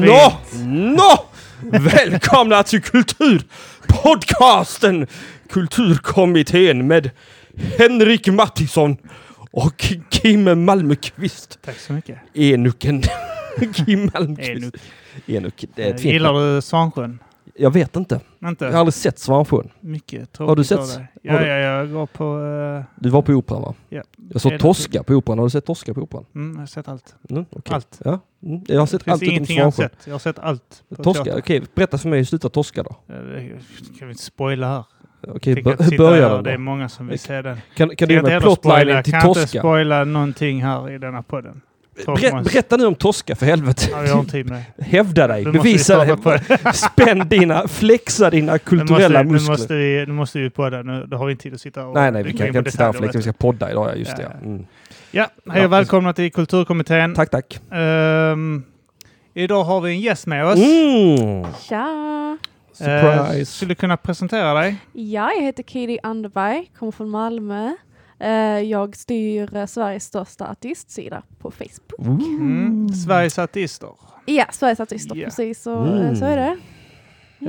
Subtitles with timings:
[0.00, 0.32] Nå,
[0.64, 1.24] nå!
[1.60, 5.06] Välkomna till Kulturpodcasten
[5.50, 7.10] Kulturkommittén med
[7.78, 8.96] Henrik Mattisson
[9.50, 11.58] och Kim Malmqvist.
[11.64, 12.18] Tack så mycket.
[12.34, 13.02] Enuken.
[13.74, 14.50] Kim Malmqvist.
[14.50, 14.74] Enuk.
[15.26, 15.64] Enuk.
[15.74, 16.54] Det är ett fint Gillar namn.
[16.54, 17.18] du Svansjön?
[17.60, 18.20] Jag vet inte.
[18.38, 18.66] Jag Inte?
[18.66, 19.68] har aldrig sett Svansjön.
[19.80, 22.24] Mycket tråkigt Har du sett- har Ja, du- ja, jag går på...
[22.78, 23.74] eh, Du var på operan va?
[23.88, 24.02] ja.
[24.32, 25.38] Jag såg Tosca på operan.
[25.38, 26.24] Har du sett Tosca på operan?
[26.34, 27.14] Mm, jag har sett allt.
[27.30, 27.74] Mm, okej.
[27.74, 28.00] Allt.
[28.04, 28.18] Ja.
[28.42, 28.60] Mm.
[28.68, 29.90] Jag har sett allt utom ingenting jag har Svansjön.
[29.98, 30.06] sett.
[30.06, 30.82] Jag har sett allt.
[31.02, 31.62] Tosca, okej.
[31.74, 32.96] Berätta för mig hur slutar Tosca då?
[33.06, 33.50] Det
[33.98, 34.84] kan vi inte spoila här.
[35.28, 37.42] Okej, Fick bör- inte hur sitta börjar här, den Det är många som vill se
[37.42, 37.56] den.
[37.76, 39.58] Kan, kan du ge inte mig plotlinen till kan inte Tosca?
[39.60, 41.60] spoila någonting här i denna podden.
[42.06, 43.82] Ber, måste- berätta nu om Tosca för helvete.
[43.90, 44.84] Ja, jag har med det.
[44.84, 46.74] Hävda dig, Nu måste vi bevisa dig.
[46.74, 49.52] Spänn dina, flexa dina Nu kulturella måste, nu muskler.
[49.52, 50.82] måste vi, nu måste vi på det.
[50.82, 51.94] Nu, då har vi inte tid att sitta och...
[51.94, 53.18] nej, nej, vi kan, kan inte sitta här och flexa.
[53.18, 54.22] Vi ska podda idag, ja just det.
[54.22, 54.46] Ja, Ja.
[54.46, 54.66] Mm.
[55.10, 57.14] Ja, hej Ja, och välkomna till Kulturkommittén.
[57.14, 57.60] Tack, tack.
[57.72, 58.62] Ehm,
[59.34, 60.56] idag har vi en gäst med oss.
[60.58, 61.46] Mm.
[61.68, 62.38] Tja!
[62.72, 63.52] Surprise.
[63.52, 64.76] skulle du kunna presentera dig?
[64.92, 67.72] Ja, jag heter Katie Anderberg, kommer från Malmö.
[68.20, 68.30] Eh,
[68.60, 72.00] jag styr eh, Sveriges största artistsida på Facebook.
[72.08, 72.88] Mm.
[72.88, 73.90] Sveriges artister.
[74.26, 75.24] Ja, Sveriges artister, Ja.
[75.24, 75.62] precis.
[75.62, 76.16] Så, Mm.
[76.16, 76.56] så är det.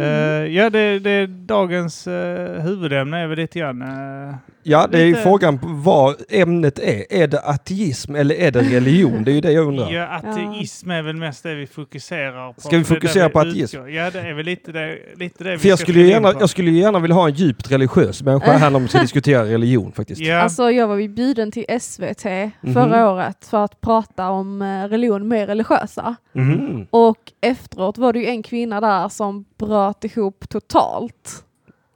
[0.04, 2.14] Eh, ja, det, det är dagens uh,
[2.62, 3.82] huvudämne är väl lite grann...
[3.82, 4.36] eh,
[4.70, 7.14] Ja, det är ju Lite- frågan vad ämnet är.
[7.14, 9.24] Är det ateism eller är det religion?
[9.24, 9.92] Det är ju det jag undrar.
[9.92, 12.62] ja, ateism är väl mest det vi fokuserar på.
[12.62, 13.78] Ska vi fokusera på ateism?
[13.78, 13.90] utgår.
[13.92, 16.72] Ja, det är väl lite det, lite det vi För jag skulle, gärna, jag skulle
[16.72, 20.22] ju gärna vilja ha en djupt religiös människa här när vi ska diskutera religion faktiskt.
[20.22, 22.26] Ja, Alltså, jag var ju bjuden till SVT
[22.62, 22.74] Mhm.
[22.74, 26.16] förra året för att prata om eh, religion med religiösa.
[26.34, 26.88] Mhm.
[26.90, 31.44] Och efteråt var det ju en kvinna där som bröt ihop totalt.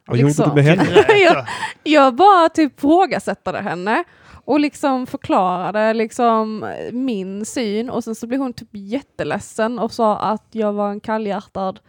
[0.06, 0.50] Vad gjorde liksom.
[0.50, 0.84] du med henne?
[0.84, 1.46] grät, Ja.
[1.84, 4.04] Jag bara typ frågasättade henne
[4.46, 10.18] och liksom förklarade liksom min syn och sen så blev hon typ jätteledsen och sa
[10.18, 11.80] att jag var en kallhjärtad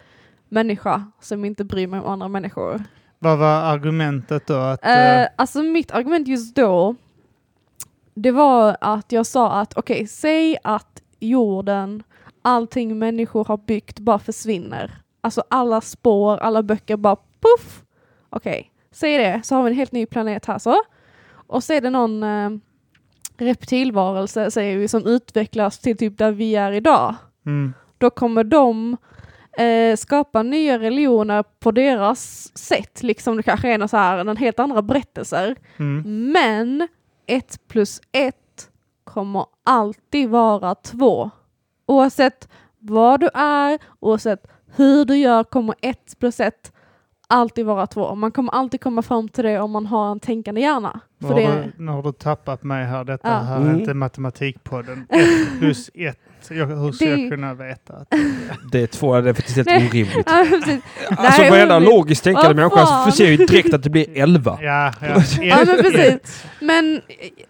[0.49, 2.83] människa som inte bryr mig om andra människor.
[3.19, 4.53] Vad var argumentet då?
[4.53, 6.95] Att, eh, Eh, alltså mitt argument just då,
[8.13, 12.03] det var att jag sa att okej, säg att jorden,
[12.41, 14.91] allting människor har byggt bara försvinner.
[15.21, 17.81] Alltså alla spår, alla böcker bara puff.
[18.35, 20.81] Okej, säg det, så har vi en helt ny planet här så.
[21.47, 22.49] Och så är det någon eh,
[23.37, 28.97] reptilvarelse, säger vi, som utvecklas till typ där vi är idag mm, då kommer de
[29.57, 33.03] eh, skapa nya religioner på deras sätt.
[33.03, 35.55] Liksom det kanske är så här, en helt andra berättelser.
[35.77, 36.31] mm.
[36.31, 36.87] Men
[37.25, 38.69] ett plus ett
[39.03, 41.29] kommer alltid vara två.
[41.85, 46.71] Oavsett vad du är, oavsett hur du gör kommer ett plus ett
[47.35, 48.15] alltid vara två.
[48.15, 50.99] Man kommer alltid komma fram till det om man har en tänkande hjärna.
[51.17, 53.03] Nu har, det, du, nu har du tappat mig här.
[53.03, 53.33] Detta Ja.
[53.37, 53.75] här Mm.
[53.75, 55.05] är inte matematikpodden.
[55.09, 56.19] Ett plus ett.
[56.49, 57.93] Jag, hur ska Det- jag kunna veta?
[57.93, 58.07] Att,
[58.71, 59.87] Det är två, det är faktiskt helt Nej.
[59.89, 60.15] orimligt.
[61.09, 61.15] Ja.
[61.17, 64.57] Alltså Nej, varenda men- logiskt tänkande Vad människa ser ju direkt att det blir 11.
[64.61, 65.21] ja, ja.
[65.41, 66.45] Ja, men precis.
[66.61, 67.01] Men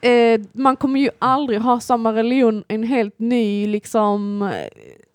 [0.01, 4.50] eh, man kommer ju aldrig ha samma religion, en helt ny liksom, eh,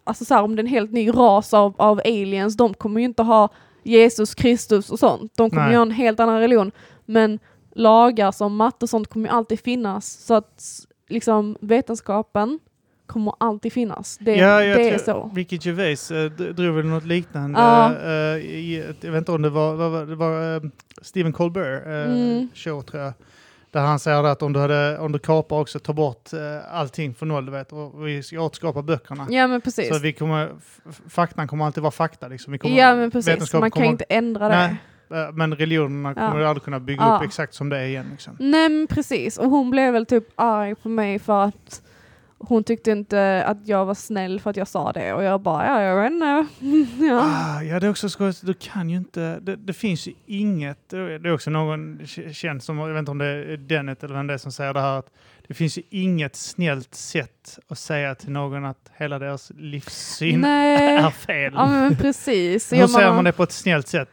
[0.05, 3.01] alltså så här, om det är en helt ny ras av, av aliens, de kommer
[3.01, 3.49] ju inte ha
[3.83, 5.33] Jesus Kristus och sånt.
[5.37, 5.75] De kommer Nej.
[5.75, 6.73] ha en helt annan religion.
[7.07, 7.39] Men
[7.75, 10.07] lagar som matte och sånt kommer ju alltid finnas.
[10.11, 10.63] Så att
[11.09, 12.59] liksom vetenskapen
[13.07, 14.19] kommer alltid finnas.
[14.21, 15.31] Det, Ja, jag det är så.
[15.35, 17.61] Ricky Gervais eh, d- drog väl något liknande.
[17.61, 17.95] Ja.
[17.97, 20.63] eh, i, jag vet inte om det var, var, det var eh,
[21.03, 22.49] Stephen Colbert eh, Mm.
[22.55, 23.13] show tror jag.
[23.73, 27.15] Där han säger att om du, hade, om du kapar också, tar bort eh, allting
[27.15, 29.27] från noll, du vet, och vi ska återskapa böckerna.
[29.31, 29.89] Ja men precis.
[29.89, 30.51] Så vi kommer,
[31.09, 32.29] faktan kommer alltid vara fakta.
[32.29, 32.53] Liksom.
[32.53, 34.77] Vi kommer, Ja men precis, man kan kommer- inte ändra det.
[35.09, 36.27] Nej, eh, men religionerna Ja.
[36.29, 37.17] kommer du aldrig kunna bygga Ja.
[37.17, 38.07] upp exakt som det är igen.
[38.11, 38.37] Liksom.
[38.39, 41.83] Nej men precis, och hon blev väl typ arg på mig för att
[42.41, 45.67] hon tyckte inte att jag var snäll för att jag sa det och jag bara,
[45.67, 46.47] ja jag vet inte.
[47.05, 47.21] ja.
[47.23, 48.47] Ah, ja, det är också skojigt.
[48.47, 49.41] Du kan ju inte...
[49.41, 50.89] Det, det finns ju inget...
[50.89, 52.01] Det är också någon
[52.33, 54.75] känd som, jag vet inte om det är Dennet eller vem det är som säger
[54.75, 55.11] det här, att
[55.51, 60.97] det finns ju inget snällt sätt att säga till någon att hela deras livssyn Nej.
[60.97, 61.53] är fel.
[61.57, 62.73] Ja men precis.
[62.73, 64.09] Hur Jag säger man det på ett snällt sätt?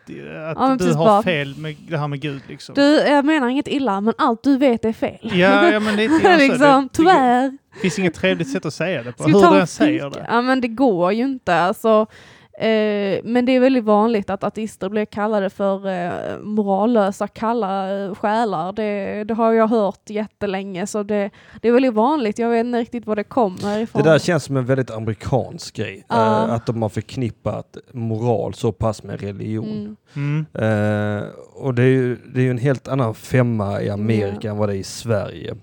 [0.46, 2.76] Att Ja, du har bara- fel med det här med Gud liksom.
[2.76, 5.18] Du, jag menar inget illa, men allt du vet är fel.
[5.22, 6.44] Ja, ja, men lite grann så.
[6.48, 7.58] liksom, det, tyvärr.
[7.74, 9.24] det finns inget trevligt sätt att säga det på.
[9.24, 10.26] Ska Hur du än säger det.
[10.30, 11.56] Ja men det går ju inte.
[11.56, 12.08] Alltså,
[12.58, 18.16] eh, men det är väldigt vanligt att ateister blir kallade för eh, morallösa, kalla eh,
[18.16, 18.74] själar.
[18.74, 21.30] Det, det har jag hört jättelänge så det,
[21.62, 22.40] det är väldigt vanligt.
[22.40, 24.04] Jag vet inte riktigt var det kommer ifrån.
[24.04, 26.06] Det där känns som en väldigt amerikansk grej.
[26.08, 26.46] Ja.
[26.46, 29.98] Eh, att de har förknippat moral så pass med religion.
[30.16, 30.46] Mm.
[30.54, 31.20] Mm.
[31.20, 31.24] Eh,
[31.54, 34.70] och det är, ju, det är ju en helt annan femma i Amerika än vad
[34.70, 35.56] det är i Sverige.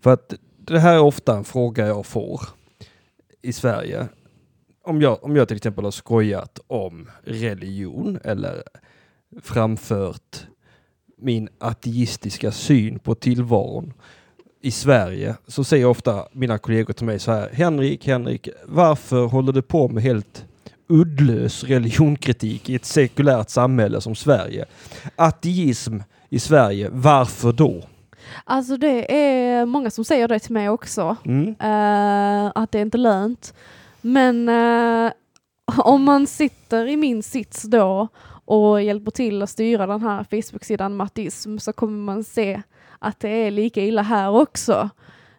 [0.00, 2.40] För att det här är ofta en fråga jag får
[3.42, 4.08] i Sverige.
[4.86, 8.62] Om jag, om jag till exempel har skojat om religion eller
[9.42, 10.46] framfört
[11.18, 13.92] min ateistiska syn på tillvaron
[14.60, 19.52] i Sverige så säger ofta mina kollegor till mig så här Henrik, Henrik, varför håller
[19.52, 20.44] du på med helt
[20.88, 24.64] uddlös religionkritik i ett sekulärt samhälle som Sverige?
[25.16, 25.98] Ateism
[26.28, 27.82] i Sverige, varför då?
[28.44, 31.16] Alltså det är många som säger det till mig också.
[31.24, 31.48] Mm.
[31.48, 33.54] eh, att det är inte lönt.
[34.06, 35.12] Men eh,
[35.78, 38.08] om man sitter i min sits då
[38.44, 42.62] och hjälper till att styra den här Facebook-sidan Mattism så kommer man se
[42.98, 44.90] att det är lika illa här också.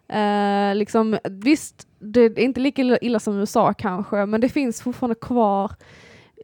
[0.08, 5.14] Eh, liksom, visst, det är inte lika illa, som USA kanske, men det finns fortfarande
[5.14, 5.72] kvar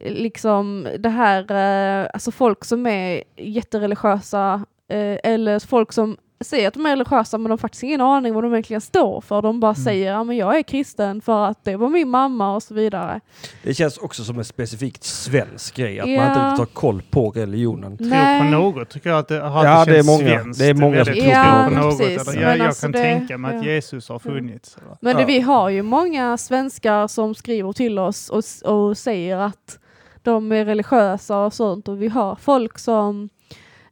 [0.01, 6.67] eh, liksom det här, eh, alltså folk som är jättereligiösa eh, eller folk som säger
[6.67, 9.41] att de är religiösa men de har faktiskt ingen aning vad de egentligen står för.
[9.41, 9.83] De bara Mm.
[9.83, 13.19] säger ja men jag är kristen för att det var min mamma och så vidare.
[13.63, 16.27] Det känns också som en specifikt svensk grej, att man Ja.
[16.29, 17.97] inte riktigt har koll på religionen.
[17.97, 20.17] Tror på något tycker jag att det har Ja, det är många.
[20.39, 20.59] svenskt.
[20.59, 21.97] Det är många som tror tro på något.
[21.99, 23.71] Precis, Eller, jag, jag alltså kan det- tänka mig att ja.
[23.71, 24.77] Jesus har funnits.
[24.77, 24.97] eller?
[25.01, 25.19] Men Ja.
[25.19, 29.79] det, vi har ju många svenskar som skriver till oss och, och säger att
[30.23, 33.29] de är religiösa och sånt och vi har folk som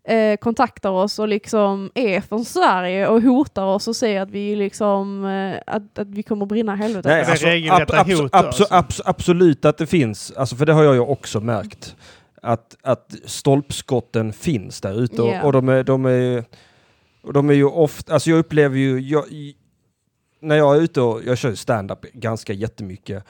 [0.08, 4.56] eh, kontaktar oss och liksom är från Sverige och hotar oss och säger att vi
[4.56, 7.06] liksom eh, att, att vi kommer brinna i helvetet.
[7.12, 8.64] Nej, alltså, regelrätta ab- abso- hot, abso- alltså.
[8.64, 11.96] abso- absolut att det finns, alltså, för det har jag ju också märkt.
[12.42, 15.44] Att, att stolpskotten finns där ute och, Ja.
[15.44, 16.44] och de är, de är,
[17.24, 19.24] och de är ju ofta, alltså jag upplever ju, jag,
[20.42, 23.24] när jag är ute och, jag kör ju stand-up ganska jättemycket,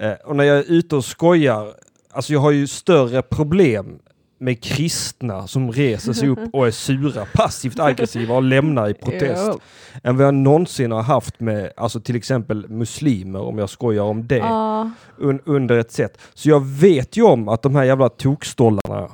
[0.00, 1.74] eh, och när jag är ute och skojar,
[2.10, 3.98] alltså jag har ju större problem
[4.40, 9.42] med kristna som reser sig upp och är sura, passivt aggressiva och lämnar i protest
[9.46, 9.58] Jo.
[10.02, 14.26] än vad jag någonsin har haft med alltså till exempel muslimer, om jag skojar om
[14.26, 16.18] det, Ja, un, under ett sätt.
[16.34, 19.08] Så jag vet ju om att de här jävla tokstollarna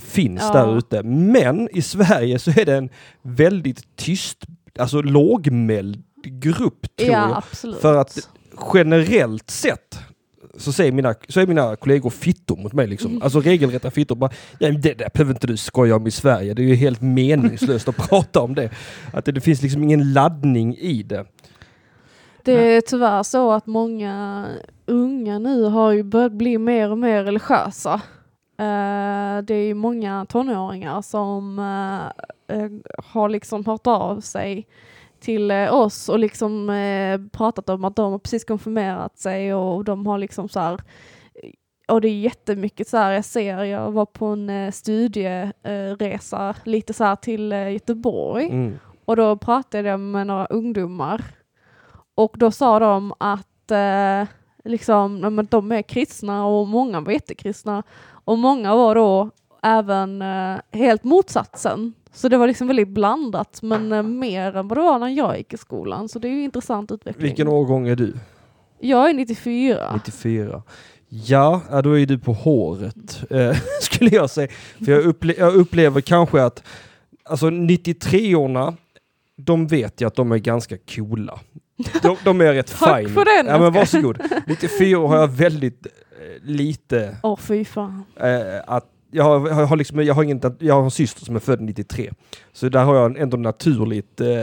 [0.00, 0.52] finns Ja.
[0.52, 1.02] där ute.
[1.02, 2.88] Men i Sverige så är det en
[3.22, 4.38] väldigt tyst,
[4.78, 7.74] alltså lågmäld grupp tror ja jag.
[7.80, 8.28] För att
[8.74, 9.98] generellt sett
[10.56, 12.86] så, säger mina, så är mina kollegor fittor mot mig.
[12.86, 13.22] Liksom.
[13.22, 14.16] Alltså regelrätta fittor.
[14.16, 16.54] Bara, ja, det där behöver inte du skoja om i Sverige.
[16.54, 18.70] Det är ju helt meningslöst att prata om det.
[19.12, 21.26] Att det, det finns liksom ingen laddning i det.
[22.44, 24.46] Det är tyvärr så att många
[24.86, 28.00] unga nu har ju börjat bli mer och mer religiösa.
[28.58, 32.70] Eh, det är ju många tonåringar som eh, eh,
[33.04, 34.66] har liksom hört av sig
[35.22, 39.84] till eh, oss och liksom eh, pratat om att de har precis konfirmerat sig och
[39.84, 40.80] de har liksom så här
[41.88, 46.92] och det är jättemycket så här, jag ser, jag var på en eh, studieresa lite
[46.92, 48.78] så här till eh, Göteborg Mm.
[49.04, 51.24] och då pratade jag med några ungdomar
[52.14, 54.28] och då sa de att eh,
[54.64, 57.82] liksom, de är kristna och många var jättekristna
[58.24, 59.30] och många var då
[59.62, 61.92] även eh, helt motsatsen.
[62.12, 65.38] Så det var liksom väldigt blandat men eh, mer än vad det var när jag
[65.38, 67.22] gick i skolan så det är ju intressant utveckling.
[67.26, 68.14] Vilken årgång är du?
[68.80, 69.90] Jag är 94.
[69.94, 70.62] 94.
[71.08, 74.48] Ja, då är du på håret, eh, skulle jag säga.
[74.84, 76.62] För jag, upple- jag upplever kanske att
[77.24, 78.74] alltså 93orna,
[79.36, 81.40] de vet jag att de är ganska coola.
[82.02, 83.08] De, de är rätt Tack fine.
[83.14, 84.18] för den, Ja, men varsågod.
[84.46, 88.04] 94 har jag väldigt eh, lite Åh fy fan.
[88.16, 91.36] eh, att jag har, jag, har liksom, jag, har ingen, jag har en syster som
[91.36, 92.10] är född 93.
[92.52, 94.42] Så där har jag ändå naturligt eh,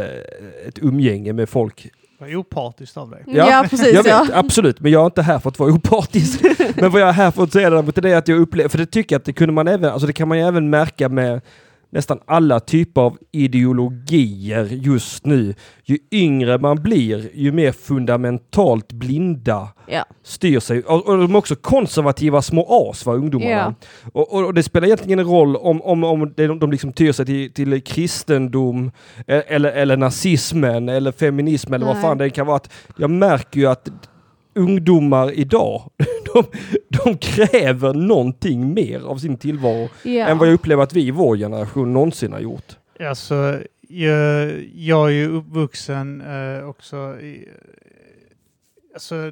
[0.67, 3.23] ett umgänge med folk Vad opartiskt av dig.
[3.27, 4.23] Ja, precis jag ja.
[4.23, 6.41] vet, absolut, men jag är inte här för att vara opartisk.
[6.75, 8.77] men vad jag är här för att säga däremot är det att jag upplever, för
[8.77, 11.09] det tycker jag att det kunde man även, alltså det kan man ju även märka
[11.09, 11.41] med
[11.89, 15.55] nästan alla typer av ideologier just nu.
[15.84, 20.05] Ju yngre man blir, ju mer fundamentalt blinda ja.
[20.24, 20.84] styr sig.
[20.84, 23.51] Och, och de är också konservativa små as, va, ungdomarna.
[23.51, 23.74] Ja.
[24.13, 27.12] Och, och, och det spelar egentligen ingen roll om, om, om det, de liksom tyr
[27.12, 28.91] sig till, till kristendom
[29.27, 32.03] eh, eller, eller nazismen eller feminism eller vad Nej.
[32.03, 32.58] fan det kan vara.
[32.58, 33.89] Att jag märker ju att
[34.60, 35.92] ungdomar idag,
[36.34, 36.44] de,
[36.88, 40.28] de kräver någonting mer av sin tillvaro ja.
[40.28, 42.78] än vad jag upplever att vi i vår generation någonsin har gjort.
[43.00, 47.50] Alltså, jag, jag är ju uppvuxen eh, också i...
[48.94, 49.32] Alltså,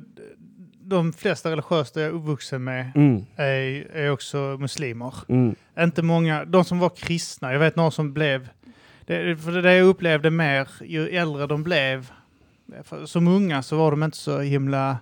[0.81, 5.13] de flesta religiösa jag är uppvuxen med Mm, är, är också muslimer.
[5.27, 8.49] mm, Inte många, de som var kristna, jag vet några som blev...
[9.05, 12.11] Det, för det jag upplevde mer, ju äldre de blev,
[12.83, 14.97] för som unga så var de inte så himla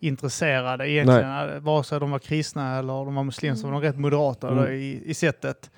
[0.00, 1.64] intresserade egentligen.
[1.64, 4.72] Vare sig de var kristna eller de var muslimer så var de rätt moderata Mm.
[4.72, 5.70] i, i sättet.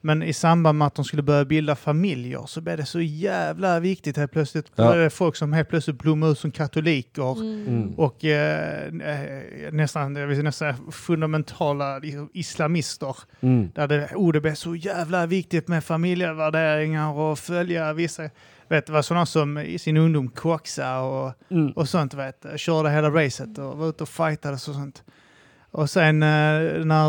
[0.00, 3.80] Men i samband med att de skulle börja bilda familjer så blev det så jävla
[3.80, 4.72] viktigt helt plötsligt.
[4.76, 4.94] Ja.
[4.94, 7.40] Det folk som helt plötsligt blommar ut som katoliker.
[7.40, 7.66] Mm.
[7.66, 7.94] Mm.
[7.94, 12.00] Och eh, eh, nästan, jag vill nästan säga fundamentala
[12.32, 13.16] islamister.
[13.40, 13.70] Mm.
[13.74, 18.22] Där det, oh, det blev så jävla viktigt med familjevärderingar och följa vissa...
[18.68, 21.70] Vet, var sådana som i sin ungdom koxa och, Mm.
[21.72, 25.02] och sånt, vet, körde hela racet och var ute och fightades och sånt.
[25.70, 27.08] Och sen eh, när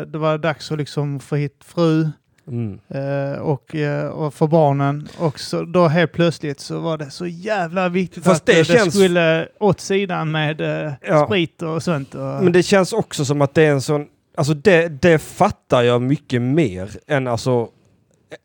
[0.00, 2.08] eh, det var dags att liksom få hit fru
[2.48, 2.78] Mm.
[2.88, 3.74] eh, och,
[4.12, 8.40] och för barnen och så, då helt plötsligt så var det så jävla viktigt Fast
[8.40, 10.60] att det det känns- skulle åt sidan med
[11.08, 11.26] Ja.
[11.26, 12.14] sprit och sånt.
[12.14, 15.82] Och, Men det känns också som att det är en sån, alltså det, det fattar
[15.82, 17.68] jag mycket mer än alltså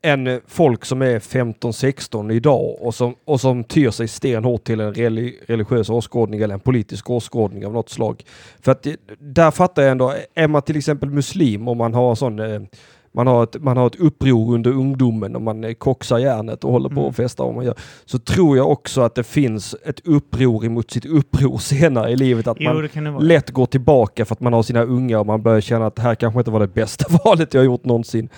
[0.02, 4.94] än folk som är 15-16 idag och som, och som tyr sig stenhårt till en
[4.94, 8.24] religiös åskådning eller en politisk åskådning av något slag.
[8.62, 8.88] För att
[9.20, 12.62] där fattar jag ändå, är man till exempel muslim och man har sån eh,
[13.13, 16.89] man har, ett, man har ett uppror under ungdomen och man koksar järnet och håller
[16.89, 17.06] på Mm.
[17.06, 17.75] och festar vad man gör.
[18.06, 22.48] Så tror jag också att det finns ett uppror emot sitt uppror senare i livet.
[22.48, 23.20] Att man, jo, vara.
[23.24, 26.01] lätt går tillbaka för att man har sina unga och man börjar känna att det
[26.01, 28.30] här kanske inte var det bästa valet jag gjort någonsin.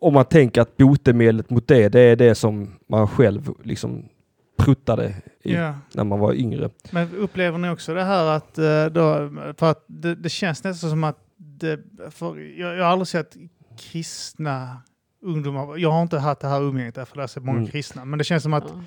[0.00, 4.04] Och man tänker att botemedlet mot det, det är det som man själv liksom
[4.58, 5.74] pruttade i, Ja.
[5.94, 6.70] när man var yngre.
[6.90, 10.90] Men upplever ni också det här att, eh, då, för att det, det känns nästan
[10.90, 11.80] som att det,
[12.58, 13.36] jag, jag har aldrig sett
[13.80, 14.82] kristna
[15.22, 17.70] ungdomar, jag har inte haft det här umgänget därför det är så många Mm.
[17.70, 18.82] kristna, men det känns som att Ja.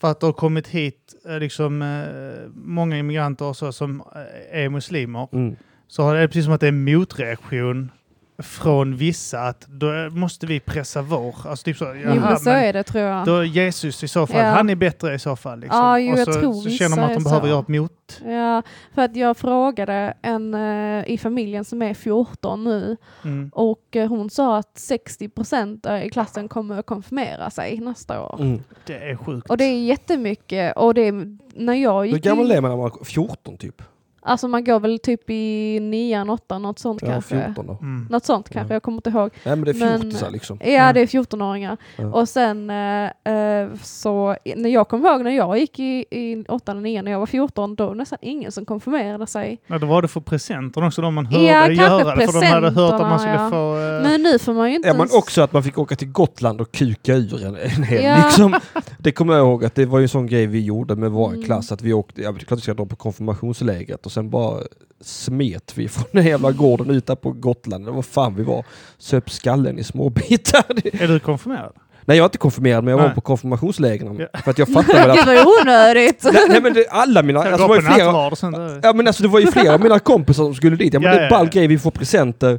[0.00, 4.60] för att det har kommit hit eh, liksom, eh, många immigranter och så som eh,
[4.62, 5.56] är muslimer, Mm.
[5.88, 7.90] så har det precis som att det är en motreaktion
[8.38, 11.34] från vissa att då måste vi pressa vår.
[11.48, 13.26] Alltså typ så, Jo, jaha, men så men är det tror jag.
[13.26, 14.50] då är Jesus i så fall, Ja.
[14.50, 15.60] han är bättre i så fall.
[15.60, 15.78] Liksom.
[15.80, 17.48] Ja, jo, och jag så, tror så känner man att de behöver så.
[17.48, 18.20] göra ett mot.
[18.24, 18.62] Ja,
[18.94, 23.50] för att jag frågade en eh, i familjen som är 14 nu Mm.
[23.54, 28.36] och eh, hon sa att 60% i klassen kommer att konfirmera sig nästa år.
[28.40, 28.62] Mm.
[28.86, 29.50] Det är sjukt.
[29.50, 32.70] Och det är jättemycket och det är, när jag Hur gick gammal i, är man
[32.70, 33.82] när man är 14 typ?
[34.26, 37.44] Alltså man går väl typ i nian, åttan, något sånt Ja, kanske.
[37.44, 37.78] 14 då.
[37.80, 38.06] Mm.
[38.10, 38.74] Något sånt kanske, Ja.
[38.74, 39.30] jag kommer inte ihåg.
[39.44, 40.58] Nej men det är fjortisar liksom.
[40.64, 40.94] Ja, Mm.
[40.94, 41.76] det är 14-åringar.
[41.96, 42.06] Ja.
[42.06, 46.72] Och sen eh, eh, så, när jag kommer ihåg när jag gick i, i 8
[46.72, 49.58] och 9 när jag var 14, då var det nästan ingen som konfirmerade sig.
[49.66, 52.26] Ja, då var det för presenter också, de man hörde Ja, göra det.
[52.26, 53.76] För de hade hört att man skulle presenterna, få...
[53.78, 56.08] eh, Men nu får man ju inte Ja, men också att man fick åka till
[56.08, 58.04] Gotland och kuka ur en, en helg.
[58.04, 58.16] Ja.
[58.24, 58.54] Liksom.
[58.98, 61.28] Det kommer jag ihåg att det var ju en sån grej vi gjorde med vår
[61.28, 61.42] Mm.
[61.44, 64.30] klass, att vi åkte, ja det är klart vi ska dra på konfirmationslägret och sen
[64.30, 64.60] bara
[65.00, 68.64] smet vi från den jävla gården ut där på Gotland, eller vad fan vi var.
[68.98, 70.64] Söp skallen i små bitar.
[70.82, 71.72] Det- Är du konfirmerad?
[72.04, 73.14] Nej jag är inte konfirmerad men jag var Nej.
[73.14, 74.16] på konfirmationslägren.
[74.32, 74.40] Ja.
[74.44, 75.16] För att jag fattade väl att...
[75.26, 76.24] Gud vad onödigt!
[76.32, 77.38] nej, nej men det, alla mina...
[77.44, 79.98] Jag Alltså, det var ju flera, ja men alltså det var ju flera av mina
[79.98, 80.94] kompisar som skulle dit.
[80.94, 82.58] Ja men Ja, det är en ball grej, vi får presenter.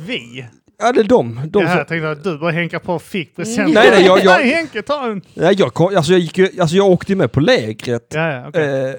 [0.00, 0.46] Vi?
[0.82, 1.40] Ja det är de.
[1.50, 3.74] de Ja, som, jag tänkte att du bara Henka på och fick present.
[3.74, 5.22] Nej, nej, jag- jag- Nej, Henke, ta en!
[5.34, 8.06] nej, jag, alltså, jag, gick ju, alltså jag åkte ju med på lägret.
[8.14, 8.88] Ja, ja, okej.
[8.88, 8.94] Eh,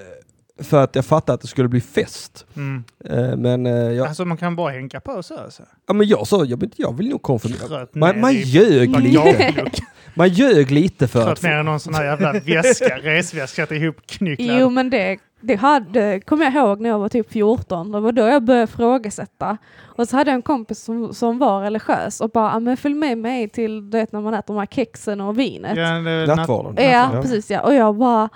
[0.62, 2.46] för att jag fattade att det skulle bli fest.
[2.56, 2.84] Mm.
[3.04, 5.62] Eh, men, eh, jag, Alltså man kan bara Henka på så alltså?
[5.86, 7.86] ja, men jag sa, jag, vill- jag vill nog konfirmera.
[7.92, 9.70] Man, ner man i ljög lite.
[10.16, 11.42] Man ljög lite för Kröt att...
[11.42, 14.58] ner i någon sån här jävla väska, resväska, satte ihop knycklar.
[14.60, 17.92] Jo men det, det hade, kommer jag ihåg när jag var typ 14.
[17.92, 19.56] Det var då jag började ifrågasätta.
[19.82, 22.94] Och så hade jag en kompis som, som var religiös och bara, "Ah, men följ
[22.94, 25.76] med mig till du vet, när man äter de här kexen och vinet.
[25.76, 26.00] Ja,
[26.34, 26.84] Nattvarden.
[26.84, 27.22] Ja, Ja.
[27.22, 27.60] precis ja.
[27.60, 28.28] Och jag bara,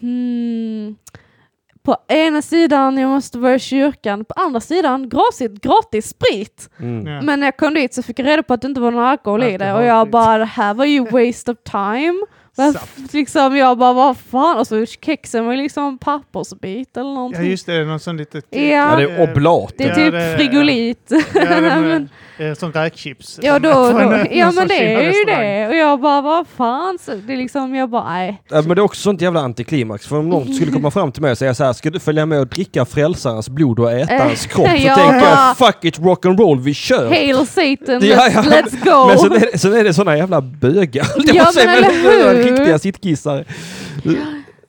[0.00, 0.96] hmm.
[1.84, 4.24] På ena sidan, jag måste vara i kyrkan.
[4.24, 6.70] På andra sidan, gratis, gratis sprit.
[6.80, 7.06] Mm.
[7.06, 7.22] Ja.
[7.22, 9.04] Men när jag kom dit så fick jag reda på att det inte var någon
[9.04, 9.74] alkohol i det.
[9.74, 12.26] Och jag bara, det här var ju waste of time.
[12.56, 14.56] Varför- Liksom, jag bara, vad fan?
[14.58, 17.50] Och så kexen var liksom pappersbit eller Ja någonting.
[17.50, 18.44] just det, någon sån litet...
[18.50, 18.60] Ja.
[18.60, 19.72] Ja, det är oblat.
[19.78, 21.10] det är Ja, typ det- frigolit.
[21.10, 21.24] Ja,
[21.60, 22.08] men-
[22.38, 23.38] med, eh, som räkchips.
[23.42, 25.68] Ja, då, då, ja men det är ju det.
[25.68, 26.98] Och jag bara, vad fan?
[27.00, 28.42] Så det är liksom, jag bara, nej.
[28.50, 30.06] Ja, men det är också sånt jävla antiklimax.
[30.06, 32.26] För om någon skulle komma fram till mig och säga så här, ska du följa
[32.26, 34.66] med och dricka frälsarens blod och äta hans kropp?
[34.68, 34.96] Så ja.
[34.96, 37.08] tänker jag, fuck it, rock'n'roll, vi kör!
[37.08, 39.06] Hail Satan, Ja, let's, ja, let's go!
[39.08, 41.06] Men sen är, det, sen är det såna jävla bögar.
[41.34, 41.90] Ja, men eller
[42.34, 42.43] hur?
[42.44, 43.44] Riktiga sittkissare.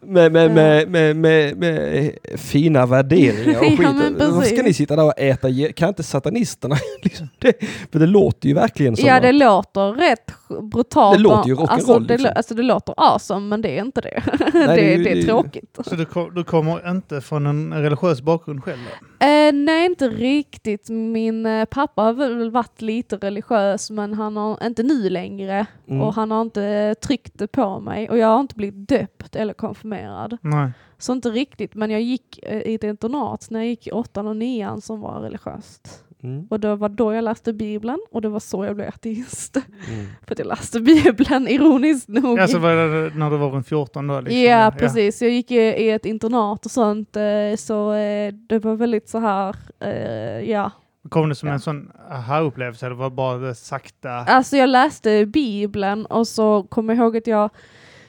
[0.08, 4.16] Med, med, med, med, med, med fina värderingar och Ja, skit.
[4.20, 5.48] Varför ska ni sitta där och äta?
[5.76, 6.76] Kan inte satanisterna?
[7.04, 7.54] liksom det,
[7.92, 10.32] för det låter ju verkligen som Ja det låter rätt
[10.72, 11.18] brutalt.
[11.18, 12.34] Det låter ju rock'n'roll, alltså, det, liksom.
[12.36, 14.24] alltså det låter awesome men det är inte det.
[14.54, 15.80] det är det, det det är tråkigt.
[15.86, 18.80] Så du, kom, du kommer inte från en religiös bakgrund själv?
[19.20, 20.90] Eh, nej inte riktigt.
[20.90, 25.66] Min eh, pappa har väl varit lite religiös men han har inte nu längre.
[25.88, 26.02] Mm.
[26.02, 28.10] Och han har inte tryckt det på mig.
[28.10, 29.95] Och jag har inte blivit döpt eller konfirmerad.
[30.42, 30.72] Nej.
[30.98, 31.76] Så inte riktigt.
[31.76, 35.00] Men jag gick eh, i ett internat när jag gick i åttan och nian som
[35.00, 36.02] var religiöst.
[36.24, 36.48] Mm.
[36.50, 39.56] Och det var då jag läste Bibeln och det var så jag blev ateist.
[39.56, 40.06] Mm.
[40.28, 42.40] För att jag läste Bibeln, ironiskt nog.
[42.40, 44.20] Alltså var det när du var runt 14 då?
[44.20, 44.42] Liksom.
[44.42, 45.22] Ja, precis.
[45.22, 49.56] Jag gick i, ett internat och sånt, eh, så eh, det var väldigt så här,
[50.42, 50.72] ja.
[51.10, 51.54] Kom det som Ja.
[51.54, 54.10] en sån aha-upplevelse eller var det bara det sakta?
[54.12, 57.50] Alltså jag läste Bibeln och så kommer jag ihåg att jag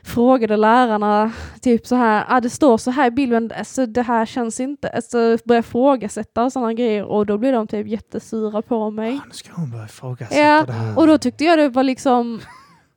[0.07, 4.27] frågade lärarna typ så här, ah, det står så här i Bibeln, alltså det här
[4.27, 8.91] känns inte, alltså började ifrågasätta och sådana grejer och då blev de typ jättesura på
[8.91, 9.15] mig.
[9.23, 10.99] Ah, nu ska hon börja ifrågasätta Ja, det här.
[10.99, 12.41] Och då tyckte jag det var liksom,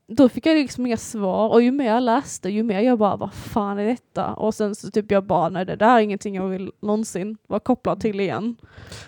[0.09, 3.15] då fick jag liksom inga svar och ju mer jag läste ju mer jag bara,
[3.15, 4.33] vad fan är detta?
[4.33, 7.59] Och sen så typ jag bara, nej det där är ingenting jag vill någonsin vara
[7.59, 8.55] kopplad till igen.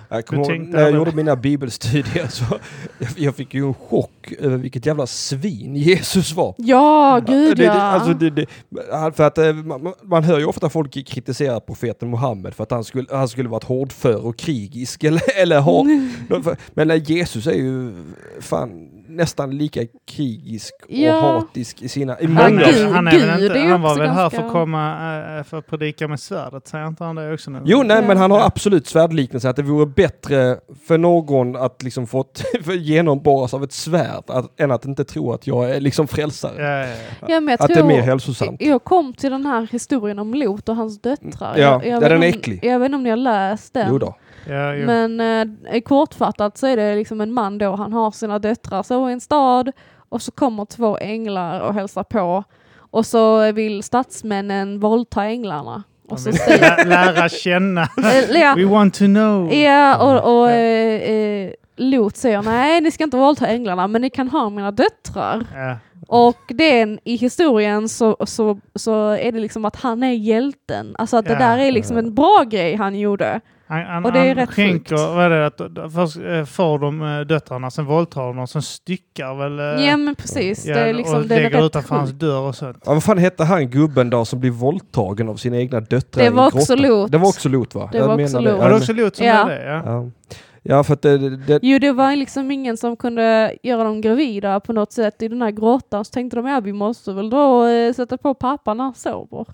[0.10, 2.43] Jag kommer ihåg, när jag gjorde mina bibelstudier så
[3.17, 6.55] jag, fick ju en chock över vilket jävla svin Jesus var.
[6.58, 7.74] Ja, gud det, ja.
[7.74, 8.46] det, alltså det, det,
[9.15, 12.84] för att, eh, man, man hör ju ofta folk kritisera profeten Muhammed för att han
[12.84, 15.03] skulle, han skulle varit hårdför och krigisk.
[15.12, 15.84] Eller, eller ha,
[16.74, 17.93] men eh, Jesus är ju
[18.39, 21.19] fan nästan lika krigisk och Ja.
[21.39, 22.17] hatisk i sina...
[22.21, 24.45] Många, han, Gud, är, han, är väl Gud inte, han var väl här ganska- för
[24.48, 27.62] att komma eh, för att predika med svärdet, säger inte han det också nu?
[27.65, 28.07] Jo, nej, Ja.
[28.07, 30.57] men han har absolut svärdliknelse att det vore bättre
[30.88, 32.07] för någon att liksom
[32.63, 36.53] för genomborras av ett svärd att, än att inte tro att jag är liksom frälsare.
[36.63, 37.27] Ja, ja, ja.
[37.33, 38.62] ja, men jag att det är tror, mer hälsosamt.
[38.62, 41.53] Jag kom till den här historien om Lot och hans döttrar.
[41.57, 42.60] Ja, jag, jag ja, den är om- äcklig.
[42.63, 43.88] Jag vet inte om ni har läst den.
[43.89, 44.15] Jo då.
[44.48, 44.74] ja.
[44.74, 45.19] Men
[45.71, 49.13] eh, kortfattat så är det liksom en man då, han har sina döttrar så i
[49.13, 49.71] en stad
[50.11, 52.43] och så kommer två änglar och hälsar på
[52.91, 55.83] och så vill statsmännen våldta änglarna.
[56.09, 57.81] Och så säger, lä- lära känna.
[57.97, 59.53] Eh, ja, We want to know.
[59.53, 60.55] ja, och, och Ja.
[60.55, 64.71] eh, eh, Lot säger nej, ni ska inte våldta änglarna, men ni kan ha mina
[64.71, 65.45] döttrar.
[65.55, 65.75] Ja.
[66.08, 70.96] Och den i historien så, så, så är det liksom att han är hjälten.
[71.00, 71.40] Alltså att det Ja.
[71.40, 73.40] där är liksom en bra grej han gjorde.
[73.68, 75.09] Han, han, Och det är han rätt skänker, sjukt.
[75.16, 78.61] vad är det, att, först eh, får de eh, döttrarna, sen våldtar de dem, sen
[78.61, 79.59] styckar väl...
[79.79, 82.11] eh, Ja men precis, ja, det är liksom och det är lägger rätt utanför hans
[82.11, 82.77] dörr och sånt.
[82.85, 86.29] Ja, vad fan hette han gubben då som blir våldtagen av sina egna döttrar Det
[86.29, 86.75] var också?
[86.75, 87.11] Lot.
[87.11, 87.90] Det var också Lot va?
[87.92, 88.44] Det var också det.
[88.44, 88.51] Lot.
[88.51, 89.46] Ja, Var det men- också Lot som Ja.
[89.46, 89.64] det?
[89.66, 89.81] Ja.
[89.85, 90.09] Ja.
[90.63, 94.59] Ja, för att det, det, Jo det var liksom ingen som kunde göra dem gravida
[94.59, 96.05] på något sätt i den här grottan.
[96.05, 99.45] Så tänkte de ja vi måste väl då eh, sätta på pappan när han sover.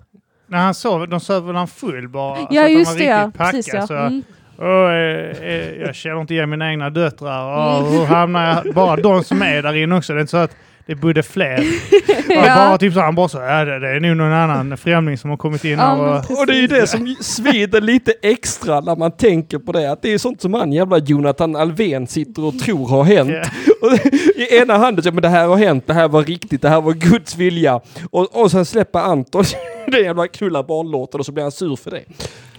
[0.46, 2.36] När han sov, de sov väl han full bara?
[2.36, 3.86] så ja att han just var det ja, packad, precis ja.
[3.86, 4.22] Så, Mm.
[4.60, 7.56] Åh, eh, eh, jag känner inte igen mina egna döttrar.
[7.56, 8.74] Åh, hur hamnar jag?
[8.74, 10.12] Bara de som är där inne också.
[10.12, 10.56] Det är inte så att
[10.88, 11.64] det bodde fler.
[12.30, 12.44] Ja.
[12.44, 15.36] bara typ så han bara så, ja, det, är nog någon annan främling som har
[15.36, 19.10] kommit in Ja, Och, och det är ju det som svider lite extra när man
[19.12, 19.92] tänker på det.
[19.92, 23.30] Att det är sånt som han jävla Jonathan Alvén sitter och tror har hänt.
[23.30, 23.42] Ja.
[23.88, 23.92] Och
[24.36, 26.80] I ena handen så men det här har hänt, det här var riktigt, det här
[26.80, 27.80] var Guds vilja.
[28.10, 29.44] Och, och sen släpper Anton
[29.86, 32.02] den jävla knulla barnlåten och så blir han sur för det.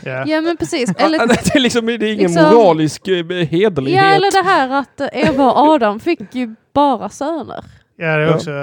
[0.03, 0.23] ja.
[0.27, 0.89] Ja men precis.
[0.97, 4.01] Eller, det, är liksom, det är ingen Liksom- moralisk eh, hederlighet.
[4.03, 7.63] ja eller det här att eh, Eva och Adam fick ju bara söner.
[7.99, 8.35] Ja, det är Ja.
[8.35, 8.55] också eh,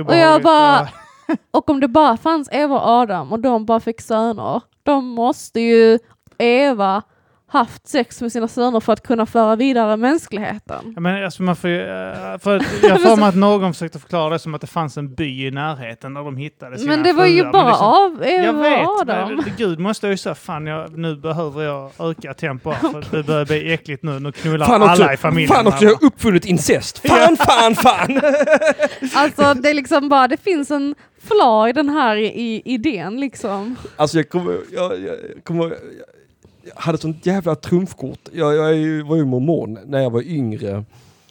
[0.00, 0.08] obehagligt.
[0.08, 0.88] Och jag bara,
[1.28, 1.34] Ja.
[1.50, 5.60] och om det bara fanns Eva och Adam och de bara fick söner, då måste
[5.60, 5.98] ju
[6.38, 7.02] Eva
[7.58, 10.92] haft sex med sina söner för att kunna föra vidare mänskligheten.
[10.94, 14.30] Ja, Men alltså man får ju, eh, för jag får mig att någon försökte förklara
[14.30, 17.12] det som att det fanns en by i närheten där de hittade sina Men det
[17.12, 17.52] var ju fruar.
[17.52, 19.34] Bara liksom- av Eva Jag vet, Adam.
[19.34, 23.22] men Gud måste ju säga fan jag, nu behöver jag öka tempo här för det
[23.22, 24.20] börjar bli äckligt nu.
[24.20, 25.48] Nu knullar Fan alla också, i familjen.
[25.54, 27.08] fan också, jag har uppfunnit incest.
[27.08, 28.20] Fan, fan, fan!
[29.14, 30.94] Alltså det är liksom bara, det finns en
[31.28, 33.76] flaw i den här i, idén liksom.
[33.96, 35.14] Alltså jag kommer, jag, jag
[35.44, 35.78] kommer, jag
[36.74, 38.28] hade sånt jävla trumfkort.
[38.32, 40.84] Jag, jag var ju mormon när jag var yngre.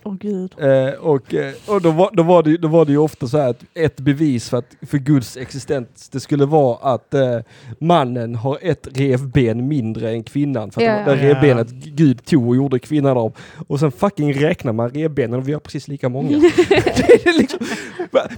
[0.06, 0.54] Åh gud.
[0.58, 3.38] Eh, och eh, och då, var, då, var det, då var det ju ofta så
[3.38, 7.40] här att ett bevis för, att, för Guds existens, det skulle vara att eh,
[7.80, 10.72] mannen har ett revben mindre än kvinnan.
[10.72, 11.36] För att Ja, det var det ja.
[11.36, 13.38] revbenet Gud tog och gjorde kvinnan av.
[13.68, 16.38] Och sen fucking räknar man revbenen och vi har precis lika många.
[17.26, 17.60] liksom,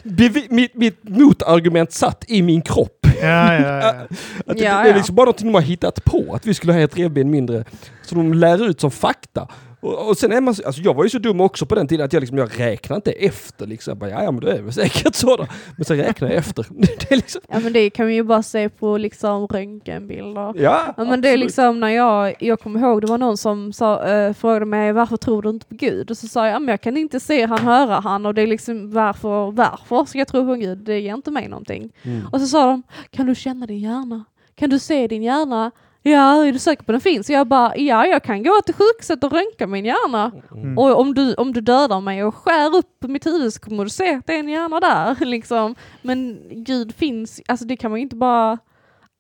[0.04, 3.05] bevi, mitt, mitt motargument satt i min kropp.
[3.22, 3.90] Ja, ja, ja.
[4.48, 6.74] Att det, Ja, det är liksom bara någonting de har hittat på, att vi skulle
[6.74, 7.66] ha ett revben mindre.
[8.02, 9.48] Så de lär ut som fakta.
[9.86, 11.88] Och, och sen är man, så- alltså jag var ju så dum också på den
[11.88, 13.92] tiden att jag liksom, jag räknar inte efter liksom.
[13.92, 15.48] Jag bara, ja, ja men det är väl säkert så då.
[15.78, 16.66] Men sen räknar jag efter.
[17.00, 20.54] Det är liksom, Ja men det kan vi ju bara se på liksom röntgenbilder.
[20.64, 23.74] ja, Ja, men det är liksom när jag, jag kommer ihåg det var någon som
[23.74, 26.12] sa, eh, frågade mig varför tror du inte på Gud?
[26.12, 28.42] Och så sa jag, ja, men jag kan inte se han, höra han och det
[28.42, 30.78] är liksom varför, varför ska jag tro på Gud?
[30.78, 31.92] Det ger inte mig någonting.
[32.04, 32.22] Mm.
[32.32, 34.26] Och så sa de, kan du känna din hjärna?
[34.56, 35.72] Kan du se din hjärna?
[36.08, 37.30] Ja, är du säker på den finns?
[37.30, 40.32] Jag bara, ja jag kan gå till sjukhuset och röntga min hjärna.
[40.52, 40.78] Mm.
[40.78, 43.90] Och om du, om du dödar mig och skär upp mitt huvud så kommer du
[43.90, 45.26] se att det är en hjärna där.
[45.26, 45.76] Liksom.
[46.02, 48.58] Men Gud finns, alltså det kan man ju inte bara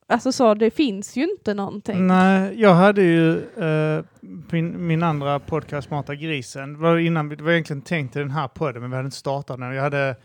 [0.07, 2.07] Alltså så, det finns ju inte någonting.
[2.07, 4.03] Nej, jag hade ju eh,
[4.51, 6.73] min, min andra podcast Mata grisen.
[6.73, 9.17] Det var, innan, det var egentligen tänkt till den här podden, men vi hade inte
[9.17, 9.75] startat den.
[9.75, 10.15] Jag hade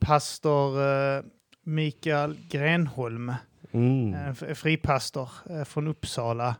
[0.00, 1.22] pastor eh,
[1.64, 3.32] Mikael Grenholm,
[3.78, 4.14] Mm.
[4.14, 6.54] en f- fripastor eh, från Uppsala,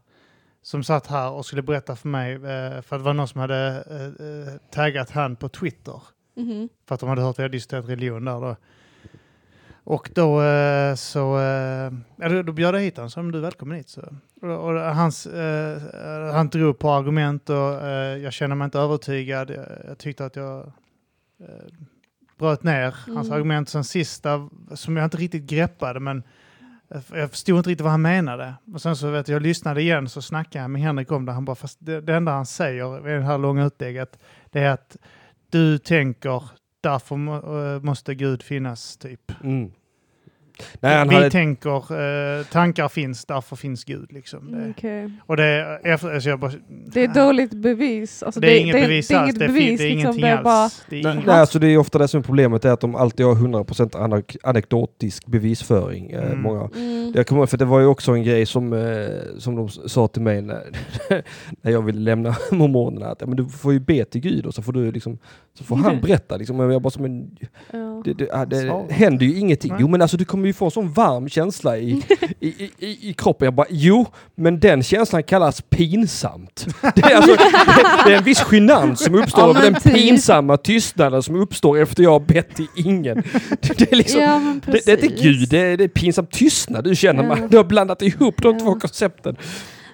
[0.62, 2.40] som satt här och skulle berätta för mig, eh,
[2.82, 6.02] för att det var någon som hade eh, eh, taggat han på Twitter.
[6.36, 6.68] Mhm.
[6.88, 8.56] För att de hade hört att hade diskuterat religion där då.
[9.84, 13.42] Och då eh, så, eh, ja, då, då bjöd jag hit honom, så du är
[13.42, 13.88] välkommen hit.
[13.88, 14.00] Så.
[14.42, 19.50] Och, och hans, eh, han drog på argument och eh, jag kände mig inte övertygad.
[19.50, 20.58] Jag, jag tyckte att jag
[21.40, 21.46] eh,
[22.38, 23.32] bröt ner hans Mm.
[23.32, 23.68] argument.
[23.68, 26.22] Sen sista, som jag inte riktigt greppade, men
[27.12, 28.54] jag- förstod inte riktigt vad han menade.
[28.74, 31.32] Och sen så vet jag, jag lyssnade igen så snackade jag med Henrik om det.
[31.32, 34.18] Han bara, fast det, det enda han säger i det här långa utlägget,
[34.50, 34.96] det är att
[35.50, 36.42] du tänker,
[36.80, 37.14] därför
[37.76, 39.32] eh, måste Gud finnas, typ.
[39.44, 39.72] Mm.
[40.80, 41.30] Nej, han Vi hade...
[41.30, 41.76] tänker,
[42.38, 44.12] eh, tankar finns, därför finns Gud.
[44.12, 44.52] Liksom.
[44.52, 45.10] Det, Okej.
[45.26, 46.52] Och det, är- efter, alltså jag bara,
[46.86, 48.22] Det är dåligt bevis.
[48.22, 49.28] Alltså, det är inget bevis det är alls.
[49.28, 50.00] inget Det är, bevis, det är liksom.
[50.00, 50.44] ingenting Det alls.
[50.44, 51.26] bara, Det är Nej, inget.
[51.26, 53.96] nej, alltså det är ofta det som är problemet, är att de alltid har 100%
[54.04, 56.10] anek anekdotisk bevisföring.
[56.10, 56.42] Eh, Mm.
[56.42, 56.70] många.
[56.76, 59.06] mm, Jag kommer för det var ju också en grej som, eh,
[59.38, 60.62] som de sa till mig när,
[61.62, 64.54] när jag ville lämna mormonerna, att ja, men du får ju be till Gud och
[64.54, 65.18] så får, du liksom,
[65.58, 66.36] så får han berätta.
[66.36, 66.60] Liksom.
[66.70, 67.30] Jag bara, som en,
[67.72, 68.02] ja.
[68.04, 68.86] det, det, det Så.
[68.90, 69.70] händer ju ingenting.
[69.72, 69.78] Nej.
[69.80, 71.90] Jo men alltså du kommer ju få en sån varm känsla i,
[72.40, 73.46] i, i, i, i kroppen.
[73.46, 76.66] Jag bara, jo, men den känslan kallas pinsamt.
[76.94, 77.36] Det är, alltså,
[78.06, 79.94] det, är en viss genant som uppstår Ja, över den typ.
[79.94, 83.16] pinsamma tystnaden som uppstår efter jag har bett till ingen.
[83.60, 85.22] Det, det är liksom, ja, det, det är inte.
[85.22, 87.22] Gud, det är, det är pinsam tystnad du känner.
[87.22, 87.28] Ja.
[87.28, 88.64] Man, du har blandat ihop de Ja.
[88.64, 89.36] två koncepten.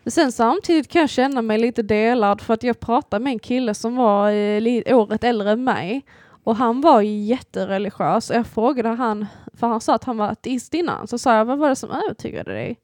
[0.07, 3.75] Sen samtidigt kan jag känna mig lite delad för att jag pratade med en kille
[3.75, 6.03] som var eh, året äldre än mig
[6.45, 8.31] och han var jättereligiös.
[8.31, 11.45] Och jag frågade han, för han sa att han var ateist innan, så sa jag
[11.45, 12.81] vad var det som övertygade dig?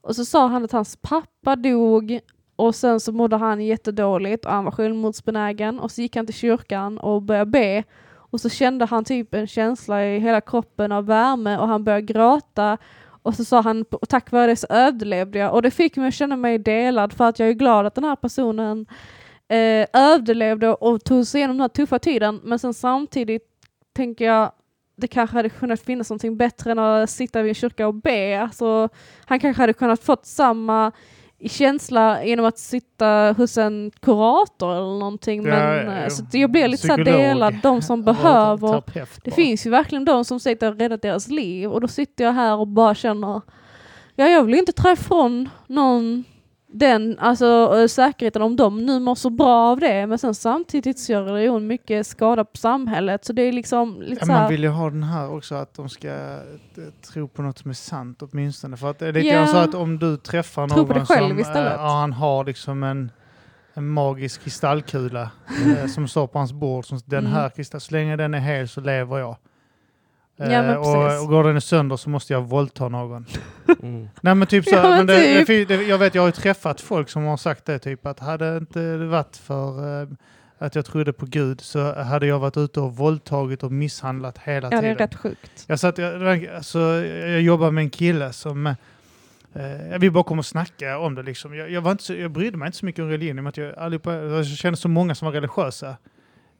[0.00, 2.20] Och så sa han att hans pappa dog.
[2.56, 5.80] Och sen så mådde han jättedåligt och han var självmordsbenägen.
[5.80, 7.84] Och så gick han till kyrkan och började be.
[8.14, 12.02] Och så kände han typ en känsla i hela kroppen av värme och han började
[12.06, 12.78] gråta.
[13.22, 15.54] Och så sa han "Och tack vare det så överlevde jag.
[15.54, 18.04] Och det fick mig att känna mig delad för att jag är glad att den
[18.04, 18.86] här personen
[19.52, 23.42] eh, överlevde och tog sig igenom den här tuffa tiden men sen samtidigt
[23.92, 24.52] tänker jag
[24.96, 28.40] det kanske hade kunnat finnas någonting bättre än att sitta vid en kyrka och be.
[28.42, 28.88] Alltså,
[29.24, 30.92] han kanske hade kunnat fått samma
[31.48, 35.42] känsla genom att sitta hos en kurator eller någonting.
[35.42, 37.20] Men ja, eh, så jag blir lite så Psykolog.
[37.20, 38.82] delad, de som behöver
[39.24, 42.32] det finns ju verkligen de som det har räddat deras liv och då sitter jag
[42.32, 43.40] här och bara känner
[44.16, 46.24] Ja, jag vill inte ta ifrån någon
[46.74, 50.98] den alltså, äh, säkerheten om de nu mår så bra av det men sen samtidigt
[50.98, 54.62] så gör religion mycket skada på samhället så det är liksom lite Ja, man vill
[54.62, 56.14] ju ha den här också att de ska eh,
[57.12, 58.76] tro på något som är sant åtminstone.
[58.76, 61.72] För att det grann så att om du träffar Tro någon som istället.
[61.72, 63.10] eh, ja, han har liksom en,
[63.74, 65.22] en magisk kristallkula
[65.82, 66.86] eh, som står på hans bord.
[66.86, 67.32] Som, den Mm.
[67.32, 69.36] här kristall, så länge den är hel så lever jag.
[70.50, 73.26] Ja, men Eh, och, och går den sönder så måste jag våldta någon.
[73.82, 74.08] Mm.
[74.20, 75.68] Nej men typ så, Ja, men det, typ.
[75.68, 78.56] det, jag vet jag har ju träffat folk som har sagt det typ att hade
[78.56, 80.08] inte det varit för eh,
[80.58, 84.66] att jag trodde på Gud så hade jag varit ute och våldtagit och misshandlat hela
[84.66, 84.96] ja, det är tiden.
[84.98, 85.64] rätt sjukt.
[85.66, 88.74] Jag, satt, jag, alltså, jag jobbar med en kille som
[89.90, 91.22] jag vill bara komma och snacka om det.
[91.22, 91.54] Liksom.
[91.54, 93.78] Jag, jag, var inte så, jag brydde mig inte så mycket om religion, att jag,
[93.78, 95.96] allihopa, jag kände så många som var religiösa.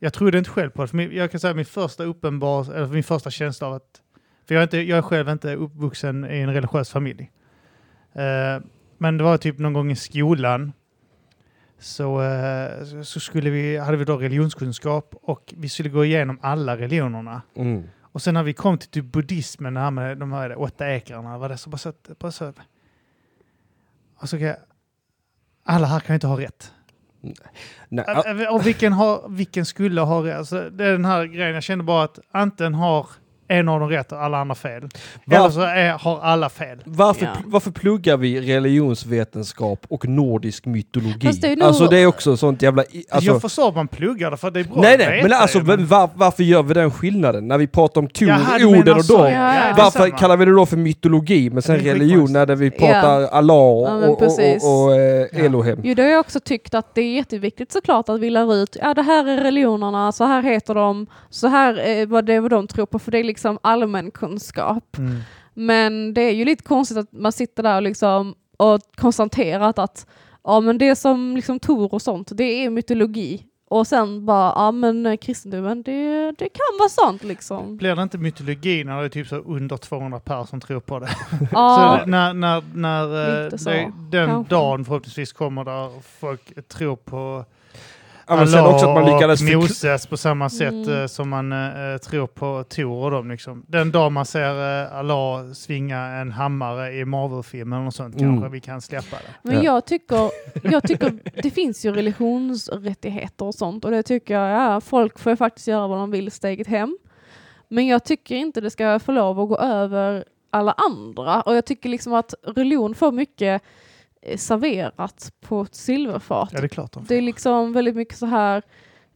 [0.04, 0.88] Jag trodde inte själv på det.
[0.88, 4.02] För min, jag kan säga min första uppenbar, eller min första känsla av att...
[4.46, 7.30] För jag är, inte, jag är själv inte uppvuxen i en religiös familj.
[8.12, 8.64] Eh,
[8.98, 10.72] men det var typ någon gång i skolan
[11.78, 16.76] så, eh, så- skulle vi, hade vi då religionskunskap och vi skulle gå igenom alla
[16.76, 17.42] religionerna.
[17.54, 17.82] Mm.
[18.02, 21.38] Och sen när vi kom till typ buddhismen, det här med de här åtta ekrarna,
[21.38, 22.52] var det så bara så att, bara så,
[24.16, 24.56] och så kan jag,
[25.64, 26.72] alla här kan ju inte ha rätt.
[27.88, 30.35] Nej, Och vilken, har, vilken skulle ha?
[30.35, 33.06] Alltså, det är den här grejen, jag känner bara att antingen har
[33.58, 34.88] en av dem rätt och alla andra fel.
[35.24, 36.78] Var- Eller så är, har alla fel.
[36.84, 37.30] Varför, Ja.
[37.46, 41.26] varför pluggar vi religionsvetenskap och nordisk mytologi?
[41.26, 42.82] Fast det är nog- Alltså det är också sånt jävla...
[43.10, 45.10] Alltså, jag förstår att man pluggar det för att det är bra nej att nej,
[45.16, 47.48] veta men alltså men- var, varför gör vi den skillnaden?
[47.48, 48.26] När vi pratar om Tor,
[48.64, 49.32] Oden och dem.
[49.32, 53.22] ja, ja, Varför kallar vi det då för mytologi men sen religion när vi pratar
[53.22, 55.38] Allah och, Ja, och, och, och, och eh, Ja.
[55.44, 55.80] Elohim?
[55.82, 58.76] Jo, det har jag också tyckt att det är jätteviktigt såklart att vi lär ut,
[58.82, 62.40] ja det här är religionerna, så här heter de, så här är vad det är
[62.40, 64.98] vad de tror på, för det är liksom allmän kunskap.
[64.98, 65.20] Mm.
[65.55, 70.07] Men det är ju lite konstigt att man sitter där och, liksom, och konstaterat att
[70.44, 73.46] ja men det som liksom Tor och sånt, det är mytologi.
[73.68, 77.76] och sen bara, ja men eh, kristendomen det, det kan vara sant liksom.
[77.76, 80.98] Blir det inte mytologi när det är typ så under 200 personer som tror på
[80.98, 81.09] det?
[81.52, 84.55] Ja, Så när, när, när eh, det, den kanske.
[84.55, 87.44] dagen förhoppningsvis kommer där folk tror på
[88.28, 91.00] men sen Allah också att man lyckades och Moses på samma sätt Mm.
[91.00, 93.30] eh, som man eh, tror på Tor och dem.
[93.30, 93.64] Liksom.
[93.68, 98.32] Den dag man ser eh, Allah svinga en hammare i Marvel-filmen något sånt Mm.
[98.32, 99.32] kanske vi kan släppa det.
[99.48, 99.62] men Ja.
[99.62, 100.30] jag tycker,
[100.62, 105.30] jag tycker det finns ju religionsrättigheter och sånt och det tycker jag, ja folk får
[105.32, 106.98] ju faktiskt göra vad de vill steget hem.
[107.68, 111.64] Men jag tycker inte det ska få lov att gå över alla andra och jag
[111.64, 113.62] tycker liksom att religion får mycket
[114.37, 116.50] serverat på ett silverfat.
[116.52, 116.92] Ja, det är klart.
[116.92, 118.62] De Det är liksom väldigt mycket så här,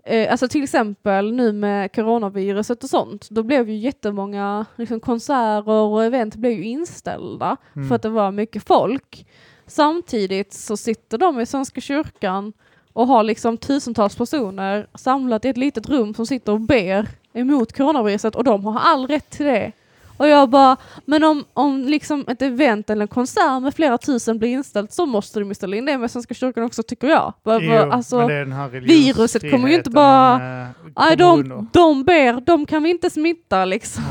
[0.04, 5.68] eh, alltså till exempel nu med coronaviruset och sånt, då blev ju jättemånga liksom, konserter
[5.70, 7.88] och event blev ju inställda Mm.
[7.88, 9.26] för att det var mycket folk.
[9.66, 12.52] Samtidigt så sitter de i Svenska kyrkan
[12.92, 17.76] och har liksom tusentals personer samlat i ett litet rum som sitter och ber emot
[17.76, 19.72] coronaviruset och de har all rätt till det.
[20.16, 24.38] Och jag bara, men om, om liksom ett event eller en konsert med flera tusen
[24.38, 27.32] blir inställt så måste de ju ställa in det med Svenska kyrkan också tycker jag.
[27.44, 31.16] Bara, Jo, alltså, men det är den här viruset kommer ju inte bara- eh, nej,
[31.16, 34.04] de, de ber, de kan vi inte smitta liksom.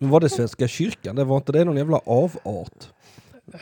[0.00, 1.16] Var det Svenska kyrkan?
[1.16, 2.88] Det var inte det någon jävla avart?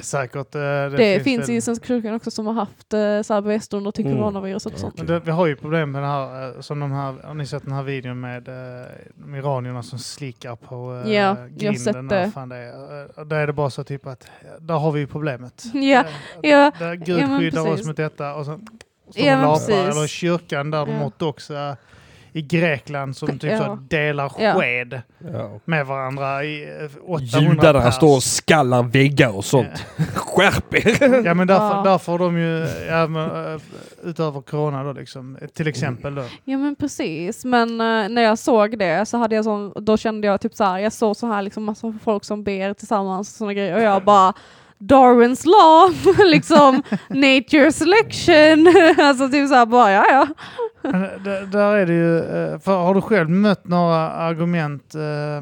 [0.00, 0.54] Säkert.
[0.54, 3.90] eh, Det, Det, finns i Svenska kyrkan också som har haft eh, så här bevärstunder
[3.90, 4.18] till Mm.
[4.18, 5.06] coronaviruset och sånt.
[5.06, 7.62] Det, vi har ju problem med det här, eh, som de här, har ni sett
[7.64, 8.42] den här videon med
[9.14, 11.78] de iranierna som slickar på Ja, jag har grinden?
[11.80, 12.30] sett eller det.
[12.30, 13.24] Fan det är.
[13.24, 15.64] Där är det bara så typ att, ja, där har vi ju problemet.
[15.74, 16.04] Ja,
[16.42, 17.86] ja, Där Gud ja, skyddar oss precis.
[17.86, 18.60] mot detta och så
[19.14, 19.74] Ja, ja, lapar, precis.
[19.96, 21.04] eller kyrkan där de Ja.
[21.06, 21.76] ortodoxa
[22.36, 23.58] i Grekland som typ Ja.
[23.58, 24.54] så delar Ja.
[24.54, 25.00] sked
[25.32, 25.60] Ja.
[25.64, 27.94] med varandra i eh, 800 Judarna pers.
[27.94, 29.84] står och skallar väggar och sånt.
[30.14, 31.24] Skärp er!
[31.26, 31.82] Ja men därför, Ja.
[31.84, 33.60] därför har de ju, ja, men, eh,
[34.02, 36.24] utöver corona då liksom, till exempel då.
[36.44, 40.26] Ja men precis, men eh, när jag såg det så hade jag sån, då kände
[40.26, 43.36] jag typ så här, jag såg så här liksom massa folk som ber tillsammans och
[43.36, 44.32] såna grejer och jag bara
[44.88, 45.92] Darwins law,
[46.26, 48.74] liksom nature selection,
[49.06, 50.26] alltså typ så här bara ja ja.
[51.52, 55.40] Där är det ju, eh, för har du själv mött några argument eh,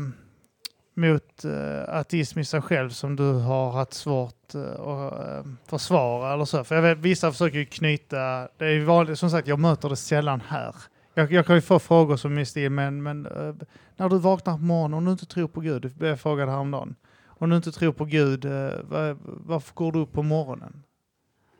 [0.95, 6.35] mot eh, ateism i sig själv som du har haft svårt eh, att eh, försvara
[6.35, 6.65] eller så?
[6.65, 9.89] För jag vet, vissa försöker ju knyta, det är ju vanligt, som sagt jag möter
[9.89, 10.75] det sällan här.
[11.15, 13.55] Jag, jag kan ju få frågor som i stil, men, men eh,
[13.97, 16.49] när du vaknar på morgonen och du inte tror på Gud, det blev jag frågad
[16.49, 16.95] häromdagen.
[17.43, 18.51] Om du inte tror på Gud, eh,
[18.89, 20.83] var, varför går du upp på morgonen?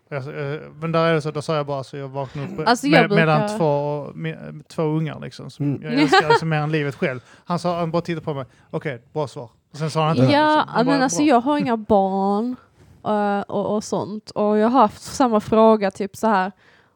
[0.09, 0.18] Jag,
[0.55, 2.87] eh, men där är det så, då sa jag bara så jag vaknar upp Alltså,
[2.87, 5.83] jag med, mellan brukar- två, med, två ungar liksom, som Mm.
[5.83, 7.21] jag älskar liksom mer än livet själv.
[7.45, 9.51] Han sa, han bara tittade på mig, okej, bra svar.
[9.71, 10.75] Och sen sa han inte Ja, det, liksom.
[10.77, 11.27] Men bara, alltså bra.
[11.27, 12.57] jag har inga barn
[13.05, 16.53] eh, och, och sånt och jag har haft samma fråga typ så här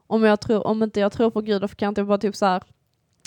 [0.07, 2.37] om, jag tror, om inte jag tror på Gud, varför kan jag inte bara typ
[2.37, 2.63] så här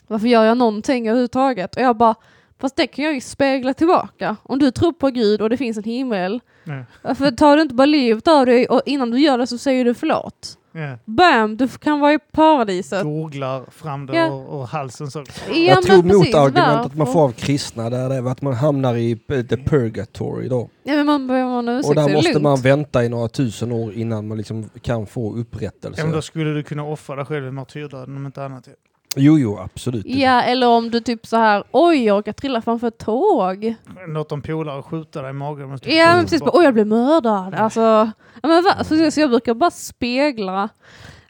[0.07, 1.75] varför gör jag någonting överhuvudtaget?
[1.75, 2.15] Och jag bara,
[2.59, 4.35] fast det kan jag ju spegla tillbaka.
[4.43, 6.83] Om du tror på Gud och det finns en himmel, Nej.
[7.01, 9.85] varför tar du inte bara livet av dig och innan du gör det så säger
[9.85, 10.55] du förlåt?
[10.71, 10.97] Ja.
[11.05, 13.03] Bam, du kan vara i paradiset.
[13.03, 14.27] Googlar fram det Ja.
[14.27, 15.19] ur, ur halsen så.
[15.49, 18.31] Ja, Jag men tog emot precis, argumentet att man får av kristna, där det är
[18.31, 20.69] att man hamnar i the purgatory då.
[20.83, 22.43] Ja men man behöver ursäkt Och där måste lugnt.
[22.43, 26.01] man vänta i några tusen år innan man liksom kan få upprättelse.
[26.01, 28.67] Ja, men då skulle du kunna offra dig själv i martyrdöden om inte annat.
[29.15, 30.05] Jo, jo, absolut.
[30.05, 33.75] Ja, eller om du typ så här, oj jag råkade trilla framför ett tåg.
[34.07, 35.69] Låt de polare skjuta dig i magen.
[35.69, 36.41] måste du Ja, men precis.
[36.41, 37.55] Bara, oj jag blev mördad.
[37.55, 38.83] Alltså, ja, men va?
[38.83, 40.69] Så, så jag brukar bara spegla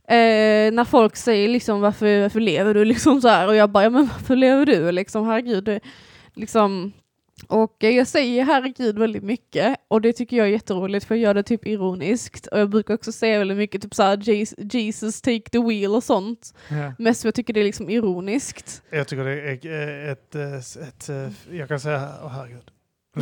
[0.08, 3.84] eh, när folk säger liksom varför, varför lever du liksom så här och jag bara,
[3.84, 5.64] ja men varför lever du liksom, herregud.
[5.64, 5.80] Det,
[6.34, 6.92] liksom,
[7.48, 11.22] och eh, jag säger herregud väldigt mycket och det tycker jag är jätteroligt för jag
[11.22, 15.50] gör det typ ironiskt och jag brukar också säga väldigt mycket typ såhär "Jesus- take
[15.52, 16.54] the wheel och sånt.
[16.70, 16.94] Ja.
[17.00, 18.82] Mest för jag tycker det är liksom ironiskt.
[18.92, 22.64] Jag tycker det är eh, ett, ett, ett, ett jag kan säga, åh herregud.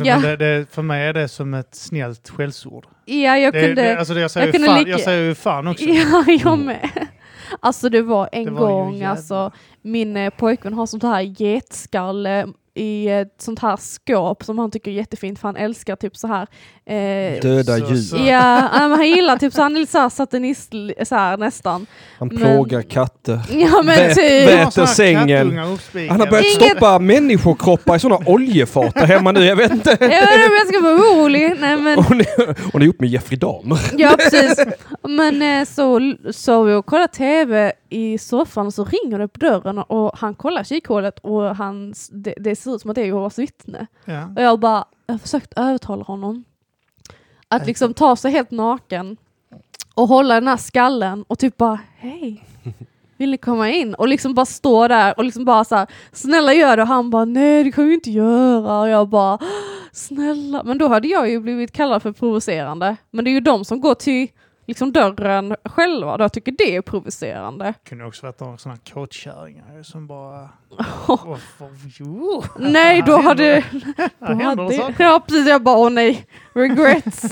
[0.04, 0.18] Ja.
[0.18, 2.86] Det, det, för mig är det som ett snällt skällsord.
[3.04, 3.82] Ja, jag Det, kunde...
[3.82, 5.84] det, alltså jag, säger jag ju fan, lika- jag säger ju fan också.
[5.88, 6.66] Ja, jag Mm.
[6.66, 6.90] med.
[7.60, 9.52] Alltså det var en Det var gång, alltså
[9.82, 12.46] min eh, pojkvän har sånt här getskalle
[12.78, 16.26] i ett sånt här skåp som han tycker är jättefint för han älskar typ så
[16.26, 16.46] här.
[16.88, 18.26] Eh, Döda djur.
[18.28, 20.72] ja, han gillar typ så han är lite så här satanist
[21.04, 21.86] så här nästan.
[22.18, 23.40] Han Men- plågar katter.
[23.50, 24.48] Ja men Vä- typ.
[24.48, 25.56] vä- Jag har såna här sängen.
[26.10, 29.44] Han har börjat Inget- stoppa människokroppar i sådana oljefat där hemma nu.
[29.44, 29.90] Jag vet inte.
[30.00, 31.54] Jag vet inte om jag ska vara orolig.
[31.60, 33.78] Nej men Hon är, hon är ihop med Jeffrey Dahmer.
[33.96, 34.64] Ja precis.
[35.08, 39.38] Men eh, så så vi och kollade tv i soffan och så ringer det på
[39.38, 43.06] dörren och han kollar kikhålet och han, det, det ser ut som att det är
[43.06, 43.86] Jehovas vittne.
[44.04, 44.24] Ja.
[44.36, 46.44] Och jag bara, jag har försökt övertala honom
[47.48, 49.16] att liksom ta sig helt naken
[49.94, 52.44] och hålla den här skallen och typ bara hej.
[53.16, 53.94] vill ni komma in?
[53.94, 56.82] Och liksom bara stå där och liksom bara så här, snälla gör det.
[56.82, 58.80] Och han bara, nej det kan vi inte göra.
[58.80, 59.38] Och jag bara,
[59.92, 60.62] snälla.
[60.62, 62.96] Men då hade jag ju blivit kallad för provocerande.
[63.10, 64.28] Men det är ju de som går till
[64.68, 66.16] liksom dörren själva.
[66.16, 67.64] Då jag tycker det är provocerande.
[67.64, 70.48] Det kunde också varit några sådana kåtkärringar som bara...
[71.08, 71.38] Oh,
[71.98, 72.42] jo.
[72.58, 73.64] Nej, då hade...
[74.18, 75.48] Då Här hade ja, precis.
[75.48, 77.24] Jag bara, åh nej, regrets.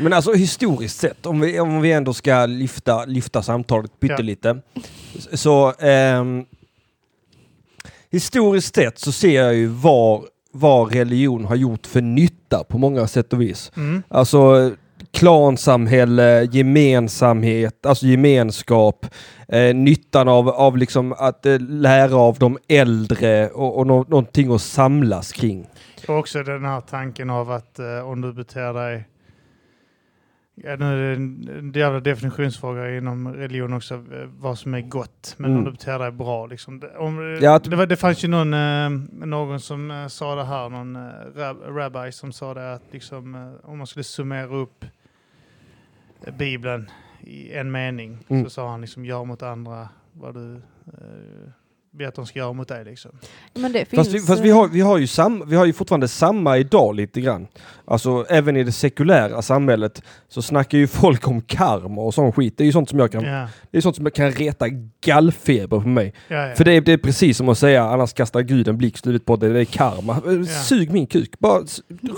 [0.00, 4.60] Men alltså historiskt sett, om vi, om vi ändå ska lyfta, lyfta samtalet pyttelite.
[5.32, 6.44] Så ehm,
[8.10, 13.06] historiskt sett så ser jag ju vad, vad religion har gjort för nytta på många
[13.06, 13.72] sätt och vis.
[13.76, 14.02] Mm.
[14.08, 14.70] Alltså
[15.12, 19.06] klansamhälle, gemensamhet, alltså gemenskap,
[19.48, 24.54] eh, nyttan av, av liksom att eh, lära av de äldre och, och nå, någonting
[24.54, 25.66] att samlas kring.
[26.08, 29.06] Och också den här tanken av att eh, om du beter dig...
[30.64, 34.00] Ja, nu är det en, jävla definitionsfråga inom religion också, eh,
[34.38, 35.34] vad som är gott.
[35.36, 35.58] Men Mm.
[35.58, 36.46] om du beter dig bra.
[36.46, 36.82] Liksom.
[36.98, 38.90] Om, eh, Ja, det, var, det fanns ju någon, eh,
[39.26, 40.98] någon som sa det här, någon
[41.36, 44.84] rab, rabbi som sa det att liksom, om man skulle summera upp
[46.38, 48.44] Bibeln i en mening Mm.
[48.44, 50.54] så sa han liksom gör mot andra vad du
[50.86, 51.50] eh,
[51.92, 52.84] ber att de ska göra mot dig.
[52.84, 53.10] Liksom.
[53.54, 53.98] Men det finns...
[53.98, 56.94] Fast, vi, fast vi, har, vi, har ju sam, vi har ju fortfarande samma idag
[56.94, 57.46] lite grann.
[57.84, 62.54] Alltså även i det sekulära samhället så snackar ju folk om karma och sån skit.
[62.56, 64.66] Det är ju sånt som jag kan, Ja, det är sånt som kan reta
[65.04, 66.14] gallfeber på mig.
[66.28, 66.54] ja, ja.
[66.54, 69.36] För det är, det är precis som att säga annars kastar Gud en ut på
[69.36, 70.12] det, det är karma.
[70.12, 71.60] Eh, Sug min kuk, bara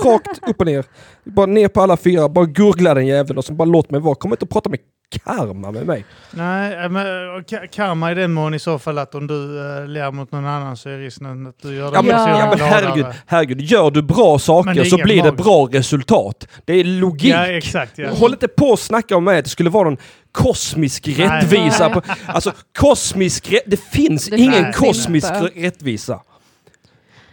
[0.04, 0.84] rakt upp och ner.
[1.24, 4.14] Bara ner på alla fyra, bara gurgla den jäveln och så bara låt mig vara.
[4.14, 4.78] Kom inte och prata med
[5.18, 6.04] karma med mig.
[6.30, 7.06] Nej, äh, men
[7.44, 9.34] ka- karma i den mån i så fall att om du
[9.78, 12.46] äh, ler mot någon annan så är risken att du gör den Ja men, Ja.
[12.50, 15.44] men herregud, herregud, gör du bra saker det så blir det magiskt.
[15.44, 16.48] bra resultat.
[16.64, 17.34] Det är logik.
[17.34, 17.98] Ja, exakt.
[17.98, 18.10] Ja.
[18.10, 19.98] Håll inte på och snacka om mig att det skulle vara någon
[20.32, 21.16] kosmisk Nej.
[21.16, 21.84] rättvisa.
[21.88, 21.94] Nej.
[21.94, 25.50] På, alltså kosmisk det finns Det ingen finns kosmisk inte.
[25.66, 26.20] rättvisa.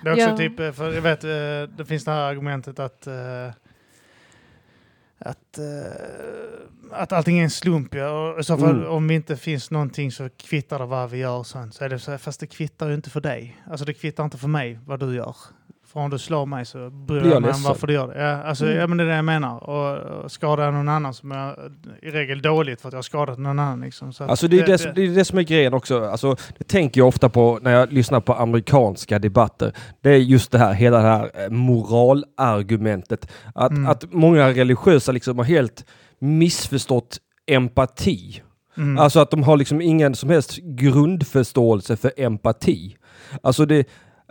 [0.04, 0.38] Det är också Ja.
[0.38, 1.22] typ, för jag vet,
[1.78, 3.14] det finns det här argumentet att äh,
[5.20, 5.66] att, äh,
[6.92, 7.96] att allting är en slump.
[7.96, 8.34] Ja.
[8.34, 8.90] Och I så fall, Mm.
[8.92, 11.44] om det inte finns någonting så kvittar det vad vi gör.
[11.44, 11.74] Sånt.
[11.74, 13.58] Så är det så här, fast det kvittar ju inte för dig.
[13.70, 15.36] Alltså det kvittar inte för mig vad du gör.
[15.94, 18.22] För om du slår mig så bryr jag jag mig om varför du gör det.
[18.22, 18.78] Ja, alltså, Mm.
[18.78, 19.70] ja, men det är det jag menar.
[19.70, 21.72] Och, och skadar jag någon annan som är
[22.02, 23.82] i regel dåligt för att jag har skadat någon annan.
[23.82, 24.14] Liksom.
[24.14, 26.04] Så Alltså det är det, som- det är det som är grejen också.
[26.06, 29.74] Alltså, det tänker jag ofta på när jag lyssnar på amerikanska debatter.
[30.02, 33.32] Det är just det här, hela det här eh, moralargumentet.
[33.56, 33.88] Att, Mm.
[33.92, 35.86] att många religiösa liksom har helt
[36.20, 38.42] missförstått empati.
[38.78, 38.98] Mm.
[38.98, 42.96] Alltså att de har liksom ingen som helst grundförståelse för empati.
[43.44, 43.86] Alltså det,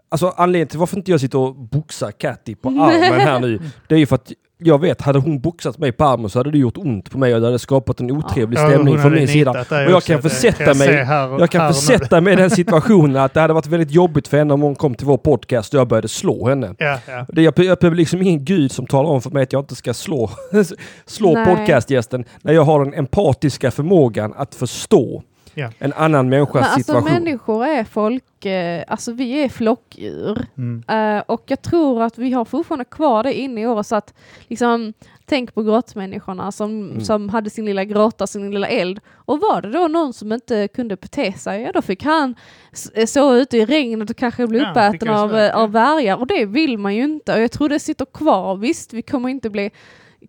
[0.09, 3.94] alltså anledningen till varför inte jag sitter och boxar Catty på armen här nu, det
[3.94, 6.59] är ju för att jag vet, hade hon boxat mig på armen så hade det
[6.59, 9.51] gjort ont på mig och det hade skapat en otrevlig Ja, stämning från min sida.
[9.71, 13.16] Och jag kan försätta jag mig- här, Jag kan här försätta mig i den situationen
[13.16, 15.81] att det hade varit väldigt jobbigt för henne om hon kom till vår podcast och
[15.81, 16.75] jag började slå henne.
[16.79, 17.27] Ja, ja.
[17.29, 19.75] Det, jag, jag behöver liksom ingen gud som talar om för mig att jag inte
[19.75, 20.31] ska slå,
[21.07, 21.47] slå Nej.
[21.57, 25.23] podcastgästen när jag har den empatiska förmågan att förstå
[25.59, 25.71] Ja.
[25.79, 27.12] en annan människas Men alltså situation.
[27.12, 30.47] människor är folk, eh, alltså vi är flockdjur.
[30.59, 30.83] Mm.
[31.16, 34.14] Eh, och jag tror att vi har fortfarande kvar det inne i oss att
[34.49, 34.92] liksom
[35.31, 37.01] Tänk på grottmänniskorna som, Mm.
[37.01, 39.01] som hade sin lilla grotta, sin lilla eld.
[39.14, 42.35] Och var det då någon som inte kunde bete sig, ja då fick han
[42.73, 46.16] s- eh, ute i regnet och kanske bli Ja, uppäten av, eh, av vargar.
[46.16, 47.35] Och det vill man ju inte.
[47.35, 48.57] Och jag tror det sitter kvar.
[48.57, 49.71] Visst, vi kommer inte bli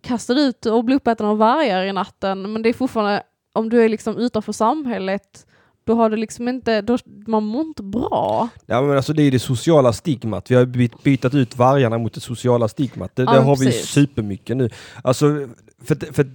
[0.02, 2.54] kastade ut och bli uppäten av vargar i natten.
[2.54, 5.46] Men det är fortfarande, om du är liksom utanför samhället,
[5.84, 8.50] då har du liksom inte, då, man mår inte bra.
[8.66, 10.52] Ja, men alltså det är det sociala stigmat.
[10.52, 13.16] Vi har bytt, bytt ut vargarna mot det sociala stigmat.
[13.16, 13.90] Det, Ja, det har vi precis.
[13.90, 14.70] supermycket nu.
[15.04, 15.48] Alltså,
[15.84, 16.32] för, för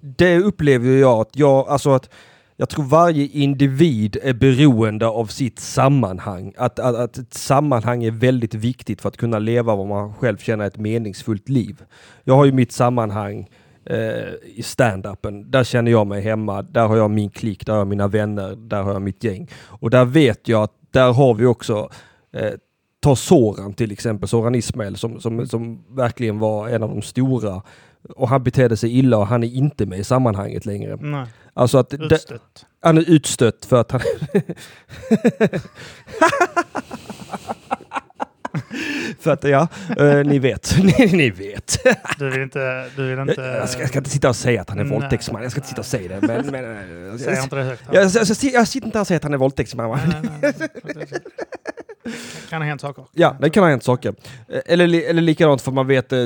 [0.00, 2.10] det upplever jag att jag, alltså att
[2.56, 6.52] jag tror varje individ är beroende av sitt sammanhang.
[6.56, 10.36] Att, att, att ett sammanhang är väldigt viktigt för att kunna leva vad man själv
[10.36, 11.82] känner ett meningsfullt liv.
[12.24, 13.48] Jag har ju mitt sammanhang
[14.44, 15.50] i stand-upen.
[15.50, 16.62] Där känner jag mig hemma.
[16.62, 19.48] Där har jag min klick, där har jag mina vänner, där har jag mitt gäng.
[19.64, 21.88] Och där vet jag att där har vi också
[22.32, 22.52] eh,
[23.00, 27.62] Ta Soran till exempel, Soran Ismail som, som, som verkligen var en av de stora.
[28.16, 30.96] Och han betedde sig illa och han är inte med i sammanhanget längre.
[31.00, 32.66] Nej, Alltså att utstött.
[32.80, 34.00] han är utstött för att han...
[39.20, 40.76] för att, ja, eh, ni vet.
[40.82, 41.78] ni, ni vet.
[42.18, 42.84] Du vill inte...
[42.96, 44.92] Du vill inte jag, ska, jag ska inte sitta och säga att han är Nej.
[44.92, 45.42] våldtäktsman.
[45.42, 46.26] Jag ska inte sitta och säga det.
[46.26, 47.82] Men, men, eh, Säg inte det högt.
[47.92, 49.88] jag, jag, jag, jag sitter inte här och säger att han är våldtäktsman.
[49.88, 50.00] va?
[50.06, 50.52] Nej,
[50.82, 51.06] nej, nej.
[52.50, 53.04] kan ha hänt saker.
[53.12, 54.14] Ja, det kan ha hänt saker.
[54.48, 56.18] Eh, Eller, eller likadant för man vet eh,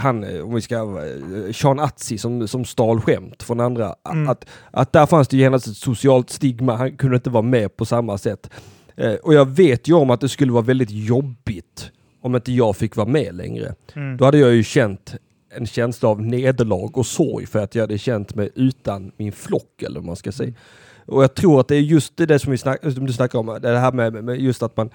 [0.00, 3.94] han, om vi ska, eh, Sean Atzi som, som stal skämt från andra.
[4.10, 4.28] Mm.
[4.28, 7.76] Att, att där fanns det ju genast ett socialt stigma, han kunde inte vara med
[7.76, 8.50] på samma sätt.
[8.98, 11.90] Eh, och jag vet ju om att det skulle vara väldigt jobbigt
[12.22, 13.74] om inte jag fick vara med längre.
[13.96, 14.16] Mm.
[14.16, 15.14] Då hade jag ju känt
[15.56, 19.82] en känsla av nederlag och sorg för att jag hade känt mig utan min flock
[19.82, 20.52] eller vad man ska säga.
[21.06, 23.58] Och jag tror att det är just det som, vi snack, som du snackar om,
[23.62, 24.90] det här med, med just att man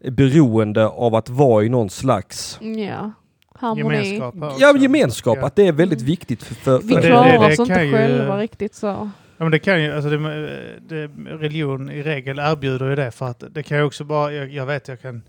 [0.00, 3.12] är beroende av att vara i någon slags Ja.
[3.54, 3.96] Harmoni.
[3.96, 4.34] Gemenskap.
[4.60, 5.46] ja, gemenskap, Ja.
[5.46, 7.92] att det är väldigt viktigt för, för, Vi för det- klarar oss inte kan ju-
[7.92, 9.10] själva riktigt så.
[9.38, 13.26] Ja, men det kan ju, alltså det, det, religion i regel erbjuder ju det för
[13.26, 15.22] att det kan ju också bara, jag, jag vet jag kan,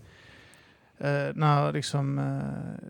[0.98, 2.84] eh, när liksom eh,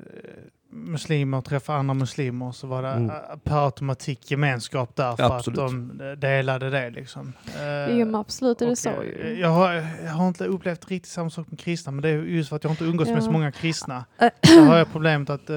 [0.72, 3.10] muslimer träffar andra muslimer så var det Mm.
[3.44, 5.58] per automatik gemenskap där för Absolut.
[5.58, 7.32] att de eh, delade det liksom.
[7.58, 7.62] Eh,
[7.98, 9.38] Ja men absolut är det så eh, ju.
[9.40, 9.72] Jag har,
[10.04, 12.56] jag har inte upplevt riktigt samma sak med kristna, men det är ju just för
[12.56, 13.20] att jag inte umgås med Ja.
[13.22, 14.04] så många kristna.
[14.42, 15.56] Så har jag problemet att eh,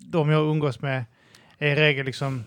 [0.00, 1.04] de jag umgås med
[1.58, 2.44] är i regel liksom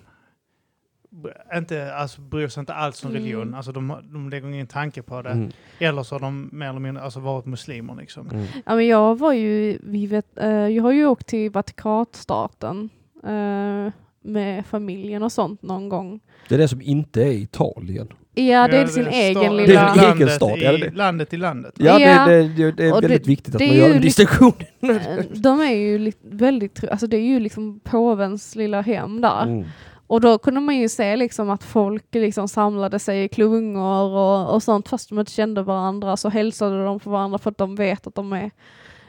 [1.55, 3.21] inte, alltså, bryr sig inte alls om Mm.
[3.21, 3.53] religion.
[3.55, 5.29] Alltså, de, de lägger ingen tanke på det.
[5.29, 5.49] Mm,
[5.79, 7.95] Eller så har de mer eller mindre alltså, varit muslimer.
[7.95, 8.29] Liksom.
[8.29, 8.45] mm.
[8.65, 12.89] Ja, men jag var ju, vi vet, eh, jag har ju åkt till Vatikanstaten
[13.23, 13.91] eh,
[14.23, 16.19] med familjen och sånt någon gång.
[16.49, 18.07] Det är det som inte är Italien.
[18.37, 19.89] Ja, det är Ja, sin sta- egen Det är lilla...
[19.93, 20.91] en egen landet stat, i, ja, det det.
[20.95, 21.73] Landet i landet.
[21.77, 22.25] Ja, Ja.
[22.27, 24.53] Det, det, det är Och väldigt det- viktigt att det man gör en distinktion.
[25.35, 29.43] De är ju väldigt, alltså det är ju liksom påvens lilla hem där.
[29.43, 29.65] Mm.
[30.07, 34.53] Och då kunde man ju se liksom att folk liksom samlade sig i klungor och,
[34.53, 37.75] och sånt fast de inte kände varandra så hälsade de på varandra för att de
[37.75, 38.51] vet att de är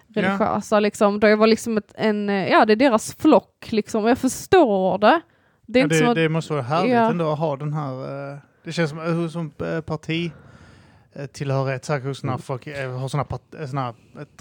[0.08, 0.22] Ja.
[0.22, 0.80] religiösa.
[0.80, 1.20] Liksom.
[1.20, 4.04] Det var liksom ett, en, eh, ja det är deras flock liksom.
[4.04, 5.20] Jag förstår det.
[5.66, 7.10] Det Ja, det, att, det måste vara härligt Ja.
[7.10, 7.92] ändå att ha den här...
[8.32, 10.32] eh, det känns som, uh, som uh, parti
[11.18, 12.42] eh, tillhörighet, säkert hos när Mm.
[12.42, 12.66] folk
[13.00, 13.94] har sådana part, eh, såna, eh,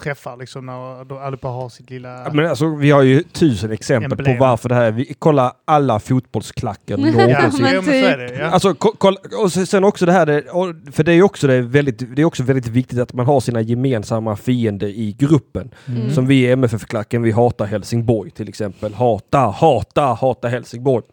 [0.04, 2.10] träffar liksom när de allihopa har sitt lilla...
[2.24, 4.38] Ja, Men alltså, vi har ju tusen exempel Emblem.
[4.38, 4.92] på varför det här är.
[4.92, 7.66] Vi kollar alla fotbollsklacken någonsin.
[7.66, 8.40] ja, typ.
[8.40, 8.46] Ja.
[8.46, 10.44] Alltså, ko- kolla, och sen också det här, det-
[10.92, 13.40] för det är också, det är väldigt, det är också väldigt viktigt att man har
[13.40, 15.72] sina gemensamma fiender i gruppen.
[15.88, 16.12] Mm.
[16.14, 18.94] Som vi i MFF-klacken, vi hatar Helsingborg till exempel.
[18.94, 21.06] Hata, hata, hata Helsingborg.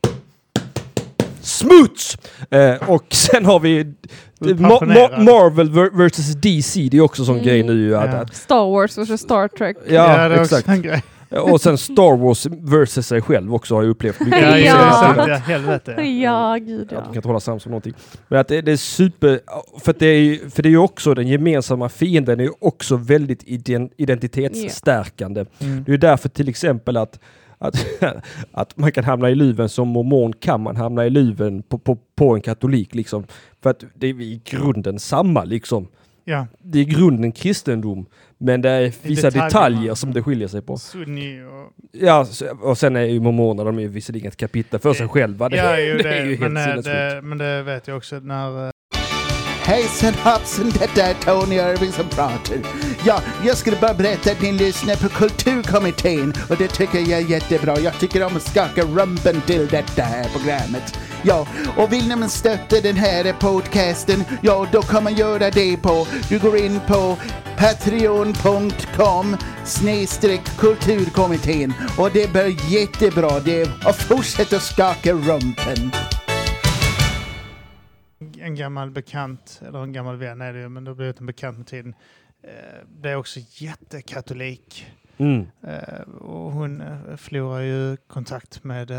[1.43, 2.18] Smuts!
[2.51, 3.84] Eh, och sen har vi
[4.40, 5.22] Ma- Ma-.
[5.24, 5.70] Marvel
[6.09, 7.47] vs DC, det är också en sån Mm.
[7.47, 7.97] grej nu.
[7.97, 8.26] Att, Ja.
[8.32, 9.76] Star Wars och Star Trek.
[9.88, 10.82] ja, det är också exakt.
[10.82, 11.03] grej.
[11.40, 14.20] Och sen Star Wars versus sig själv också har jag upplevt.
[14.20, 14.43] mycket.
[14.43, 15.14] Ja, Ja.
[15.16, 15.28] ja.
[15.28, 15.93] Ja, helvete.
[15.97, 16.03] Ja.
[16.03, 17.03] Ja, gud Att de ja.
[17.05, 17.95] kan inte hålla sams om någonting.
[18.28, 19.40] Men att det, det är super...
[19.84, 22.51] För, att det är, ju- för det är ju också den gemensamma fienden är ju
[22.61, 25.45] också väldigt iden, identitetsstärkande.
[25.61, 25.84] Mm.
[25.84, 27.18] Det är ju därför till exempel att,
[27.63, 27.87] att,
[28.53, 31.99] att man kan hamna i luven som mormon kan man hamna i luven på, på,
[32.15, 33.25] på en katolik liksom.
[33.63, 35.89] För att det är i grunden samma liksom.
[36.25, 36.47] Ja.
[36.59, 38.07] Det är i grunden kristendom.
[38.39, 39.45] Men det är vissa detaljerna.
[39.45, 40.77] detaljer som det skiljer sig på.
[40.77, 41.73] Sunni och...
[41.93, 42.27] Ja,
[42.63, 45.49] och sen är ju mormoner, de är ju visserligen ett kapitel för sig själva.
[45.49, 47.97] Det, ja, ju det det, är ju helt men, eh, det, men det vet jag
[47.97, 48.72] också när...
[49.65, 52.57] Hejsan hoppsan, detta är Tony Irving som pratar.
[53.05, 57.31] Ja, jag skulle bara berätta att ni lyssnar på Kulturkommittén och det tycker jag är
[57.31, 57.79] jättebra.
[57.79, 60.99] Jag tycker om att skaka rumpen till detta här programmet.
[61.23, 61.47] Ja,
[61.77, 66.39] och vill ni stötta den här podcasten, ja då kan man göra det på, du
[66.39, 67.17] går in på
[67.59, 75.93] patreon.com snedstreck kulturkommittén och det blir jättebra det och fortsätt att skaka rumpen
[78.43, 81.26] en gammal bekant, eller en gammal vän är det ju, men det har blivit en
[81.26, 81.95] bekant med tiden.
[82.43, 82.51] Eh,
[82.88, 84.86] Det är också jättekatolik.
[85.18, 85.47] Mm.
[85.62, 88.90] Eh, Och hon eh, förlorar ju kontakt med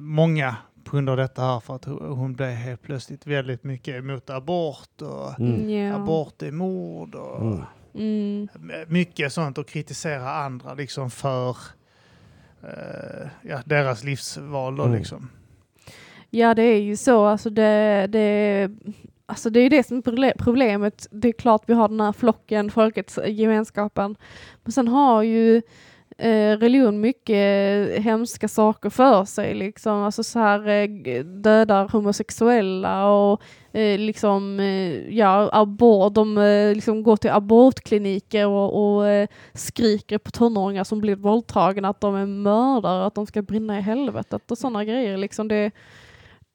[0.00, 3.94] många på grund av detta här för att ho- hon blev helt plötsligt väldigt mycket
[3.94, 5.70] emot abort och Mm.
[5.70, 5.94] Ja.
[5.96, 7.64] abort är mord och Mm.
[7.94, 8.48] Mm.
[8.88, 11.56] mycket sånt och kritisera andra liksom för
[12.62, 14.98] eh, ja, deras livsval då Mm.
[14.98, 15.30] liksom.
[16.30, 18.68] Ja det är ju så, alltså det, det,
[19.26, 21.06] alltså det är ju det som är problemet.
[21.10, 24.16] Det är klart vi har den här flocken, folkets eh, gemenskapen.
[24.64, 25.62] Men sen har ju
[26.18, 29.54] eh, religion mycket eh, hemska saker för sig.
[29.54, 29.92] Liksom.
[29.92, 30.88] Alltså så här
[31.42, 33.42] dödar homosexuella och
[33.98, 34.60] liksom,
[35.10, 36.34] ja, abort, de
[36.74, 42.26] liksom går till abortkliniker och, och skriker på tonåringar som blir våldtagna att de är
[42.26, 45.16] mördare, att de ska brinna i helvetet och sådana grejer.
[45.16, 45.70] Liksom det,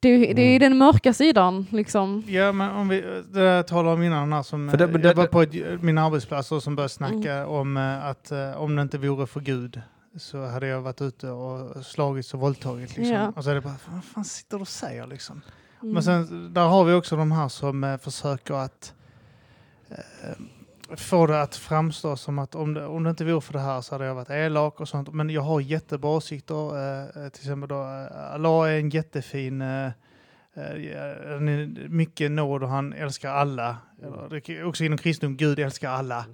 [0.06, 0.70] det, det är Mm.
[0.70, 1.66] den mörka sidan.
[1.70, 2.22] Liksom.
[2.26, 5.08] Ja, men om vi, det där jag talade om innan, här, som, För det- det-
[5.08, 7.48] jag var på ett, min arbetsplats och som började snacka Mm.
[7.48, 9.80] om eh, att eh, om det inte vore för Gud
[10.18, 12.96] så hade jag varit ute och slagits och våldtagit.
[12.96, 13.14] Liksom.
[13.16, 13.32] Ja.
[13.36, 15.42] Och så är det bara, vad fan sitter du och säger liksom?
[15.82, 15.94] Mm.
[15.94, 18.94] Men sen, där har vi också de här som eh, försöker att
[19.90, 19.96] eh,
[20.96, 23.80] får det att framstå som att om det, om det inte vore för det här
[23.80, 25.14] så hade jag varit elak och sånt.
[25.14, 26.76] Men jag har jättebra åsikter.
[26.76, 29.92] Eh, eh, till exempel då, eh, Allah är en jättefin, eh, eh,
[31.32, 33.76] han är mycket nåd och han älskar alla.
[34.02, 36.24] Eller, det är också inom kristendom, Gud älskar alla.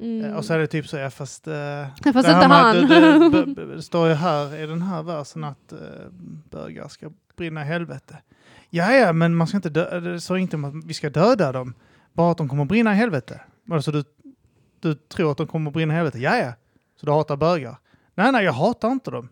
[0.00, 0.36] Mm.
[0.36, 1.46] Och så är det typ så, ja, fast...
[1.46, 2.76] Eh, Fast det inte med han.
[2.88, 5.78] det, det, det står ju här i den här versen att eh,
[6.50, 8.16] bögar ska brinna i helvete.
[8.70, 11.52] Ja, ja, men man ska inte dö, det står inte om att vi ska döda
[11.52, 11.74] dem.
[12.12, 13.40] Bara att de kommer brinna i helvete.
[13.70, 14.04] Alltså du,
[14.80, 16.18] du tror att de kommer brinna i helvete?
[16.18, 16.52] Ja, ja.
[17.00, 17.76] Så du hatar bögar?
[18.14, 19.28] Nej, nej, jag hatar inte dem.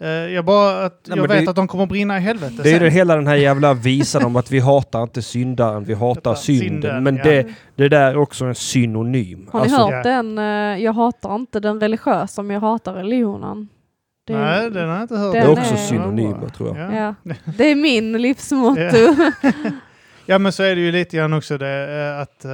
[0.00, 2.54] Eh, jag bara att Nej, jag vet det- att de kommer brinna i helvete.
[2.62, 2.82] Det är sen.
[2.82, 6.34] det, hela den här jävla visan om att vi hatar inte syndaren, vi hatar Detta,
[6.34, 6.68] synden.
[6.82, 7.24] synden, Men ja.
[7.24, 7.46] det,
[7.76, 9.48] det där är också en synonym.
[9.52, 10.02] Har ni Alltså, hört Ja.
[10.02, 10.38] den?
[10.38, 13.68] eh, Jag hatar inte den religiösa, men jag hatar religionen.
[14.26, 15.32] Det är, Nej, den har jag inte hört.
[15.32, 16.94] Den det är också är- synonymer tror jag.
[16.94, 17.14] Ja.
[17.22, 18.80] ja, det är min livsmotto.
[20.28, 22.44] Ja men så är det ju lite grann också det eh, att...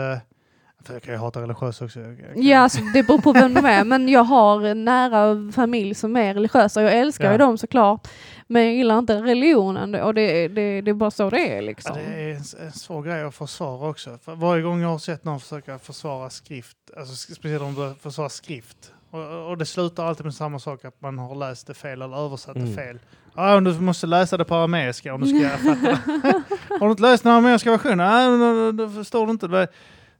[0.86, 2.00] För jag kan ju hata religiösa också.
[2.00, 3.84] Jag kan- Ja, alltså, det beror på vem de är.
[3.84, 6.82] Men jag har nära familj som är religiösa.
[6.82, 7.32] Jag älskar Ja.
[7.32, 8.08] ju dem såklart.
[8.46, 11.60] Men jag gillar inte religionen och det, det, det är bara så det är Ja,
[11.60, 11.96] liksom.
[11.96, 14.18] det är en, en svår grej att försvara också.
[14.24, 18.28] För varje gång jag har sett någon försöka försvara skrift, alltså speciellt om de försvarar
[18.28, 22.02] skrift, och, och det slutar alltid med samma sak, att man har läst det fel
[22.02, 22.68] eller översatt Mm.
[22.68, 22.98] det fel.
[23.36, 26.42] Ja, du måste läsa det på arameiska om du ska fatta det.
[26.80, 27.98] Har du inte läst den arameiska versionen?
[27.98, 29.48] Nej, då, då förstår du inte.
[29.48, 29.68] Det.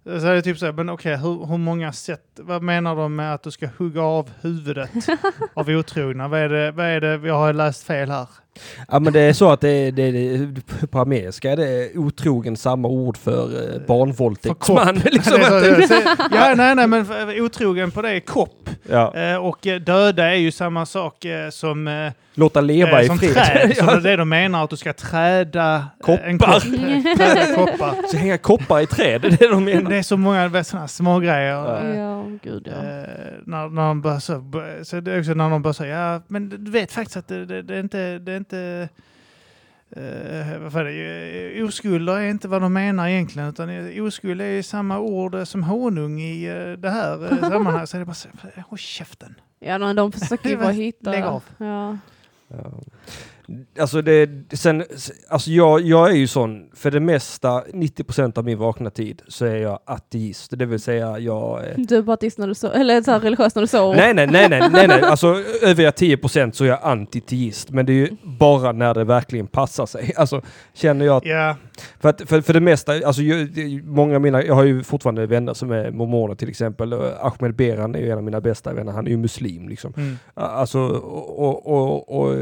[0.04, 3.16] Så är det typ så här, men okej, hur, hur många sätt, vad menar de
[3.16, 4.90] med att du ska hugga av huvudet
[5.54, 6.28] av otrogna?
[6.28, 8.28] Vad är det, vad är det, jag har läst fel här?
[8.88, 12.56] Ja men det är så att det är, det är, på armeiska är det otrogen
[12.56, 15.00] samma ord för eh, barnvåldtäktsman.
[15.00, 15.40] För liksom.
[15.40, 17.06] Det det ja, nej, nej, men
[17.40, 18.70] otrogen på det är kopp.
[18.90, 19.14] ja.
[19.16, 23.18] Eh, och eh, döda är ju samma sak eh, som, eh, Låta leva eh, i
[23.18, 23.32] fred.
[23.34, 23.76] träd.
[23.76, 23.96] Så det ja.
[23.96, 26.60] är det de menar, att du ska träda eh, en Koppar.
[26.60, 26.64] kopp.
[26.64, 28.08] Eh, Träda koppar.
[28.08, 29.90] Så hänga koppar i träd, det är det de Men menar.
[29.90, 31.52] det är så många sådana små grejer.
[31.52, 31.78] Ja.
[31.80, 32.72] eh, Ja, gud ja.
[32.72, 33.08] Eh,
[33.46, 34.44] när, när de börjar så,
[34.84, 37.46] så det är också när de börjar säga, ja men du vet faktiskt att det,
[37.46, 38.88] det, det är inte, det är inte
[39.90, 41.62] eh, vad är det?
[41.62, 46.44] Oskulder är inte vad de menar egentligen, utan oskuld är samma ord som honung i
[46.44, 47.88] eh, det här eh, sammanhanget.
[47.88, 48.28] Så är det bara så,
[48.68, 49.34] håll käften.
[49.58, 51.10] Ja, de försöker ju bara hitta...
[51.10, 51.42] Lägg av.
[51.58, 51.98] Ja.
[53.74, 53.82] Ja.
[53.82, 54.84] Alltså, det, sen,
[55.28, 59.44] alltså jag, jag är ju sån, för det mesta, 90% av min vakna tid, så
[59.44, 60.58] är jag ateist.
[60.58, 61.58] Det vill säga jag...
[61.64, 63.96] eh, Du är bara ateist när du sover, eller så här religiös när du sover.
[63.96, 65.02] Nej, nej, nej, nej, nej, nej.
[65.02, 65.26] Alltså
[65.62, 67.70] övriga 10% så är jag antiteist.
[67.70, 70.12] Men det är ju bara när det verkligen passar sig.
[70.22, 70.42] Alltså
[70.74, 71.56] känner jag att, Ja,
[72.00, 73.48] för, att, för, för det mesta, alltså jag,
[73.84, 76.94] många av mina, jag har ju fortfarande vänner som är mormoner till exempel.
[76.94, 79.92] Och Ahmed Beran är ju en av mina bästa vänner, han är ju muslim liksom.
[79.96, 80.16] mm.
[80.34, 82.36] Alltså, och, och, och, och,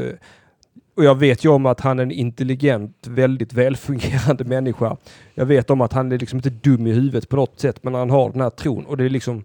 [0.95, 4.97] och jag vet ju om att han är en intelligent, väldigt välfungerande människa.
[5.33, 7.93] Jag vet om att han är liksom inte dum i huvudet på något sätt, men
[7.93, 9.43] han har den här tron och det är liksom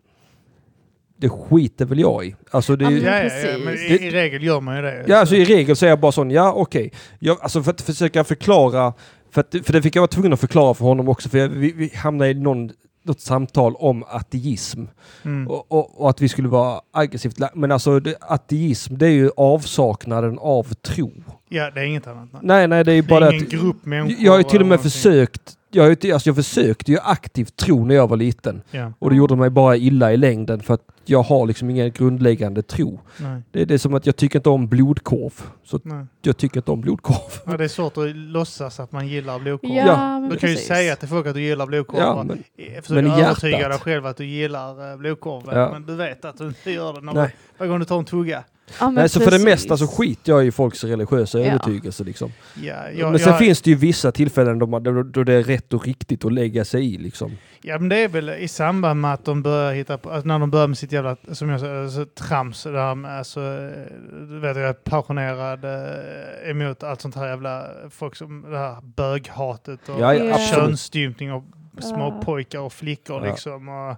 [1.17, 2.35] det skiter väl jag i.
[2.51, 5.05] Alltså det, Ja, ja, men ja, men i, i regel gör man ju det.
[5.07, 6.93] Ja, alltså i regel så är jag bara sån, ja okej.
[7.19, 8.93] Jag, alltså för att försöka förklara,
[9.31, 11.49] för, att, för det fick jag vara tvungen att förklara för honom också, för jag,
[11.49, 12.71] vi, vi hamnade i någon,
[13.07, 14.85] något samtal om ateism
[15.23, 15.49] Mm.
[15.49, 19.31] och, och, och att vi skulle vara aggressivt Men alltså det, ateism, det är ju
[19.37, 21.13] avsaknaden av tro.
[21.49, 22.29] Ja, det är inget annat.
[22.33, 22.41] Nej.
[22.43, 23.35] Nej, nej, det är Det bara är att...
[23.35, 24.25] ingen grupp människor.
[24.25, 24.91] Jag har ju till och med någonting.
[24.91, 28.63] försökt, jag, ju, alltså jag försökte ju aktivt tro när jag var liten.
[28.71, 31.91] Ja, Och det gjorde mig bara illa i längden för att jag har liksom ingen
[31.91, 33.01] grundläggande tro.
[33.17, 35.43] nej, Det, det är som att jag tycker inte om blodkorv.
[35.65, 36.07] Så nej.
[36.23, 37.17] jag tycker inte om blodkorv.
[37.47, 39.73] Ja, det är svårt att låtsas att man gillar blodkorv.
[39.73, 40.69] Ja, men Du kan ju precis.
[40.69, 42.01] säga till folk att du gillar blodkorv.
[42.01, 42.43] Ja, men,
[42.83, 43.71] Försök men i övertyga hjärtat.
[43.71, 45.59] dig själv att du gillar eh, blodkorven.
[45.59, 45.71] Ja.
[45.73, 48.45] Men du vet att du inte gör det varje gång du tar en tugga.
[48.81, 51.47] Ja, men nej, så för det mesta så skiter jag i folks religiösa Ja.
[51.47, 52.05] övertygelse.
[52.05, 52.33] Liksom.
[52.63, 55.33] Ja, jag, men sen jag, finns det ju vissa tillfällen då, man, då, då det
[55.35, 56.99] är rätt och riktigt att lägga sig i.
[56.99, 57.33] Liksom.
[57.63, 60.39] ja, men det är väl i samband med att de börjar hitta på, alltså när
[60.39, 62.63] de börjar med sitt jävla, som jag alltså, trams.
[62.63, 67.67] Där, med, alltså, eh, du vet, jag är passionerad eh, emot allt sånt här jävla,
[67.91, 71.45] folk som, det här böghatet och Ja, ja, könsstympning av
[71.81, 72.21] små Ja.
[72.25, 73.31] pojkar och flickor Ja.
[73.31, 73.69] liksom.
[73.69, 73.97] Och,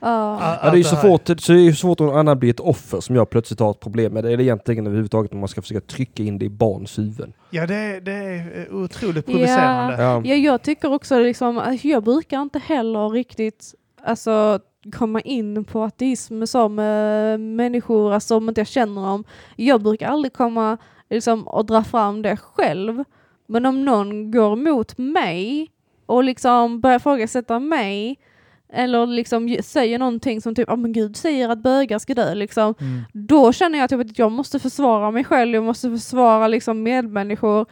[0.00, 0.38] Ja.
[0.62, 2.60] Ja, det är ju så, svårt, så det är ju svårt att annan blir ett
[2.60, 4.24] offer som jag plötsligt har ett problem med.
[4.24, 7.32] Det är egentligen överhuvudtaget om man ska försöka trycka in det i barns huvuden.
[7.50, 10.02] Ja, det, är- det är eh, otroligt provocerande.
[10.02, 10.22] Ja.
[10.24, 13.74] Ja, jag tycker också liksom, alltså, jag brukar inte heller riktigt
[14.04, 14.58] alltså,
[14.92, 19.24] komma in på ateism som eh, människor, alltså om inte jag känner dem.
[19.56, 20.76] Jag brukar aldrig komma
[21.10, 23.04] liksom, och dra fram det själv.
[23.46, 25.70] Men om någon går emot mig
[26.06, 28.18] och liksom börjar ifrågasätta mig
[28.72, 32.34] eller liksom ge- säger någonting som typ, ah, men gud säger att bögar ska dö
[32.34, 32.74] liksom.
[32.80, 33.02] Mm.
[33.12, 37.66] Då känner jag typ att jag måste försvara mig själv, jag måste försvara liksom medmänniskor.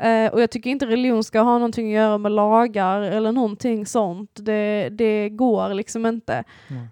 [0.00, 3.86] Eh, och jag tycker inte religion ska ha någonting att göra med lagar eller någonting
[3.86, 4.30] sånt.
[4.34, 6.44] Det, det går liksom inte.
[6.68, 6.82] Mm.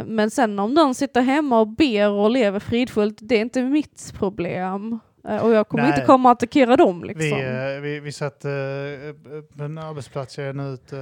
[0.00, 3.62] Eh, men sen om de sitter hemma och ber och lever fridfullt, det är inte
[3.62, 5.00] mitt problem.
[5.28, 5.92] Eh, och jag kommer Nej.
[5.92, 7.38] inte komma att attackera dem liksom.
[7.38, 8.50] Vi, eh, vi, vi satt eh,
[9.56, 10.96] på en arbetsplats jag är nu ute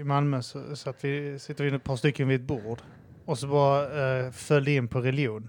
[0.00, 2.78] i Malmö så satt vi, sitter vi ett par stycken vid ett bord
[3.24, 5.48] och så bara föll det in på religion.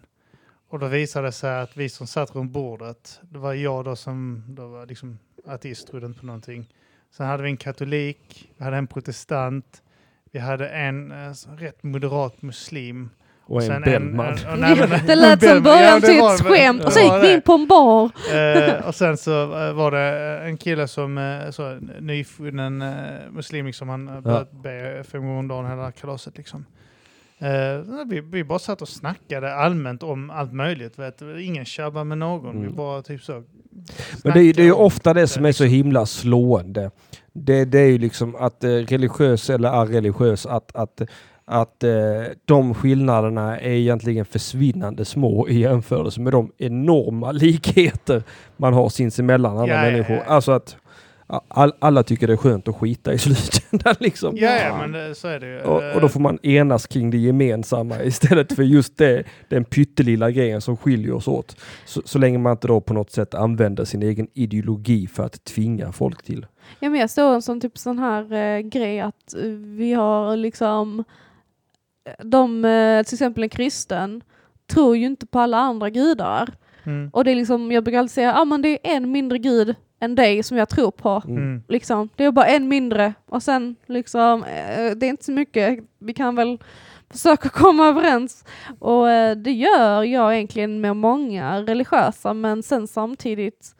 [0.69, 3.95] Och då visade det sig att vi som satt runt bordet, det var jag då
[3.95, 6.73] som då var liksom ateist, trodde inte på någonting.
[7.11, 9.83] Sen hade vi en katolik, vi hade en protestant,
[10.31, 11.13] vi hade en
[11.57, 13.09] rätt moderat muslim.
[13.51, 14.35] Och en sen Bellman.
[15.07, 17.53] det lät som början ja, till ett skämt och så det gick vi in på
[17.53, 18.09] en bar.
[18.33, 22.83] Eh, och sen så eh, var det en kille som eh, så, nyfunnen
[23.31, 26.37] muslim, liksom, han börjat be fem gånger om dagen hela kalaset.
[26.37, 26.65] Liksom.
[27.39, 27.47] Eh,
[28.07, 30.99] vi, vi bara satt och snackade allmänt om allt möjligt.
[30.99, 31.21] Vet.
[31.41, 32.55] Ingen tjabbar med någon.
[32.59, 32.75] Vi Mm.
[32.75, 33.43] bara typ så.
[34.23, 36.91] Men det är, ju- det är ju ofta det som är så himla slående.
[37.33, 41.01] Det, det är ju liksom att eh, religiös eller är-religiös, att, att,
[41.51, 41.91] att eh,
[42.45, 48.23] de skillnaderna är egentligen försvinnande små i jämförelse med de enorma likheter
[48.57, 50.15] man har sinsemellan alla Ja, ja, människor.
[50.15, 50.23] ja.
[50.23, 50.75] Alltså att
[51.47, 54.37] all, alla tycker det är skönt att skita i slutändan liksom.
[54.37, 55.59] Ja, ja, men det, så är det ju.
[55.61, 60.31] Och, och då får man enas kring det gemensamma istället för just det, den pyttelilla
[60.31, 61.55] grejen som skiljer oss åt.
[61.85, 65.43] Så, så länge man inte då på något sätt använder sin egen ideologi för att
[65.43, 66.45] tvinga folk till.
[66.79, 70.35] Ja, men jag såg en sån typ sån här eh, grej att eh, vi har
[70.37, 71.03] liksom
[72.23, 74.23] de, eh, till exempel en kristen,
[74.67, 76.53] tror ju inte på alla andra gudar.
[76.83, 77.09] Mm.
[77.13, 79.75] Och det är liksom, jag brukar alltid säga, ah, men det är en mindre gud
[79.99, 81.21] än dig som jag tror på.
[81.25, 81.37] Mm.
[81.37, 81.63] Mm.
[81.67, 82.09] Liksom.
[82.15, 83.13] Det är bara en mindre.
[83.25, 85.79] Och sen liksom, eh, det är inte så mycket.
[85.99, 86.59] Vi kan väl
[87.09, 88.45] försöka komma överens.
[88.79, 93.75] Och eh, det gör jag egentligen med många religiösa, men sen samtidigt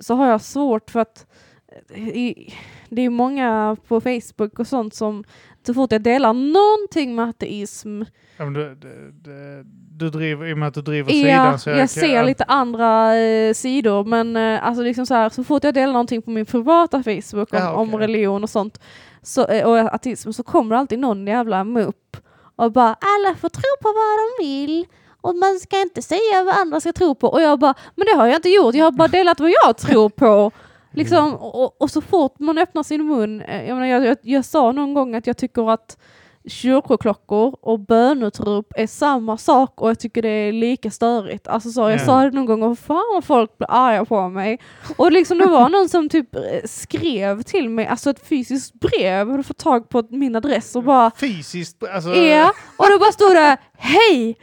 [0.00, 1.26] så har jag svårt för att
[1.94, 2.52] i,
[2.88, 5.24] det är många på Facebook och sånt som
[5.66, 8.02] så fort jag delar någonting med ateism,
[8.36, 9.62] Ja, du, du, du,
[9.98, 13.16] du driver, I och med att du driver Ja, sidan så jag ser lite andra
[13.16, 16.46] eh, sidor men eh, alltså liksom så, här, så fort jag delar någonting på min
[16.46, 18.06] privata Facebook om, Ja, om okej.
[18.06, 18.80] religion och sånt
[19.22, 22.16] så, eh, och ateism så kommer alltid någon jävla mupp
[22.56, 24.86] och bara alla får tro på vad de vill
[25.20, 28.16] och man ska inte säga vad andra ska tro på och jag bara men det
[28.16, 30.50] har jag inte gjort, jag har bara delat vad jag tror på.
[30.92, 34.44] Liksom, och, och så fort man öppnar sin mun, eh, jag, menar, jag, jag, jag
[34.44, 35.96] sa någon gång att jag tycker att
[36.48, 41.48] kyrkoklockor och bönutrop är samma sak och jag tycker det är lika störigt.
[41.48, 41.98] Alltså så, jag Ja.
[42.04, 44.58] sa det någon gång och fan vad folk blir arga på mig.
[44.96, 49.30] Och liksom det var någon som typ eh, skrev till mig, alltså ett fysiskt brev,
[49.30, 52.14] hade fått tag på min adress och bara Fysiskt, alltså.
[52.14, 54.36] ja, och då bara stod det hej!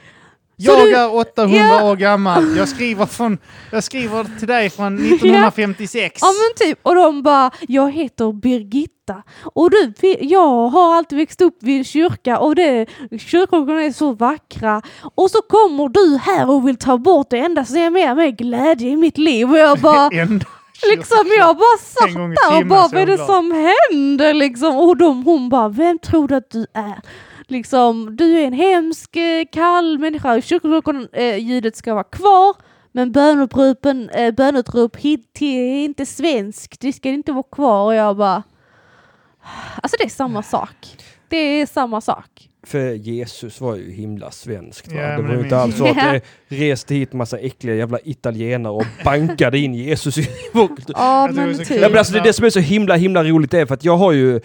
[0.62, 1.84] Jag är 800 Ja.
[1.92, 2.58] år gammal.
[2.58, 3.38] Jag skriver, från,
[3.72, 6.20] jag skriver till dig från 1956.
[6.22, 11.42] Ja men typ, och de bara, jag heter Birgitta och du, jag har alltid växt
[11.42, 12.86] upp vid kyrka och det,
[13.20, 14.82] kyrkorna är så vackra
[15.16, 18.90] och så kommer du här och vill ta bort det enda som ger mig glädje
[18.90, 20.10] i mitt liv och jag bara
[20.92, 24.78] Liksom jag bara satt där och bara, vad är det som händer liksom?
[24.78, 27.02] Och de, hon bara, vem tror du att du är?
[27.52, 30.42] Liksom, du är en hemsk, eh, kall människa.
[30.42, 32.56] Kyrkoklockan, eh, ljudet ska vara kvar.
[32.92, 37.86] Men bönutropen, eh, bönutrop hit till, är inte svenskt, det ska inte vara kvar.
[37.86, 38.44] Och jag bara,
[39.82, 40.98] alltså det är samma sak.
[41.30, 42.50] Det är samma sak.
[42.64, 44.88] För Jesus var ju himla svenskt.
[44.88, 45.02] Va?
[45.02, 48.74] Ja, det var ju inte alls så att det reste hit massa äckliga jävla italienare
[48.74, 50.94] och bankade in Jesus i vår kultur.
[50.98, 51.68] Ja är men så typ.
[51.68, 51.82] kul.
[51.82, 53.98] Ja, men alltså det, det som är så himla himla roligt är för att jag
[53.98, 54.42] har ju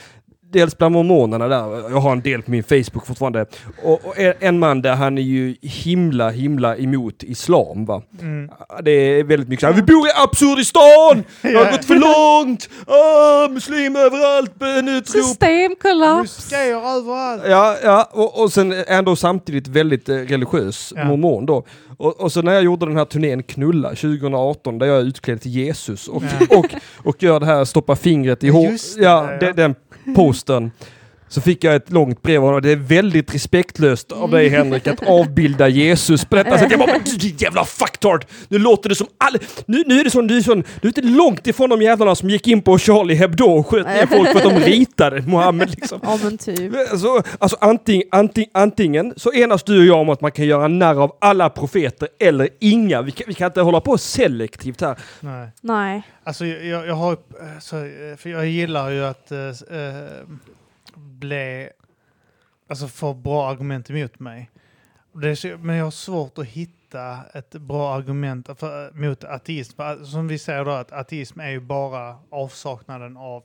[0.55, 3.46] dels bland mormonerna där, jag har en del på min Facebook fortfarande,
[3.82, 8.02] och, och en- man där han är ju himla himla emot islam va.
[8.20, 8.50] Mm.
[8.82, 11.24] Det är väldigt mycket såhär, vi bor i Absurdistan!
[11.42, 12.68] Det har gått för långt!
[12.86, 15.24] Ah, muslim överallt, bönutrop!
[15.24, 16.38] Systemkollaps.
[16.38, 17.42] Muskéer överallt.
[17.48, 21.05] Ja, ja och, och sen är han då samtidigt väldigt eh, religiös, Ja.
[21.05, 21.64] mormon då.
[21.96, 25.40] Och, och så när jag gjorde den här turnén Knulla 2018 där jag är utklädd
[25.40, 26.66] till Jesus och, och,
[27.05, 29.52] och gör det här stoppa fingret i Ja, hår, just det, ja, ja.
[29.52, 29.74] Den
[30.14, 30.72] posten.
[31.28, 32.62] Så fick jag ett långt brev av honom.
[32.62, 36.70] Det är väldigt respektlöst av dig Henrik att avbilda Jesus på detta sätt.
[36.70, 38.24] Jag bara, men du jävla fucktard!
[38.48, 39.38] Nu låter det som all...
[39.66, 42.14] Nu, nu är det som du är sån, du är inte långt ifrån de jävlarna
[42.14, 45.70] som gick in på Charlie Hebdo och sköt ner folk för att de ritade Mohammed
[45.70, 46.00] liksom.
[46.02, 46.72] Ja men typ.
[46.90, 50.68] Alltså, alltså anting, anting, antingen så enas du och jag om att man kan göra
[50.68, 53.02] narr av alla profeter eller inga.
[53.02, 54.98] Vi kan, vi kan inte hålla på selektivt här.
[55.20, 55.48] Nej.
[55.60, 56.02] Nej.
[56.24, 57.18] Alltså jag, jag, jag har eh,
[57.60, 59.38] så, eh, för jag gillar ju att äh,
[61.26, 61.68] bli,
[62.68, 64.50] alltså få bra argument emot mig.
[65.12, 69.76] Det är så, men jag har svårt att hitta ett bra argument för, mot ateism.
[69.76, 73.42] För, som vi säger då, att ateism är ju bara avsaknaden av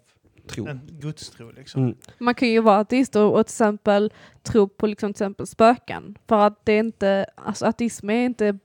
[0.47, 0.67] Tro.
[0.67, 1.51] en gudstro.
[1.51, 1.83] Liksom.
[1.83, 1.95] Mm.
[2.17, 4.13] Man kan ju vara ateist och, och till exempel
[4.43, 6.17] tro på liksom till exempel spöken.
[6.27, 8.57] För att det är inte, alltså ateism är inte,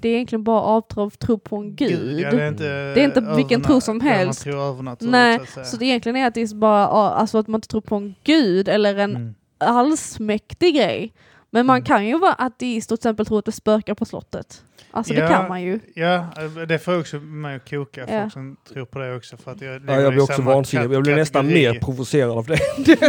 [0.00, 2.18] det är egentligen bara avtro av tro på en gud.
[2.20, 4.46] Ja, det är inte, Det är inte vilken tro som helst.
[4.46, 5.64] Man tror övernaturligt, Nej, så att säga.
[5.64, 8.68] Så det egentligen är ateism bara ja, alltså att man inte tror på en gud
[8.68, 9.34] eller en Mm.
[9.58, 11.12] allsmäktig grej.
[11.50, 11.84] Men man Mm.
[11.84, 14.62] kan ju vara ateist och till exempel tro att det spökar på slottet.
[14.90, 15.80] Alltså Ja, det kan man ju.
[15.94, 16.26] Ja,
[16.68, 18.20] det får också mig att koka, Ja.
[18.22, 19.36] folk som tror på det också.
[19.36, 20.92] För att jag, Ja, jag blir också vansinnig.
[20.92, 22.58] Jag blir nästan mer provocerad av det.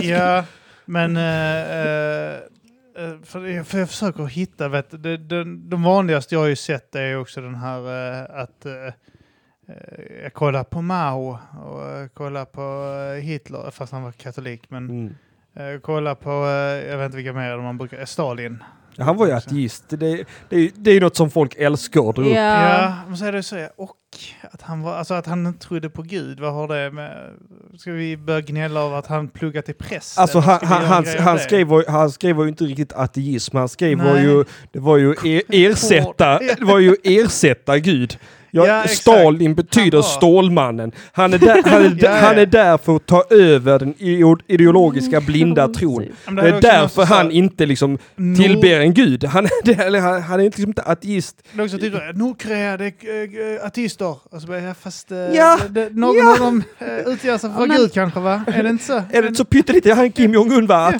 [0.04, 0.44] Ja,
[0.86, 1.18] men...
[1.18, 2.36] eh,
[3.24, 6.56] för, jag, för jag försöker hitta, vet, du, det, den, de vanligaste jag har ju
[6.56, 8.74] sett är också den här eh, att eh,
[9.68, 12.62] eh, jag kollar på Mao och eh, kollar på
[13.16, 14.70] eh, Hitler, fast han var katolik.
[14.70, 15.16] Men Mm.
[15.76, 18.64] eh, kolla på, eh, jag vet inte vilka mer man brukar, eh, Stalin.
[18.98, 19.84] Ja, Han var ju ateist.
[19.90, 19.96] Det,
[20.50, 22.28] det, är ju- det är ju något som folk älskar att dra upp.
[22.28, 22.82] Ja.
[22.82, 23.68] Ja, men så är det så.
[23.76, 23.92] Och
[24.52, 27.34] att han, var, alltså att han trodde på Gud, vad har det med...
[27.78, 30.20] Ska vi börja gnälla av att han pluggat till präst?
[30.20, 30.86] Alltså han, han,
[31.20, 31.40] han, det?
[31.42, 33.58] skrev, var- han skrev var ju inte riktigt ateism.
[33.58, 38.18] Han skrev var ju, det var ju er, ersätta, det var ju ersätta Gud.
[38.66, 38.88] Ja, Ja.
[38.88, 40.92] Stalin betyder Stålmannen.
[41.12, 42.16] Han är, där, han, är, Ja, ja.
[42.16, 46.06] han är där för att ta över den ide- ideologiska blinda tron.
[46.32, 47.98] Det är därför han inte liksom
[48.38, 49.24] tillber en gud.
[49.24, 49.48] Han
[49.78, 51.38] eller han, han är inte, liksom inte ateist.
[51.52, 54.16] Det är också typ Nordkorea, det är äh, artister.
[54.32, 56.32] Och så bara, ja, fast äh, Ja, det, någon ja.
[56.32, 56.64] av dem
[57.06, 58.42] utger sig för Gud kanske va?
[58.48, 58.94] Är det inte så?
[59.12, 60.94] Är det inte så pyttelite han Kim Jong-Un va?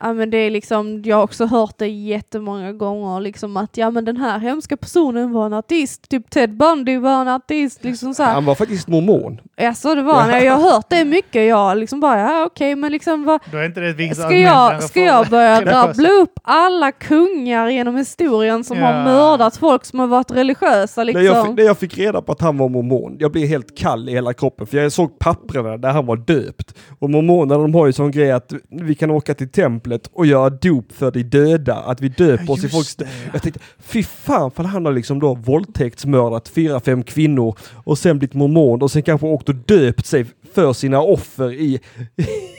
[0.00, 3.90] Ja men det är liksom, jag har också hört det jättemånga gånger liksom att ja
[3.90, 8.14] men den här hemska personen var en artist, typ Ted Bundy var en artist, liksom
[8.14, 8.34] så här.
[8.34, 9.40] han var faktiskt mormon.
[9.56, 10.44] Ja så det var han.
[10.44, 13.64] jag har hört det mycket, jag liksom bara ja okej men liksom vad, Då är
[13.66, 18.78] inte det ett ska jag, ska jag börja rabbla upp alla kungar genom historien som
[18.82, 19.04] har Ja.
[19.04, 21.54] mördat folk som har varit religiösa När, jag, fick- liksom?
[21.54, 24.32] när jag fick reda på att han var mormon, jag blev helt kall i hela
[24.34, 26.74] kroppen för jag såg papperna där han var döpt.
[26.98, 30.50] Och mormonerna de har ju sån grej att vi kan åka till templet och göra
[30.50, 33.30] dop för de döda, att vi döper Ja, oss i folks det, ja.
[33.32, 38.18] Jag tänkte, fy fan för han har liksom då våldtäktsmördat fyra, fem kvinnor och sen
[38.18, 41.74] blivit mormon och sen kanske åkt och döpt sig för sina offer i,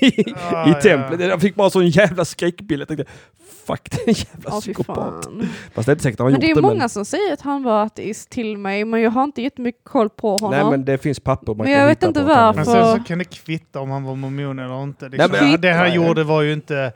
[0.02, 1.20] i, Ah, i templet.
[1.22, 2.82] Jag fick bara sån jävla skräckbild.
[2.82, 3.06] Jag tänkte,
[3.68, 4.96] fuck det är en jävla Ja, fy psykopat.
[5.26, 5.48] fan.
[5.74, 6.62] Fast det är inte säkert att han har Men det är gjort det.
[6.62, 10.10] många som säger att han var ateist till mig, men jag har inte jättemycket koll
[10.10, 10.52] på honom.
[10.52, 12.56] Nej men det finns papper man Men kan jag vet hitta inte på att han-
[12.56, 12.84] Men varför.
[12.94, 15.10] sen så kan det kvitta om han var mormon eller inte.
[15.10, 15.32] Liksom.
[15.32, 16.92] Nej, men- det han gjorde var ju inte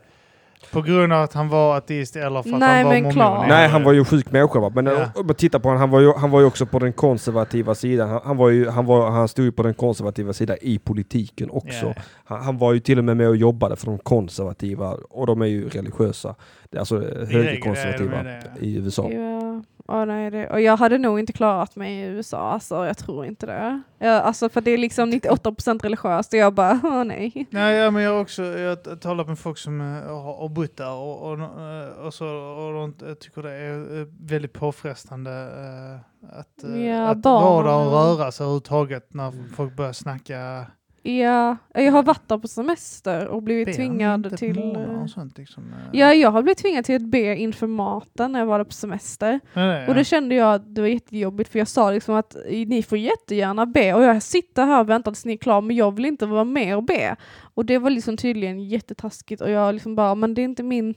[0.72, 3.12] på grund av att han var ateist eller för att Nej, han var men mormon.
[3.12, 3.48] klart.
[3.48, 4.72] Nej, han var ju sjuk människa va?
[4.74, 5.08] Men Ja.
[5.14, 7.74] om man tittar på honom, han var, ju, han var ju också på den konservativa
[7.74, 8.08] sidan.
[8.10, 11.50] Han, han, var ju, han, var, han stod ju på den konservativa sidan i politiken
[11.50, 11.86] också.
[11.86, 11.94] Ja.
[12.24, 15.42] Han, han var ju till och med med och jobbade för de konservativa och de
[15.42, 16.34] är ju religiösa.
[16.70, 16.96] Det är alltså
[17.30, 18.24] högerkonservativa
[18.60, 19.10] i USA.
[19.10, 22.98] Ja, ja, nej, det, och jag hade nog inte klarat mig i USA, alltså, jag
[22.98, 23.82] tror inte det.
[23.98, 27.46] Ja, alltså, för det är liksom 98% religiöst och jag bara, åh nej.
[27.50, 30.76] Nej, ja, men jag har också jag talat med folk som eh, har, har bott
[30.76, 36.38] där och, och, eh, och, så, och de eh, tycker det är väldigt påfrestande eh,
[36.38, 40.66] att, Ja, att vara där och och- röra sig överhuvudtaget när folk börjar snacka
[41.06, 44.76] Ja, jag har varit där på semester och blivit tvingad till...
[44.76, 45.38] eh, sånt.
[45.38, 46.00] Liksom, eh.
[46.00, 48.72] Ja, jag har blivit tvingad till att be inför maten när jag var där på
[48.72, 49.40] semester.
[49.54, 49.94] Nej, nej, Och ja.
[49.94, 52.36] det kände jag att det var jättejobbigt för jag sa liksom att
[52.66, 55.76] ni får jättegärna be och jag sitter här och väntar tills ni är klara men
[55.76, 57.16] jag vill inte vara med och be.
[57.54, 60.94] Och det var liksom tydligen jättetaskigt och jag liksom bara, men det är inte min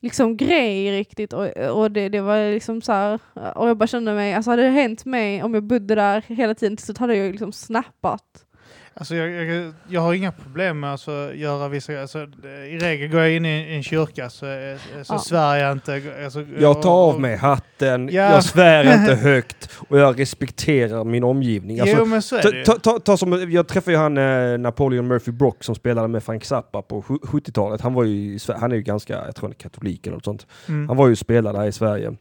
[0.00, 3.20] liksom grej riktigt och, och det, det var liksom så här,
[3.54, 6.54] och jag bara kände mig, alltså hade det hänt mig om jag bodde där hela
[6.54, 8.44] tiden så hade jag liksom snappat.
[9.00, 12.18] Alltså jag, jag, jag har inga problem med att alltså, göra vissa alltså,
[12.68, 14.46] I regel går jag in i en kyrka så,
[15.02, 15.18] så Ja.
[15.18, 16.02] svär jag inte.
[16.24, 18.22] Alltså, Jag tar och- av mig hatten, Ja.
[18.32, 21.80] jag svär inte högt och jag respekterar min omgivning.
[21.80, 24.18] Alltså, jo men så är Ta, det ta, ta, ta som, jag träffade ju han
[24.18, 27.80] eh, Napoleon Murphy Brock som spelade med Frank Zappa på sju- 70-talet.
[27.80, 30.46] Han var ju, han är ju ganska, jag tror han är katolik eller något sånt.
[30.68, 30.88] Mm.
[30.88, 32.16] Han var ju spelare här i Sverige.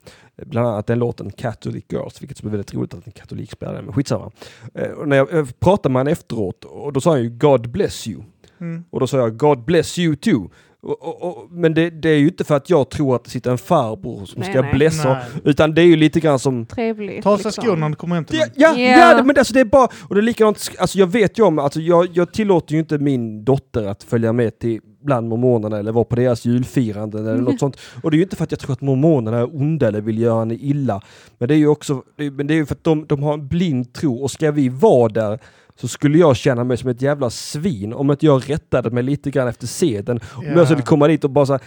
[0.45, 3.73] Bland annat den låten Catholic Girls, vilket som är väldigt roligt att en katolik spelar
[3.73, 4.31] den, men skitsamma.
[4.73, 7.69] Eh, och när jag eh, pratade med honom efteråt, och då sa han ju God
[7.69, 8.21] bless you.
[8.61, 8.83] Mm.
[8.89, 10.49] Och då sa jag God bless you too.
[10.81, 13.29] Och, och, och, men det, det är ju inte för att jag tror att det
[13.29, 14.73] sitter en farbror som Nej, ska nej.
[14.73, 15.23] blessa, Nej.
[15.43, 17.23] utan det är ju lite grann som Trevligt.
[17.23, 17.63] Ta av sig liksom.
[17.63, 18.53] skorna när du kommer hem till Ja, dem.
[18.55, 19.17] ja, Ja.
[19.17, 21.59] ja, men alltså det är bara, och det är likadant, alltså jag vet ju om,
[21.59, 25.91] alltså jag, jag tillåter ju inte min dotter att följa med till bland mormonerna eller
[25.91, 27.77] vara på deras julfirande eller något sånt.
[28.03, 30.19] Och det är ju inte för att jag tror att mormonerna är onda eller vill
[30.19, 31.01] göra henne illa.
[31.37, 33.47] Men det är ju också, men det är ju för att de, de har en
[33.47, 35.39] blind tro och ska vi vara där
[35.75, 39.31] så skulle jag känna mig som ett jävla svin om inte jag rättade mig lite
[39.31, 40.19] grann efter seden.
[40.35, 40.51] Om Ja.
[40.55, 41.61] jag skulle komma dit och bara så här,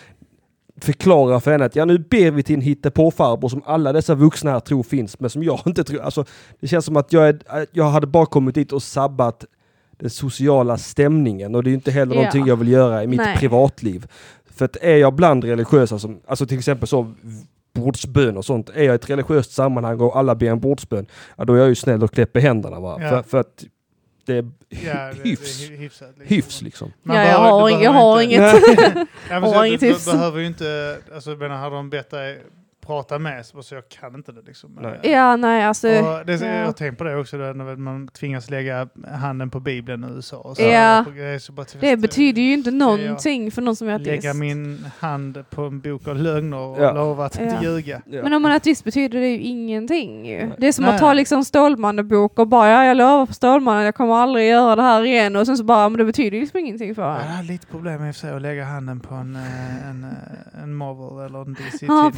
[0.80, 4.50] förklara för henne att ja nu ber vi till en hittepåfarbror som alla dessa vuxna
[4.50, 6.00] här tror finns men som jag inte tror.
[6.00, 6.24] Alltså,
[6.60, 9.44] det känns som att jag, är, jag hade bara kommit dit och sabbat
[10.00, 12.20] den sociala stämningen och det är inte heller Ja.
[12.20, 13.36] någonting jag vill göra i mitt Nej.
[13.36, 14.06] privatliv.
[14.56, 17.12] För att är jag bland religiösa, som, alltså till exempel så
[17.74, 21.44] bordsbön och sånt, är jag i ett religiöst sammanhang och alla ber en bordsbön, ja,
[21.44, 22.80] då är jag ju snäll och knäpper händerna.
[22.80, 22.98] Va?
[23.00, 23.08] Ja.
[23.10, 23.64] För, för att
[24.26, 25.58] det är Ja, det, hyfs.
[25.68, 26.08] Det är hy- hyfsat.
[26.18, 26.36] Liksom.
[26.36, 26.92] hyfs liksom.
[27.02, 29.08] Man Ja, jag behöver- har jag behöver har inte- inget.
[29.30, 32.42] Ja, men har inget du behöver ju inte, alltså jag menar, hade de bett dig
[32.90, 34.78] prata med så, så jag kan inte det liksom.
[34.80, 34.98] Nej.
[35.02, 35.88] Ja, nej alltså.
[35.88, 36.46] Och det, ja.
[36.46, 38.88] Jag har tänkt på det också, när man tvingas lägga
[39.20, 40.36] handen på Bibeln i USA.
[40.36, 41.04] Och så, Ja.
[41.06, 44.24] Och grejer, så bara, Det betyder ju inte någonting för någon som är ateist.
[44.24, 46.92] Lägga min hand på en bok av lögner och Ja.
[46.92, 48.02] lova att inte ljuga.
[48.06, 48.22] Ja.
[48.22, 50.50] Men om man är ateist betyder det ju ingenting ju.
[50.58, 50.94] Det är som Nej.
[50.94, 54.76] att ta liksom Stålmannen-bok och bara ja, jag lovar på Stålmannen, jag kommer aldrig göra
[54.76, 57.20] det här igen och sen så bara, men det betyder ju liksom ingenting för Jag
[57.22, 57.28] en.
[57.28, 61.40] hade lite problem med att lägga handen på en, eh, en, eh, en Marvel eller
[61.42, 62.10] en DC Ja,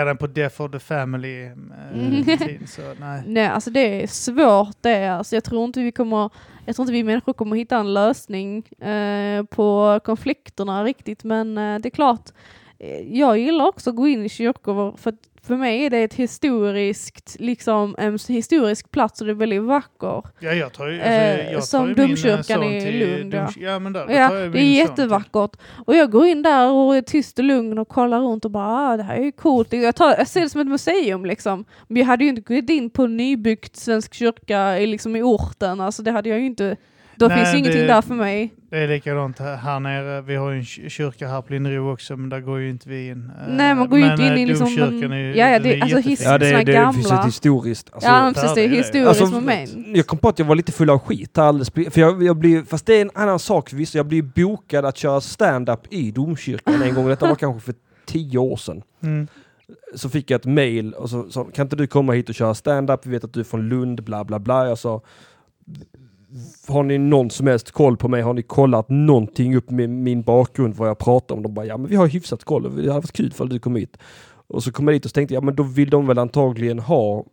[0.00, 0.06] aj.
[0.06, 1.44] den på Death of the Family.
[1.44, 1.52] eh,
[1.94, 2.24] Mm.
[2.24, 3.22] tid, så, nej.
[3.26, 5.06] Nej, alltså det är svårt det.
[5.06, 6.30] Alltså jag tror inte vi kommer,
[6.66, 11.78] jag tror inte vi människor kommer hitta en lösning eh, på konflikterna riktigt, men eh,
[11.78, 12.30] det är klart,
[12.78, 15.98] eh, jag gillar också att gå in i kyrkor för att för mig är det
[16.02, 20.22] ett historiskt, liksom en historisk plats och det är väldigt vacker.
[20.40, 23.38] Ja, jag tar Eh, alltså, jag som tar min, eh, domkyrkan i Lund, ja.
[23.46, 23.78] doms- ja.
[23.78, 25.50] men där, Ja, det är till- jättevackert.
[25.86, 28.66] Och jag går in där och är tyst och lugn och kollar runt och bara,
[28.92, 29.72] ah, det här är ju coolt.
[29.72, 31.64] Jag, tar, jag ser det som ett museum liksom.
[31.88, 35.22] Men jag hade ju inte gått in på en nybyggt svensk kyrka i, liksom, i
[35.22, 35.80] orten.
[35.80, 36.76] Alltså det hade jag ju inte.
[37.16, 38.54] Då Nej, finns ju ingenting det- där för mig.
[38.70, 40.20] Det är likadant här, här nere.
[40.22, 42.88] Vi har ju en ky- kyrka här på Linnero också, men där går ju inte
[42.88, 43.30] vi in.
[43.40, 45.34] Eh, Nej, man går ju men, inte in eh, i liksom domkyrkan en- är ju
[45.36, 46.16] Ja, ja, den det- är alltså jättefin.
[46.30, 47.90] Ja, det, det, det finns ett historiskt.
[47.92, 48.54] Alltså, ja, precis.
[48.54, 49.70] Det är historiskt Alltså, moment.
[49.96, 52.36] jag kom på att jag var lite full av skit här alldeles, för jag, jag
[52.36, 56.10] blir, fast det är en annan sak förvisso, jag blir bokad att köra stand-up i
[56.10, 57.74] domkyrkan en gång, detta var kanske för
[58.06, 58.82] tio år sedan.
[59.02, 59.26] Mm.
[59.94, 62.54] Så fick jag ett mail och så sa kan inte du komma hit och köra
[62.54, 64.68] stand-up, vi vet att du är från Lund, bla bla bla.
[64.68, 65.00] Jag sa,
[66.68, 68.22] har ni någon som helst koll på mig?
[68.22, 71.42] Har ni kollat någonting upp med min bakgrund, vad jag pratar om?
[71.42, 73.76] De bara, ja men vi har hyfsat koll, det hade varit kul ifall du kom
[73.76, 73.96] hit.
[74.46, 77.24] Och så kom jag dit och tänkte ja men då vill de väl antagligen ha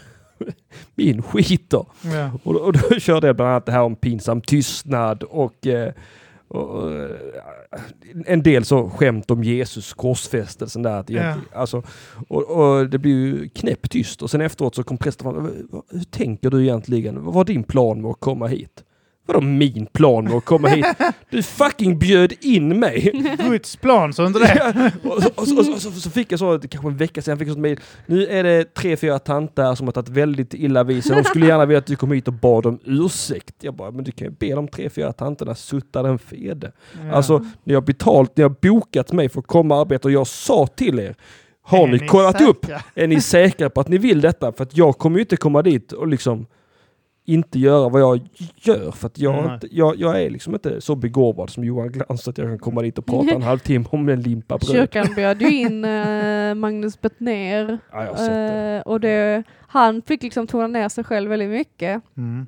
[0.94, 1.86] min skit då.
[2.02, 2.30] Ja.
[2.42, 5.92] Och då, och då körde jag bland annat det här om pinsam tystnad och, eh,
[6.50, 6.92] och
[8.26, 10.96] en del så skämt om Jesus korsfästelsen där.
[11.00, 11.82] Att egentligen- alltså,
[12.28, 15.34] och, och det blir ju knäpptyst och sen efteråt så kom prästen fram.
[15.44, 17.24] "Vad- vad- Hur tänker du egentligen?
[17.24, 18.84] Vad var din plan med att komma hit?
[19.32, 20.86] Vadå min plan med att komma hit?
[21.30, 23.12] Du fucking bjöd in mig!
[23.48, 24.92] Guds plan, så inte det?
[25.02, 27.58] och, och, och, och, så, fick jag så, kanske en vecka sedan, fick jag så
[27.58, 27.80] ett mejl.
[28.06, 31.16] Nu är det tre, fyra tanter här som har tagit väldigt illa vid sig.
[31.16, 33.54] De skulle gärna vilja att du kom hit och bad om ursäkt.
[33.60, 36.72] Jag bara, men du kan ju be de tre, fyra tanterna sutta den fede.
[37.04, 37.12] Ja.
[37.12, 40.26] Alltså, ni har betalt, ni har bokat mig för att komma och arbeta och jag
[40.26, 41.14] sa till er,
[41.62, 42.48] har Är ni kollat säkra?
[42.48, 42.66] upp?
[42.94, 44.52] Är ni säkra på att ni vill detta?
[44.52, 46.46] För att jag kommer ju inte komma dit och liksom
[47.30, 48.20] inte göra vad jag
[48.56, 48.90] gör.
[48.90, 49.54] För att jag, Nej.
[49.54, 52.58] inte, jag, jag är liksom inte så begåvad som Johan Glans så att jag kan
[52.58, 54.70] komma dit och prata en halvtimme om en limpa bröd.
[54.72, 58.76] Kyrkan bjöd ju in eh, Magnus Bettner Ja, jag har sett det.
[58.76, 62.02] eh, och det, han fick liksom tona ner sig själv väldigt mycket.
[62.16, 62.46] Mm.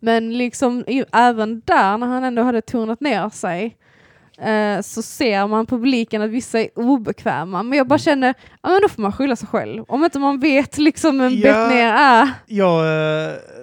[0.00, 3.76] Men liksom i, även där när han ändå hade tonat ner sig
[4.38, 7.62] eh, så ser man publiken att vissa är obekväma.
[7.62, 9.84] Men jag bara känner, ja men då får man skylla sig själv.
[9.88, 11.42] Om inte man vet liksom vem Ja.
[11.42, 12.22] Bettner är.
[12.22, 13.61] Eh, vi,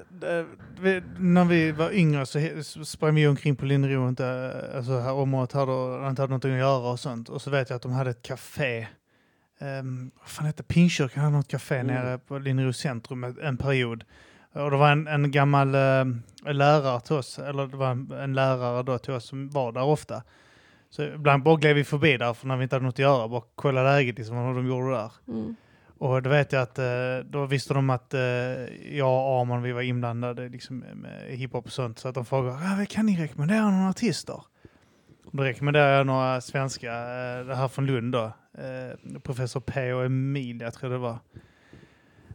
[1.18, 2.40] när vi var yngre så,
[2.86, 6.60] sprang vi omkring på Linnero, inte, eh, alltså här området då, inte hade någonting att
[6.60, 7.30] göra och sånt.
[7.30, 8.88] Och så vet jag att de hade ett café.
[9.62, 11.88] Um, vad fan hette Pingstkyrkan hade något café Mm.
[11.96, 14.04] nere på Linnero centrum en, period.
[14.54, 18.34] Och det var en, en gammal eh, lärare till oss, eller det var en, en
[18.34, 20.24] lärare då till oss som var där ofta.
[20.90, 23.28] Så ibland bara gled vi förbi där för när vi inte hade något att göra,
[23.28, 25.12] bara kolla läget liksom, vad de gjorde där.
[25.28, 25.56] Mm.
[26.00, 28.22] Och då vet jag att eh, då visste de att eh,
[28.98, 32.00] jag och Arman vi var inblandade liksom, med hiphop och sånt.
[32.00, 34.42] Så att de frågade, kan ni rekommendera några artister?
[35.26, 38.32] Och Då rekommenderar jag några svenska, eh, det här från Lund då.
[39.24, 41.18] Professor P och Emilia tror jag det var.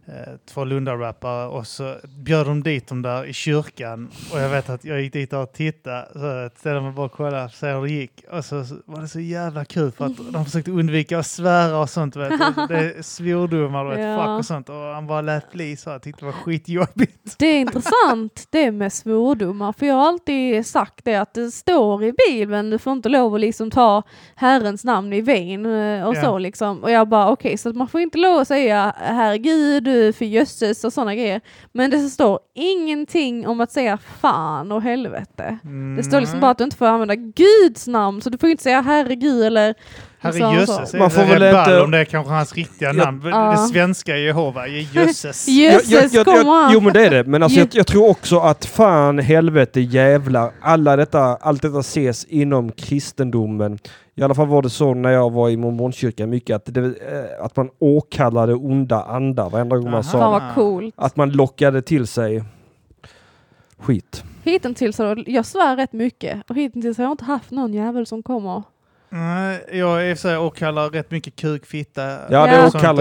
[0.07, 4.71] Eh, två Lunda-rappare och så bjöd de dit dem där i kyrkan och jag vet
[4.71, 7.83] att jag gick dit och tittade så jag ställde mig bara och kollade se hur
[7.83, 11.19] det gick och så, så var det så jävla kul för att de försökte undvika
[11.19, 12.31] att svära och sånt vet.
[12.69, 14.17] Det är svordomar och Ja.
[14.19, 17.39] fuck och sånt och han bara lät bli så jag tyckte det var skitjobbigt.
[17.39, 22.05] Det är intressant det med svordomar, för jag har alltid sagt det att det står
[22.05, 24.03] i Bibeln, du får inte lov att liksom ta
[24.35, 26.23] Herrens namn i vain eh, och Ja.
[26.23, 26.83] så liksom.
[26.83, 30.25] Och jag bara okej, så att man får inte lov att säga herregud, du för
[30.25, 31.41] jösses och sådana grejer.
[31.73, 35.59] Men det står ingenting om att säga fan och helvete.
[35.97, 38.63] Det står liksom bara att du inte får använda Guds namn, så du får inte
[38.63, 39.75] säga herregud eller
[40.25, 43.23] Herre Så- jösses, Man man får väl inte- om det är kanske hans riktiga namn.
[43.25, 43.51] Ja.
[43.53, 45.49] Det svenska Jehova, jösses.
[45.89, 46.71] Jösses, kom on!
[46.73, 50.51] Jo men det är det, men alltså, jag, jag tror också att fan, helvete, jävlar,
[50.61, 53.79] alla detta, allt detta ses inom kristendomen.
[54.17, 57.45] I alla fall var det så när jag var i mormonkyrkan mycket, att, det, eh,
[57.45, 60.03] att man åkallade onda andar varenda gång man Aha.
[60.03, 60.95] sa vad coolt.
[60.97, 62.45] att man lockade till sig
[63.79, 64.25] skit.
[64.45, 68.23] Hittills har jag svär rätt mycket och hittills har jag inte haft någon jävel som
[68.23, 68.63] kommer.
[69.17, 72.03] Nej, jag är och för sig åkallar rätt mycket kuk, fitta.
[72.31, 72.53] Ja, det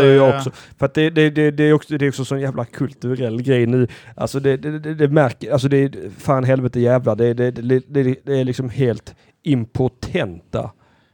[0.01, 0.37] ju där, jag ja.
[0.37, 0.51] också.
[0.79, 3.65] För att det, det, det, det, är också, det är också sån jävla kulturell grej
[3.65, 3.87] nu.
[4.15, 7.15] Alltså det, det, det, det märker, alltså det är fan helvete jävlar.
[7.15, 10.71] Det, det, det, det, det är liksom helt impotenta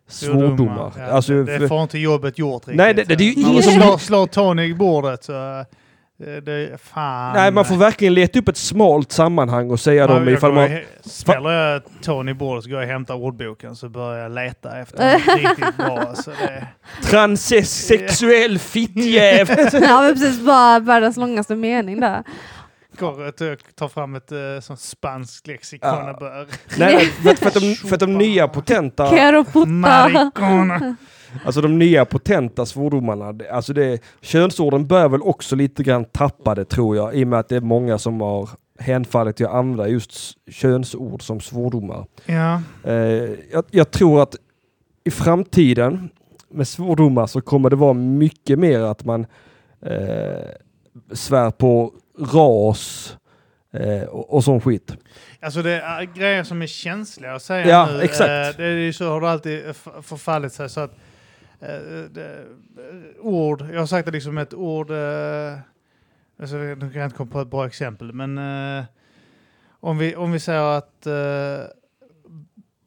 [0.07, 0.93] svordomar.
[0.97, 2.75] Ja, Alltså, det, det får inte jobbet gjort riktigt.
[2.77, 5.65] Nej, det- det är ju Man ingen som- slår, slår Tony i bordet så...
[6.27, 7.33] eh, Det, fan.
[7.35, 10.69] nej, man får verkligen leta upp ett smalt sammanhang och säga dem jag ifall man...
[11.01, 15.17] Smäller jag Tony bordet så går jag och hämtar ordboken så börjar jag leta efter
[15.37, 16.15] riktigt bra.
[16.15, 16.67] Så det,
[17.03, 19.69] Transsexuell fittjävel!
[19.81, 22.23] ja men precis, bara världens långaste mening där.
[22.99, 23.41] går att
[23.75, 26.11] ta fram ett uh, sånt spanskt lexikon Ja.
[26.13, 26.45] och börjar...
[26.77, 29.11] nej, för, att- för, att de, för att de nya potenta...
[29.65, 30.95] Maricona.
[31.45, 36.65] Alltså de nya potenta svordomarna, alltså det, könsorden bör väl också lite grann tappa det
[36.65, 38.49] tror jag, i och med att det är många som har
[38.79, 40.11] hänfallit till att använda just
[40.51, 42.05] könsord som svordomar.
[42.25, 42.61] Ja.
[42.83, 42.93] Eh,
[43.51, 44.35] jag, jag tror att
[45.03, 46.09] i framtiden
[46.51, 49.25] med svordomar så kommer det vara mycket mer att man
[49.85, 50.49] eh,
[51.13, 51.93] svär på
[52.33, 53.15] ras
[53.73, 54.93] eh, och, och sån skit.
[55.41, 58.01] Alltså det är grejer som är känsliga att säga Ja, nu.
[58.01, 58.29] exakt.
[58.29, 59.63] Eh, Det är ju så har det alltid
[60.01, 60.95] förfallit sig så att
[61.59, 65.57] det, eh, ord, jag har sagt det liksom ett ord, eh,
[66.39, 68.37] alltså, nu kan jag inte komma på ett bra exempel, men
[68.77, 68.83] eh,
[69.79, 71.65] om, vi, om vi säger att eh,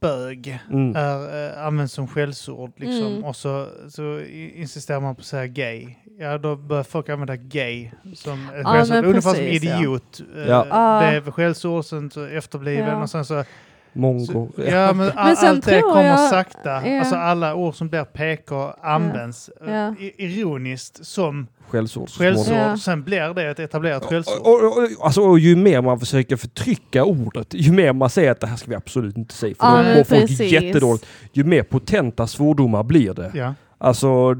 [0.00, 0.96] bög Mm.
[0.96, 3.24] är, eh, används som skällsord liksom, Mm.
[3.24, 4.20] och så, så
[4.54, 5.94] insisterar man på att säga gay.
[6.18, 9.04] Ja, då börjar folk använda gay som ett Ja, skällsord.
[9.04, 9.50] Ungefär som ja.
[9.50, 10.20] idiot.
[10.36, 10.66] eh, Ja.
[10.70, 11.10] Ja.
[11.10, 13.02] Blev skällsord, sen så efterbliven Ja.
[13.02, 13.44] och sen så...
[13.92, 14.48] Mongo.
[14.56, 16.88] så ja, men, all, sen allt det kommer jag- sakta.
[16.88, 16.98] ja.
[16.98, 19.94] Alltså alla ord som blir PK används eh, Ja.
[20.00, 22.08] i- ironiskt som Skällsord.
[22.50, 22.76] Ja.
[22.76, 24.38] Sen blir det ett etablerat skällsord.
[24.40, 28.30] Och, och, och, alltså, och ju mer man försöker förtrycka ordet, ju mer man säger
[28.32, 31.06] att det här ska vi absolut inte säga, för Ja, då men mår folk jättedåligt.
[31.32, 33.30] Ju mer potenta svordomar blir det.
[33.34, 33.54] Ja.
[33.78, 34.34] Alltså,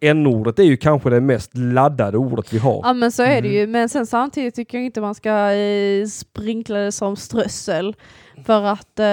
[0.00, 2.80] n-ordet är ju kanske det mest laddade ordet vi har.
[2.84, 3.52] Ja men så är det Mm.
[3.52, 7.96] ju, men sen samtidigt tycker jag inte man ska eh, sprinkla det som strössel.
[8.44, 9.04] För att eh,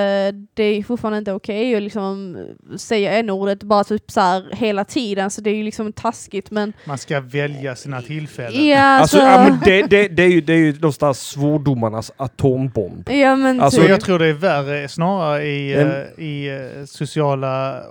[0.54, 2.38] det är fortfarande inte okej att liksom
[2.78, 6.74] säga n-ordet bara typ så här hela tiden, så det är ju liksom taskigt men
[6.86, 8.68] Man ska välja sina tillfällen.
[8.68, 12.12] ja Alltså, alltså, ja, men det, det, det, är ju, det är ju någonstans svordomarnas
[12.18, 13.10] atombomb.
[13.10, 13.90] ja men alltså, Så typ.
[13.90, 16.48] jag tror det är värre snarare i, eh, i
[16.80, 17.84] eh, sociala eh,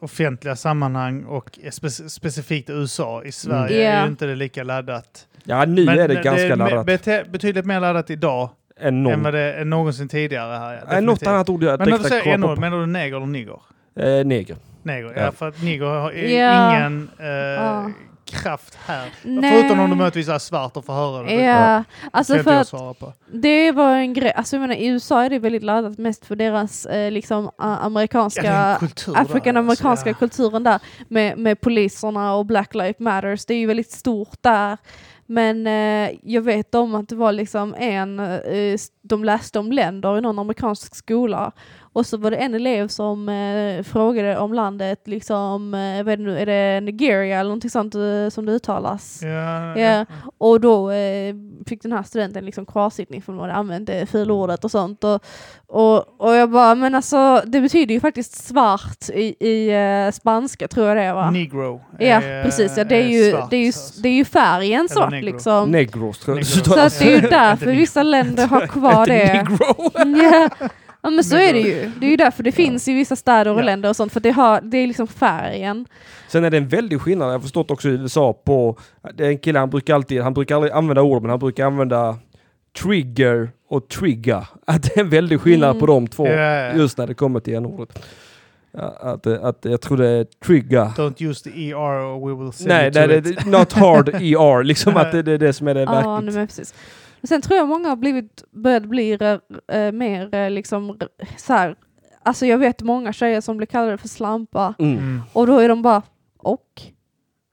[0.00, 3.22] offentliga sammanhang och spe- specifikt USA.
[3.24, 3.92] I Sverige Mm.
[3.92, 4.04] är Ja.
[4.04, 5.26] ju inte det lika laddat.
[5.44, 7.32] Ja, nu Men är det ganska är me- laddat.
[7.32, 8.48] betydligt mer laddat idag
[8.80, 10.84] än än vad det är någonsin tidigare här.
[10.90, 12.56] Ja, något annat ord jag Men när du säger på.
[12.60, 13.60] menar du neger eller nigger?
[13.96, 14.56] Eh, neger.
[14.82, 15.22] Neger, Ja.
[15.22, 15.32] ja.
[15.32, 16.76] för att nigger har Ja.
[16.78, 17.90] ingen eh, Ja.
[18.24, 19.08] kraft här.
[19.22, 19.50] Nej.
[19.52, 21.32] Förutom om du möjligtvis är svart och får höra det.
[21.34, 23.12] Ja, alltså inte för jag att svara på.
[23.32, 26.36] det var en grej, alltså jag menar i USA är det väldigt laddat mest för
[26.36, 30.14] deras eh, liksom amerikanska det kultur afrikanamerikanska alltså, ja.
[30.14, 33.44] kulturen där med, med poliserna och Black Lives Matters.
[33.46, 34.76] Det är ju väldigt stort där.
[35.32, 40.18] Men eh, jag vet om att det var liksom en, eh, de läste om länder
[40.18, 41.52] i någon amerikansk skola
[41.94, 46.16] och så var det en elev som eh, frågade om landet, liksom, eh, vad är
[46.16, 49.20] det nu, är det Nigeria eller någonting sånt eh, som det uttalas?
[49.22, 50.06] Ja, Ja,
[50.38, 51.34] och då eh,
[51.66, 55.04] fick den här studenten liksom kvarsittning för att de hade använt det fulordet och sånt.
[55.04, 55.24] Och,
[55.66, 60.68] och, och jag bara, men alltså det betyder ju faktiskt svart i, i eh, spanska
[60.68, 61.30] tror jag det är va?
[61.30, 61.80] Negro.
[61.98, 62.76] ja, precis.
[62.76, 64.02] Ja, det, är ju, svart, det, är ju, alltså.
[64.02, 65.34] det är ju färgen svart negro.
[65.36, 65.70] liksom.
[65.70, 66.44] Negros tror jag.
[66.46, 66.64] Negros.
[66.74, 69.46] Så att det är ju därför vissa länder har kvar det.
[70.22, 70.68] Ja.
[71.02, 71.90] ja men så är det ju.
[72.00, 73.64] Det är ju därför det finns i vissa städer och Ja.
[73.64, 74.12] länder och sånt.
[74.12, 75.86] För det, har, det är liksom färgen.
[76.28, 78.78] Sen är det en väldig skillnad, jag har förstått också i USA på,
[79.14, 81.66] det är en kille han brukar alltid, han brukar aldrig använda ord men han brukar
[81.66, 82.16] använda
[82.82, 84.46] trigger och trigga.
[84.66, 85.80] Att det är en väldig skillnad Mm.
[85.80, 86.72] på de två ja.
[86.72, 87.88] just när det kommer till n-ordet.
[87.94, 88.00] Ja,
[89.00, 90.84] att, att jag tror det är trigga.
[90.96, 93.44] Don't use the ER or we will send Nej, you to nej det, it.
[93.44, 96.24] det, not hard ER, liksom att det, det är det som är det Ja, verkligt.
[96.24, 96.74] nej, men precis.
[97.20, 99.12] Men sen tror jag många har blivit, börjat bli
[99.72, 100.98] äh, mer äh, liksom
[101.36, 101.74] så här.
[102.22, 104.92] Alltså jag vet många tjejer som blir kallade för slampa Mm.
[104.98, 105.20] Mm.
[105.32, 106.02] och då är de bara
[106.38, 106.82] och.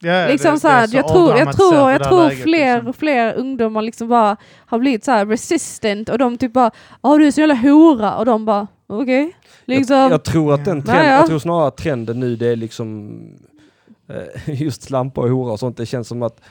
[0.02, 2.24] Ja, liksom det- så det är här, jag tror, jag tror, jag det här tror
[2.24, 2.88] läget, fler liksom.
[2.90, 6.72] och fler ungdomar liksom bara har blivit så här resistant och de typ bara
[7.04, 9.36] ja du är så jävla hora och de bara Okej.
[9.70, 9.96] Liksom.
[9.98, 11.04] Jag, jag tror att den ja.
[11.04, 13.20] jag tror snarare att trenden nu det är liksom
[14.10, 15.78] eh, just slampa och hora och sånt.
[15.78, 16.42] Det känns som att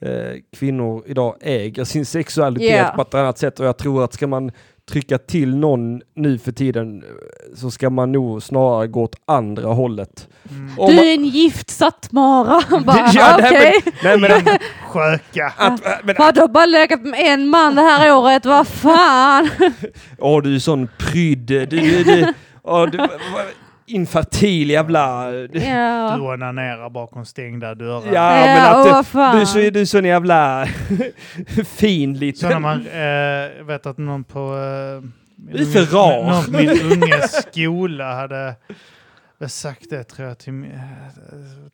[0.00, 0.10] eh,
[0.56, 2.92] kvinnor idag äger sin sexualitet Ja.
[2.96, 4.50] på ett annat sätt och jag tror att ska man
[4.90, 9.68] trycka till någon nu för tiden eh, så ska man nog snarare gå åt andra
[9.68, 10.28] hållet.
[10.50, 10.76] Mm.
[10.76, 12.62] Du är en gift sattmara.
[12.84, 13.50] Bara, Ja, nej,
[13.82, 13.92] okej.
[14.04, 14.44] Nej men, att,
[14.88, 15.52] Sköka.
[15.56, 18.46] att, men, Vadå, bara legat med en man det här året?
[18.46, 19.48] Vad fan?
[20.18, 22.34] åh du är sån prydd, du, du, du,
[22.68, 22.98] åh, du
[23.86, 25.32] infertil jävla...
[25.52, 26.14] Ja.
[26.16, 28.12] Du onanerar bakom stängda dörrar.
[28.12, 30.66] Ja, Ja, men att och du, du, du är sån jävla
[31.66, 32.62] fin Så när liten...
[32.62, 32.98] man, eh,
[33.58, 34.38] jag vet att någon på...
[34.38, 36.30] Eh, är för unge- rar.
[36.30, 38.54] Någon på min unges skola hade
[39.38, 40.80] väl sagt det tror jag till, min- eh,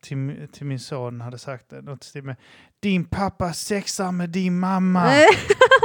[0.01, 1.21] till, till min son.
[1.21, 1.81] Hade sagt det.
[1.81, 2.35] Något stil med
[2.79, 5.11] Din pappa sexar med din mamma.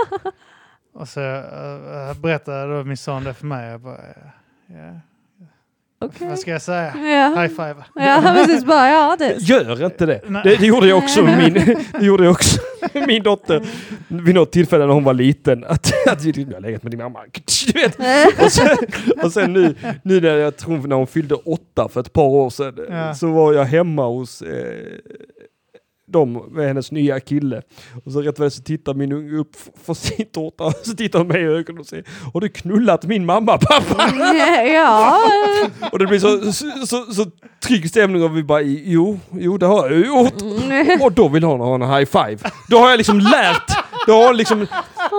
[0.95, 3.71] Och så uh, berättade då min son det för mig.
[3.71, 3.97] Jag bara,
[4.75, 5.01] ja.
[6.03, 6.29] Okej.
[6.29, 6.95] Vad ska jag säga?
[6.97, 7.43] Ja.
[7.43, 7.75] High five.
[7.95, 8.65] ja, precis.
[8.65, 9.35] Bara, ja, det.
[9.39, 10.21] Gör inte det.
[10.45, 11.55] Det, det gjorde jag också med min,
[11.99, 12.61] det gjorde jag också
[13.07, 13.63] min dotter
[14.09, 15.65] vid något tillfälle när hon var liten.
[15.65, 17.19] Att, att jag har legat med din mamma.
[17.67, 17.99] Du vet.
[18.45, 18.77] Och, sen,
[19.23, 22.51] och sen nu, nu när jag tror när hon fyllde åtta för ett par år
[22.51, 23.15] sedan Ja.
[23.15, 24.87] så var jag hemma hos eh,
[26.11, 27.63] dem med hennes nya kille.
[28.05, 30.97] Och så rätt vad det så tittar min unge upp från sin tårta och så
[30.97, 32.05] tittar hon mig i ögonen och säger
[32.35, 34.09] Har du knullat min mamma pappa?
[34.67, 35.19] ja.
[35.93, 37.31] Och det blir så, så, så, så
[37.63, 40.43] trygg stämning och vi bara jo, jo det har jag gjort.
[41.03, 42.39] Och då vill hon ha en high five.
[42.69, 43.81] Då har jag liksom lärt.
[44.07, 44.67] Då liksom,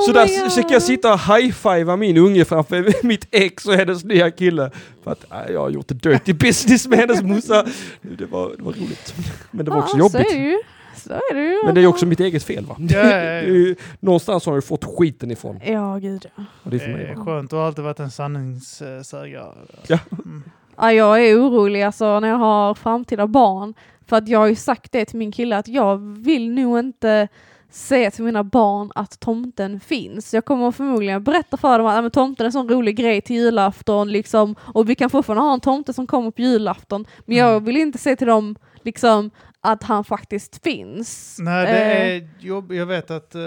[0.05, 3.73] så Oh där så kan jag sitta och high-fivea min unge framför mitt ex och
[3.73, 4.71] hennes nya kille.
[5.03, 7.65] För att nej, jag har gjort dirty business med hennes morsa.
[8.01, 9.13] Det var, det var roligt.
[9.51, 10.65] Men det var också är jobbigt.
[11.07, 11.59] Så är det ju.
[11.65, 12.75] Men det är också mitt eget fel va?
[12.79, 13.75] Ja, ja, ja.
[13.99, 15.59] Någonstans har jag ju fått skiten ifrån.
[15.65, 16.43] Ja, gud ja.
[16.63, 17.15] Och det är för mig.
[17.15, 17.25] va?
[17.25, 19.53] skönt, du har alltid varit en sanningssägare.
[19.87, 19.99] Ja.
[20.25, 20.43] Mm.
[20.77, 23.73] Ja, jag är orolig alltså när jag har framtida barn.
[24.07, 27.27] För att jag har ju sagt det till min kille att jag vill nog inte
[27.69, 30.33] säga till mina barn att tomten finns.
[30.33, 33.21] Jag kommer förmodligen berätta för dem att "Ja, men tomten är en sån rolig grej
[33.21, 37.05] till julafton liksom, och vi kan fortfarande ha en tomte som kommer på julafton.
[37.25, 37.63] Men jag Mm.
[37.65, 39.31] vill inte säga till dem liksom,
[39.63, 41.37] att han faktiskt finns.
[41.39, 42.71] Nej, det Eh, är jobb.
[42.73, 43.35] Jag vet att...
[43.35, 43.41] eh,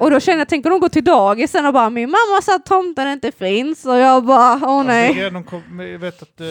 [0.00, 2.56] och då känner jag, tänker de gå till dagis sen och bara min mamma sa
[2.56, 5.18] att tomten inte finns och jag bara åh nej.
[5.18, 6.46] Ja, de kom, jag vet att eh,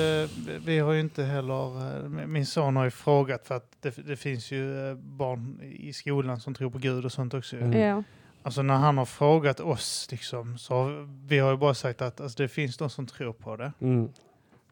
[0.65, 1.95] vi har ju inte heller...
[1.97, 5.93] eh, min son har ju frågat för att det, det finns ju eh, barn i
[5.93, 7.55] skolan som tror på Gud och sånt också.
[7.55, 7.79] Mm.
[7.79, 8.03] Ja.
[8.43, 12.21] Alltså när han har frågat oss liksom, så har vi har ju bara sagt att
[12.21, 13.71] alltså, det finns de som tror på det.
[13.81, 14.09] Mm.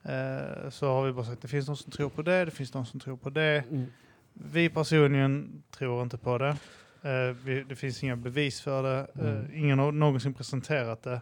[0.04, 2.52] Eh, så har vi bara sagt att det finns de som tror på det, det
[2.52, 3.64] finns de som tror på det.
[3.72, 3.86] Mm.
[4.34, 6.56] Vi personligen tror inte på det.
[7.04, 9.08] Eh, vi, det finns inga bevis för det.
[9.20, 9.38] Mm.
[9.38, 11.22] Eh, ingen har någonsin presenterat det.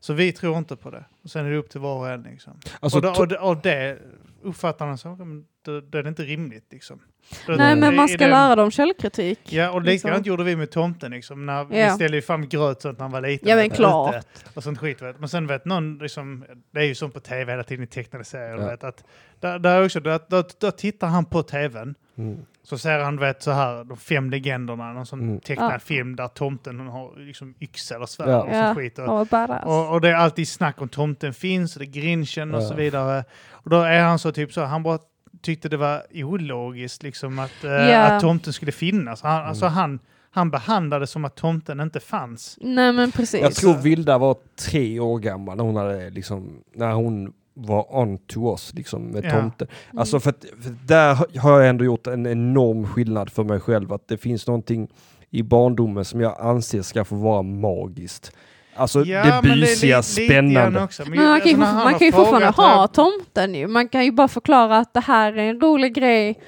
[0.00, 1.04] Så vi tror inte på det.
[1.22, 2.22] Och sen är det upp till var och en.
[2.22, 2.60] Liksom.
[2.80, 3.98] Alltså, och, då, och, det, och det
[4.42, 6.66] uppfattar man så, men då, då är det inte rimligt.
[6.70, 7.00] Liksom.
[7.46, 9.52] Då- Nej men man ska den- lära dem källkritik.
[9.52, 10.08] Ja, och liksom.
[10.08, 11.10] likadant gjorde vi med tomten.
[11.10, 11.94] Liksom, när Vi Ja.
[11.94, 13.48] ställde ju fram gröt sånt när han var liten.
[13.48, 14.26] Ja, men klart.
[14.54, 15.02] Och sånt skit.
[15.02, 15.20] Vet.
[15.20, 18.24] Men sen vet någon, liksom, det är ju som på tv hela tiden i tecknade
[18.24, 18.58] serier.
[18.58, 18.66] Ja.
[18.66, 19.04] Vet, att,
[19.40, 21.94] där, där också, där, där, där tittar han på tvn.
[22.18, 22.38] Mm.
[22.62, 25.40] Så ser han vet, så här, de fem legenderna, någon sån Mm.
[25.40, 25.78] tecknad Ja.
[25.78, 28.42] film där tomten har liksom yxa eller svärd Ja.
[28.42, 28.74] och Ja.
[28.74, 28.98] skit.
[28.98, 29.20] Och,
[29.66, 32.68] och, och det är alltid snack om tomten finns, och det är grinchen och Ja.
[32.68, 33.24] så vidare.
[33.50, 34.98] Och då är han så typ så, han bara
[35.42, 38.00] tyckte det var ologiskt liksom att, Ja.
[38.02, 39.22] att tomten skulle finnas.
[39.22, 39.48] Han, Mm.
[39.48, 39.98] Alltså han,
[40.30, 42.58] han behandlade som att tomten inte fanns.
[42.60, 43.40] Nej men precis.
[43.40, 44.36] Jag tror Vilda var
[44.68, 49.24] tre år gammal när hon, hade, liksom, när hon var on to us liksom, med
[49.24, 49.30] Ja.
[49.30, 49.68] tomten.
[49.90, 49.98] Mm.
[49.98, 53.92] Alltså för, att, för där har jag ändå gjort en enorm skillnad för mig själv.
[53.92, 54.88] Att det finns någonting
[55.30, 58.32] i barndomen som jag anser ska få vara magiskt.
[58.74, 60.82] Alltså det men är busiga, grann spännande.
[60.82, 61.02] Också.
[61.02, 63.66] Men, Men man kan ju, man kan ju fortfarande ha tomten ju.
[63.66, 66.38] Man kan ju bara förklara att det här är en rolig grej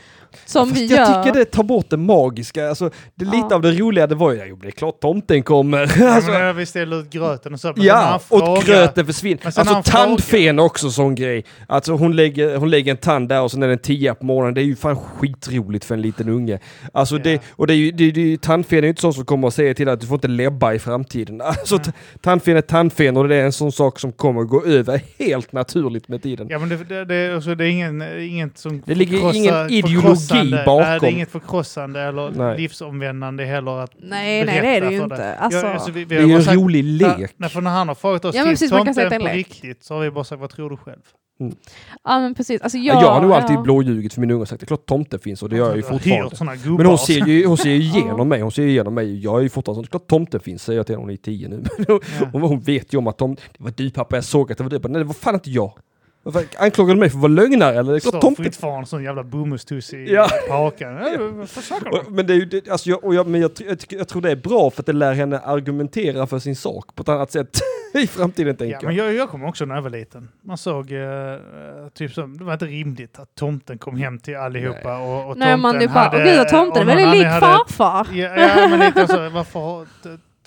[0.47, 1.23] som Fast vi jag gör.
[1.25, 2.69] tycker det tar bort det magiska.
[2.69, 3.55] Alltså, det, lite Ja.
[3.55, 5.93] av det roliga det var ju, jo det är klart tomten kommer.
[6.01, 7.73] Ja, alltså, men när vi ställde ut gröten och så.
[7.77, 9.41] men Ja, och frågar- gröten försvinner.
[9.45, 11.45] Men Alltså tandfen är också sån grej.
[11.67, 14.55] Alltså hon lägger, hon lägger en tand där och sen är den tia på morgonen.
[14.55, 16.59] Det är ju fan skitroligt för en liten unge.
[16.93, 17.21] Alltså Ja.
[17.25, 19.55] det, och det är ju, det, det, tandfen är ju inte sån som kommer att
[19.55, 21.41] säga till att du får inte lebba i framtiden.
[21.61, 25.01] Alltså t- tandfen är tandfen och det är en sån sak som kommer gå över
[25.19, 26.47] helt naturligt med tiden.
[26.51, 29.71] Ja, men det, det, det, alltså, det är ingen, inget som Det ligger förkrossar- ingen
[29.71, 30.83] ideologi förkrossande- bakom.
[30.89, 32.57] Nej, det är inget förkrossande eller Nej.
[32.59, 35.17] livsomvändande heller att Nej, nej det är det ju inte.
[35.17, 35.37] dig.
[35.37, 37.31] Alltså, Ja, alltså, vi, vi Det är ju en sagt- rolig lek.
[37.37, 39.17] nej, för när han har frågat oss, Ja, men finns precis, man kan säga tomten
[39.17, 39.49] att det på är en lek.
[39.49, 39.85] riktigt?
[39.85, 41.01] Så har vi bara sagt, vad tror du själv?
[42.05, 42.61] Ja men precis.
[42.63, 43.63] Alltså, Jag, jag, har nog alltid ja.
[43.63, 45.77] blåljugit för min unge och sagt det är klart tomten finns och det gör jag
[45.77, 46.37] ju fortfarande.
[46.37, 46.77] Såna gubbar.
[46.77, 49.21] Men hon ser ju, hon ser ju igenom mig, hon ser ju igenom mig.
[49.25, 51.49] Jag är ju fortfarande så klart tomten finns, säger jag till henne, hon är tio
[51.49, 51.57] nu.
[51.77, 52.01] Men hon,
[52.33, 52.49] Ja.
[52.49, 54.71] hon, vet ju om att tomten, det var du pappa, jag såg att det var
[54.71, 54.79] du.
[54.89, 55.73] Nej det var fan inte jag.
[56.59, 57.93] Anklagar du mig för att vara lögnare eller?
[57.93, 60.29] Det är klart Står tomten fortfarande sån jävla bomullstuss i Ja.
[60.51, 60.95] hakan.
[61.71, 61.91] Ja.
[61.91, 64.23] Och- Men, det är ju, det, alltså jag, och jag, men jag, jag, jag tror
[64.23, 67.33] det är bra för att det lär henne argumentera för sin sak på ett annat
[67.33, 67.59] sätt
[67.95, 68.87] i framtiden tänker Ja, jag.
[68.87, 70.29] men jag, jag kommer också när jag var liten.
[70.45, 71.01] Man såg eh,
[71.95, 75.57] typ som, det var inte rimligt att tomten kom hem till allihopa och, och Nej
[75.57, 78.07] man tomten det bara, åh gud tomten är väldigt lik hade- farfar.
[78.13, 79.87] Ja, ja men lite så, varför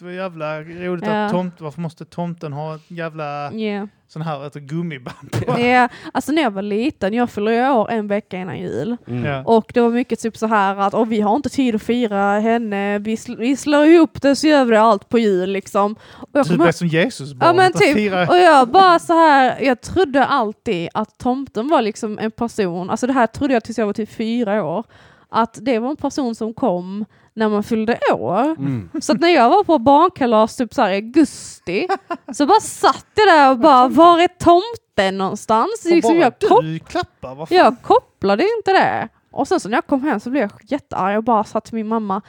[0.03, 1.25] det, var jävla roligt Ja.
[1.25, 3.87] att tomt, varför måste tomten ha ett jävla Ja.
[4.07, 5.59] sån här ett gummiband på?
[5.59, 8.97] Ja, alltså när jag var liten, jag fyller ju år en vecka innan jul.
[9.07, 9.25] Mm.
[9.25, 9.43] Ja.
[9.45, 12.39] Och det var mycket typ så här att oh, vi har inte tid att fira
[12.39, 15.95] henne, vi, sl- vi slår ihop det så gör vi allt på jul liksom.
[16.11, 17.55] Och jag Typ det som Jesus Ja barn.
[17.55, 22.19] men typ, Fira, och jag bara så här, jag trodde alltid att tomten var liksom
[22.19, 24.83] en person, alltså det här trodde jag tills jag var typ fyra år,
[25.29, 28.41] att det var en person som kom när man fyllde år.
[28.43, 28.89] Mm.
[29.01, 31.87] Så att när jag var på barnkalas typ så här i augusti,
[32.33, 35.85] så bara satt jag där och bara, var är tomten någonstans?
[35.85, 37.57] och Liksom bara, jag, kop- du klappar, vad fan?
[37.57, 39.09] jag kopplade inte det.
[39.31, 41.73] Och sen så när jag kom hem så blev jag jättearg och bara sa till
[41.75, 42.21] min mamma,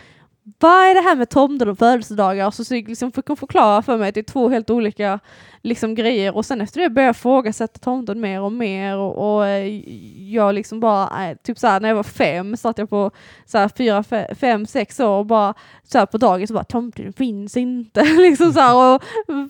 [0.59, 2.51] vad är det här med tomten och födelsedagar?
[2.51, 5.21] Så, så liksom fick hon förklara för mig att det är två helt olika
[5.63, 6.37] liksom, grejer.
[6.37, 8.97] Och sen efter det började jag ifrågasätta tomten mer och mer.
[8.97, 9.81] Och, och eh,
[10.35, 13.11] jag liksom bara, eh, typ såhär när jag var fem satt jag på
[13.47, 15.55] såhär fyra, fe- fem, sex år och bara
[15.85, 18.03] såhär på dagis och bara tomten finns inte.
[18.19, 19.03] liksom såhär och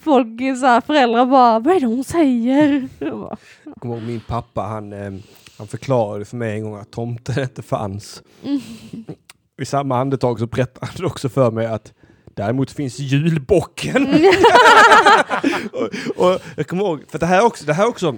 [0.02, 0.26] folk,
[0.60, 2.88] såhär, föräldrar bara, vad är det hon säger?
[2.98, 5.12] Jag bara, Jag kommer ihåg min pappa, han, eh,
[5.58, 8.22] han förklarade för mig en gång att tomten inte fanns.
[8.44, 8.60] Mm.
[9.60, 11.92] I samma andetag så berättade han också för mig att
[12.34, 14.06] däremot finns julbocken.
[15.72, 15.82] och,
[16.16, 18.12] och jag kommer ihåg, för det här är också, det här är också,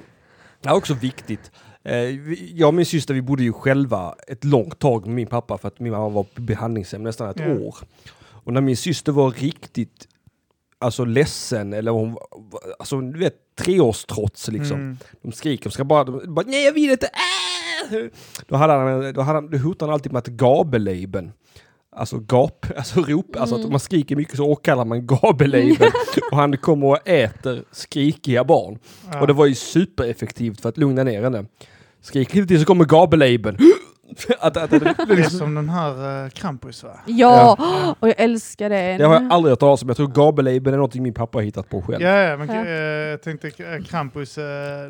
[0.63, 1.51] det här är också viktigt.
[1.85, 1.99] Eh,
[2.55, 5.69] jag och min syster vi bodde ju själva ett långt tag med min pappa för
[5.69, 7.53] att min mamma var på behandlingshem nästan ett Ja.
[7.53, 7.77] år.
[8.45, 10.09] Och när min syster var riktigt
[10.79, 12.17] alltså ledsen eller hon
[12.79, 14.77] alltså du vet treårstrots liksom.
[14.81, 14.97] Mm.
[15.23, 17.46] De skriker, de ska bara, de bara nej jag vill inte, äh!
[18.47, 21.33] Då, hade han, då, hade han, då hotade han alltid med att gabelejben.
[21.97, 25.91] Alltså gap, alltså rop, alltså att om man skriker mycket så åkallar man gabelejben.
[26.31, 28.79] och han kommer och äter skrikiga barn.
[29.13, 29.21] Ja.
[29.21, 31.45] Och det var ju supereffektivt för att lugna ner henne.
[32.01, 33.59] Skrik lite till så kommer gabelejben.
[34.41, 37.01] att, att, att, det, Det är liksom, som den här uh, Krampus va?
[37.07, 37.57] Ja,
[38.01, 38.97] och jag älskar det.
[38.99, 39.89] det har jag aldrig hört talas om.
[39.89, 42.03] Jag tror gabelejben är någonting min pappa har hittat på själv.
[42.03, 42.65] Ja, ja men Ja.
[42.65, 42.71] eh,
[43.11, 44.35] jag tänkte eh, Krampus,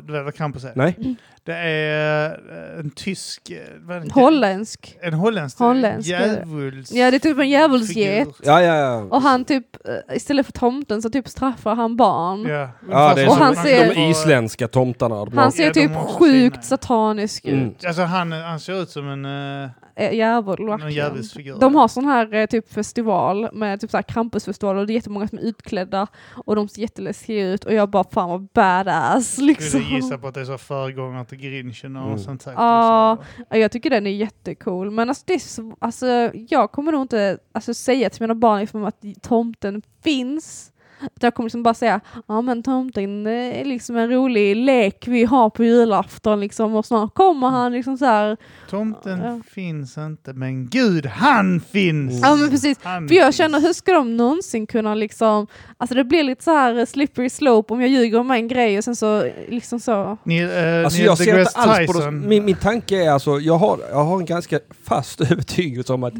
[0.03, 0.71] du vet vad Krampus är?
[0.75, 1.17] Nej?
[1.43, 2.39] Det är
[2.79, 3.51] en tysk...
[3.81, 4.11] vad är det?
[4.13, 4.97] Holländsk.
[5.01, 6.19] En holländsk, Holländsk, ja.
[6.19, 6.91] djävuls...
[6.91, 8.27] Ja, det är typ en djävulsget.
[8.43, 8.95] Ja, ja, ja.
[9.09, 9.65] Och han typ,
[10.13, 12.45] istället för tomten så typ straffar han barn.
[12.47, 15.27] Ja, Ja, det är Och som han ser- de isländska tomtarna.
[15.35, 17.65] Han ser Ja, typ sjukt satanisk Mm.
[17.67, 17.85] ut.
[17.85, 19.69] Alltså han, han ser ut som en, uh,
[19.99, 20.91] Eh, Djävul, en verkligen.
[20.93, 21.57] djävulsfigur.
[21.59, 24.95] De har sån här eh, typ festival med typ så här campusfestival och det är
[24.95, 26.07] jättemånga som är utklädda
[26.45, 29.79] och de ser jätteläskiga ut och jag bara fan vad badass liksom.
[29.81, 32.19] Skulle gissa på att det är så föregångare till Grinchen och Mm.
[32.19, 32.59] sånt säkert.
[32.59, 33.17] Ja.
[33.37, 33.43] Så.
[33.49, 36.07] Ja, Jag tycker den är jättecool men alltså, det är så, alltså
[36.49, 40.71] jag kommer nog inte alltså, säga till mina barn liksom, att tomten finns.
[41.19, 45.49] Jag kommer liksom bara säga, ja men tomten är liksom en rolig lek vi har
[45.49, 48.37] på julafton liksom och snart kommer han liksom så här.
[48.69, 49.39] Tomten Ja.
[49.53, 52.21] finns inte, men gud, han finns!
[52.21, 53.35] Ja men precis, Han för jag finns.
[53.35, 55.47] känner hur ska de någonsin kunna liksom,
[55.77, 58.83] alltså det blir lite så här slippery slope om jag ljuger om en grej och
[58.83, 60.17] sen så liksom så.
[60.23, 62.11] Neil, uh, Alltså jag ser inte alls på det.
[62.11, 66.13] Min, min tanke är alltså, jag har, jag har en ganska fast övertygelse om att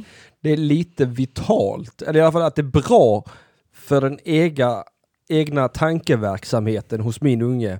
[0.44, 3.24] det är lite vitalt, eller i alla fall att det är bra
[3.88, 4.84] för den egna,
[5.30, 7.80] egna tankeverksamheten hos min unge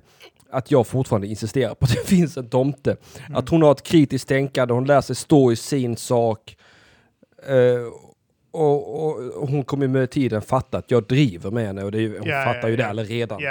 [0.50, 2.96] att jag fortfarande insisterar på att det finns en tomte.
[3.26, 3.36] Mm.
[3.38, 6.56] Att hon har ett kritiskt tänkande, hon lär sig stå i sin sak.
[7.46, 7.92] Eh,
[8.50, 12.08] och, och, och hon kommer med tiden fatta att jag driver med henne och det
[12.18, 12.88] hon Ja, fattar ja, ju det ja.
[12.88, 13.42] alla redan.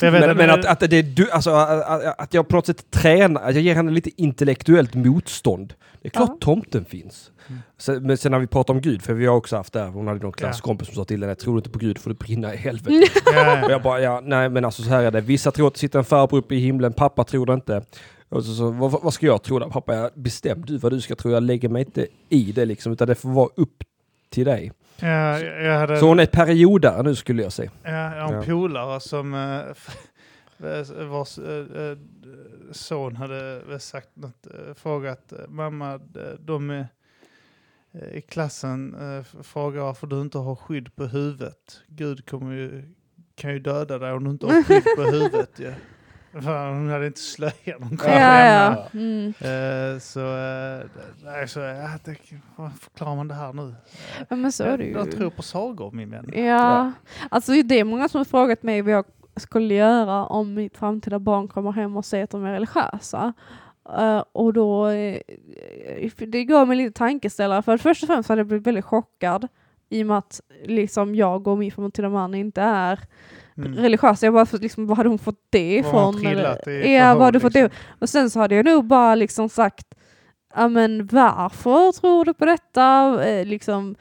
[0.00, 2.90] Men, att- men att, att det är du, alltså att, att jag på något sätt
[2.90, 5.74] tränar, att jag ger henne lite intellektuellt motstånd.
[6.04, 6.36] Det är klart Ja.
[6.40, 7.30] tomten finns.
[7.48, 7.60] Mm.
[7.78, 9.88] Sen, men sen när vi pratar om Gud, för vi har också haft det, här,
[9.88, 12.16] hon hade någon klasskompis som sa till henne, tror du inte på Gud får du
[12.16, 13.16] brinna i helvetet.
[13.26, 13.70] Och ja.
[13.70, 15.20] jag bara, ja, nej men alltså så här är det.
[15.20, 17.82] Vissa tror att det sitter en farbror uppe i himlen, pappa tror det inte.
[18.28, 19.70] Och så, så, vad, vad ska jag tro då?
[19.70, 21.30] Pappa, jag bestäm du vad du ska tro.
[21.30, 23.84] Jag lägger mig inte i det liksom, utan det får vara upp
[24.30, 24.72] till dig.
[25.00, 27.70] Ja, jag hade, Så hon är periodare nu skulle jag säga.
[27.82, 28.42] ja, jag har en Ja.
[28.46, 29.60] polare som uh,
[31.08, 31.96] vars uh,
[32.72, 36.00] son hade sagt något, uh, frågat uh, mamma,
[36.38, 36.86] de är,
[37.92, 41.80] eh, i klassen uh, frågar varför du inte har skydd på huvudet.
[41.86, 42.94] Gud kommer ju,
[43.34, 45.50] kan ju döda dig om du inte har skydd på huvudet.
[45.58, 45.70] Ja.
[46.42, 48.08] För hon hade inte slöja någon Ja,
[48.48, 48.88] ja.
[48.92, 49.28] Mm.
[49.28, 50.84] Eh, så, uh,
[51.24, 52.16] nej, så ja, det,
[52.56, 53.74] vad förklarar man det här nu?
[54.28, 55.12] ja, men så är det Jag ju.
[55.12, 56.30] tror på sagor min vän.
[56.34, 56.92] Ja,
[57.30, 59.04] alltså det är många som har frågat mig vad jag
[59.36, 63.32] skulle göra om mitt framtida barn kommer hem och säger att de är religiösa.
[63.98, 65.18] Eh, och då, eh,
[66.26, 69.48] det gav mig lite tankeställare för först och främst hade jag blivit väldigt chockad
[69.88, 72.98] i och med att liksom jag och min framtida man inte är
[73.56, 73.74] Mm.
[73.74, 74.26] religiösa.
[74.26, 76.26] Jag bara, liksom, var hade hon fått det ifrån?
[76.26, 77.62] Eller- Ja, hade fått det?
[77.62, 77.78] liksom?
[78.00, 79.94] Och sen så hade jag nog bara liksom sagt,
[80.54, 83.16] ja men varför tror du på detta?
[83.28, 83.94] Eh, liksom,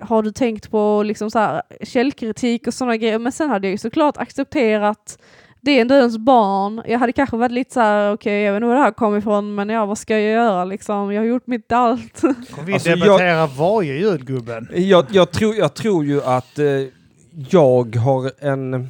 [0.00, 3.18] har du tänkt på liksom så här, källkritik och sådana grejer?
[3.18, 5.18] Men sen hade jag ju såklart accepterat
[5.62, 6.82] det är ändå ens barn.
[6.86, 9.18] Jag hade kanske varit lite så här, okej jag vet inte var det här kommer
[9.18, 11.12] ifrån men ja vad ska jag göra liksom?
[11.12, 12.22] Jag har gjort mitt allt.
[12.66, 14.68] Vi Alltså, jag- debattera varje julgubben?
[14.74, 16.66] Jag, jag, tror, jag tror ju att eh,
[17.50, 18.88] jag har en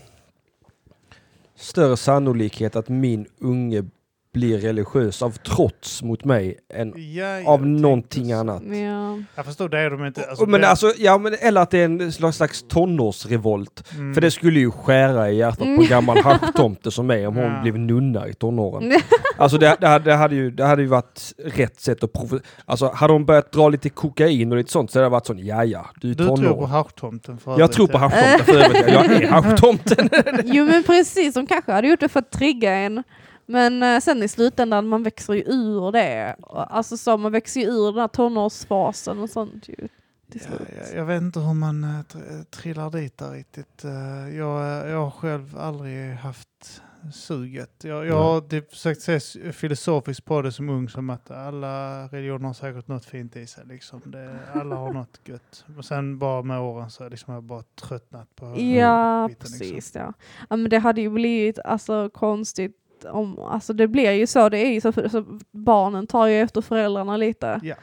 [1.56, 3.84] större sannolikhet att min unge
[4.32, 8.62] blir religiös av trots mot mig än Ja, jag av tänkte någonting annat.
[8.66, 9.19] ja.
[9.35, 10.24] Jag förstår, det är de inte.
[10.31, 13.85] Alltså, men det- alltså, ja, men, eller att det är en slags, tonårsrevolt.
[13.94, 14.15] Mm.
[14.15, 15.86] För det skulle ju skära i hjärtat på en Mm.
[15.89, 17.61] gammal haschtomte som mig om hon Ja.
[17.62, 18.93] blev nunna i tonåren.
[19.36, 22.39] Alltså det, det, hade, det, hade ju, det hade ju varit rätt sätt att prova.
[22.65, 25.47] Alltså hade hon börjat dra lite kokain och lite sånt så hade det varit sån,
[25.47, 26.66] ja ja, du är Du tror på tonåring.
[26.66, 28.85] haschtomten för Jag övrigt, tror på haschtomten för övrigt.
[28.89, 29.05] ja.
[29.05, 30.09] Jag är haschtomten.
[30.44, 33.02] Jo men precis, de kanske hade gjort det för att trigga en.
[33.51, 36.36] Men eh, sen i slutändan, man växer ju ur det.
[36.52, 39.89] Alltså så, man växer ju ur den här tonårsfasen och sånt ju.
[40.32, 40.40] Ja,
[40.78, 43.85] jag, jag vet inte hur man tr- trillar dit där riktigt.
[43.85, 46.82] Eh, jag, jag har själv aldrig haft
[47.12, 47.85] suget.
[47.85, 49.20] Jag, jag har typ försökt se
[49.52, 53.64] filosofiskt på det som ung som att alla religioner har säkert något fint i sig.
[53.66, 54.01] Liksom.
[54.05, 55.64] Det, alla har något gött.
[55.78, 59.59] Och sen bara med åren så liksom har jag bara tröttnat på Ja, skiten, liksom.
[59.59, 59.94] precis.
[59.94, 60.12] Ja.
[60.51, 64.59] ja, men det hade ju blivit alltså, konstigt om, alltså det blir ju så, det
[64.59, 67.60] är ju så, för, så barnen tar ju efter föräldrarna lite.
[67.62, 67.74] Ja.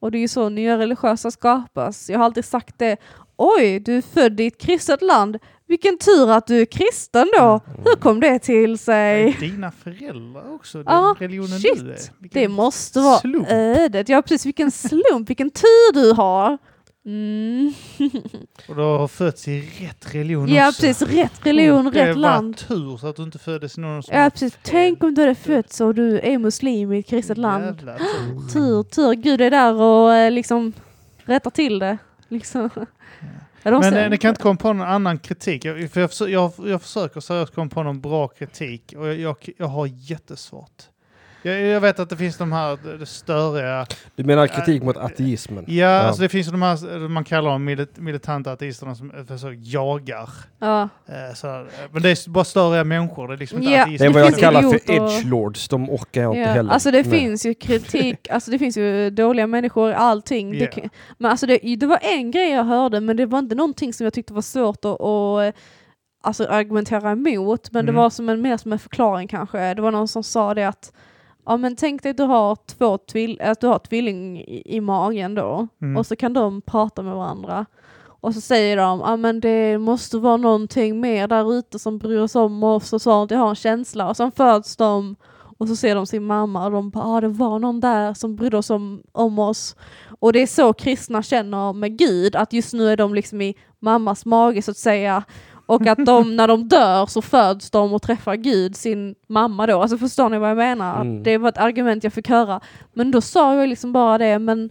[0.00, 2.10] Och det är ju så nya religiösa skapas.
[2.10, 2.96] Jag har alltid sagt det,
[3.36, 7.44] oj, du är född i ett kristet land, vilken tur att du är kristen då.
[7.44, 7.60] Mm.
[7.84, 9.36] Hur kom det till sig?
[9.40, 10.78] dina föräldrar också?
[10.82, 11.84] Den Ja, religionen shit.
[11.84, 11.98] du är?
[12.18, 13.46] Vilken Det måste vara slump.
[13.50, 14.08] ödet.
[14.08, 16.58] Ja, precis, vilken slump, vilken tur du har.
[17.06, 17.72] Mm.
[18.68, 20.82] Och du har fötts i rätt religion Ja, också.
[20.82, 22.56] precis, rätt religion, det rätt var land.
[22.56, 24.58] tur så att du inte föddes i någon som Ja, precis.
[24.62, 27.78] Tänk om du hade fötts och du är muslim i ett kristet land.
[27.80, 28.52] Tur.
[28.52, 29.12] Tur, tur.
[29.14, 30.72] Gud är där och eh, liksom
[31.24, 31.98] rättar till det.
[32.28, 32.70] Liksom.
[33.62, 35.64] Ja, de Men ser- eh, ni kan inte komma på någon annan kritik.
[35.64, 39.16] Jag, för jag, försöker, jag, jag försöker seriöst komma på någon bra kritik och jag,
[39.20, 40.82] jag, jag har jättesvårt.
[41.46, 43.86] Jag, jag vet att det finns de här det- det störiga...
[44.14, 45.64] Du menar kritik mot ateismen?
[45.68, 49.60] Ja, Alltså det finns de här, man kallar dem milit, militanta ateisterna som eh, försöker
[49.74, 50.28] jagar.
[50.58, 50.82] Ja.
[50.82, 51.62] Eh, så, eh,
[51.92, 54.08] men det är bara störiga människor, det är liksom inte Ja, Det är ateister.
[54.08, 56.46] vad Det jag kallar för edgelords, de orkar jag inte Ja.
[56.54, 56.72] heller.
[56.72, 57.18] Alltså det Nej.
[57.20, 60.50] finns ju kritik, alltså det finns ju dåliga människor i allting.
[60.50, 60.66] Det, Ja.
[60.66, 63.92] kan- men alltså det, det var en grej jag hörde men det var inte någonting
[63.92, 65.54] som jag tyckte var svårt att, att
[66.22, 67.72] alltså argumentera emot.
[67.72, 68.02] Men det Mm.
[68.02, 69.74] var som en, mer som en förklaring kanske.
[69.74, 70.92] Det var någon som sa det att
[71.46, 74.80] Ja men tänk dig att du har två tvill att du har tvilling i, i
[74.80, 75.96] magen då Mm.
[75.96, 77.66] och så kan de prata med varandra.
[78.20, 82.26] Och så säger de, ja men det måste vara någonting mer där ute som bryr
[82.26, 84.08] sig om oss och sånt, jag har en känsla.
[84.08, 85.16] Och sen föds de
[85.58, 88.36] och så ser de sin mamma och de bara, ah, det var någon där som
[88.36, 89.76] brydde sig om, om oss.
[90.18, 93.54] Och det är så kristna känner med Gud, att just nu är de liksom i
[93.78, 95.22] mammas mage så att säga.
[95.66, 99.82] Och att de, när de dör så föds de och träffar Gud, sin mamma då.
[99.82, 101.00] Alltså förstår ni vad jag menar?
[101.00, 101.22] Mm.
[101.22, 102.60] Det var ett argument jag fick höra.
[102.92, 104.70] Men då sa jag liksom bara det, men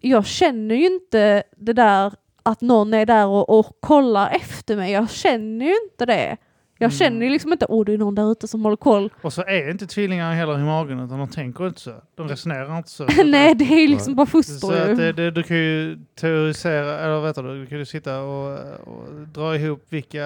[0.00, 2.12] jag känner ju inte det där
[2.42, 4.92] att någon är där och, och kollar efter mig.
[4.92, 6.36] Jag känner ju inte det.
[6.82, 6.98] Jag Mm.
[6.98, 9.10] känner ju liksom inte, åh det är någon där ute som håller koll.
[9.22, 11.92] Och så är inte tvillingar heller i magen utan de tänker inte så.
[12.16, 13.04] De resonerar inte så.
[13.24, 14.94] Nej, det är ju liksom bara Så foster att ju.
[14.94, 18.52] det, det, du kan ju teorisera, eller vet du, du kan ju sitta och,
[18.86, 20.24] och dra ihop vilka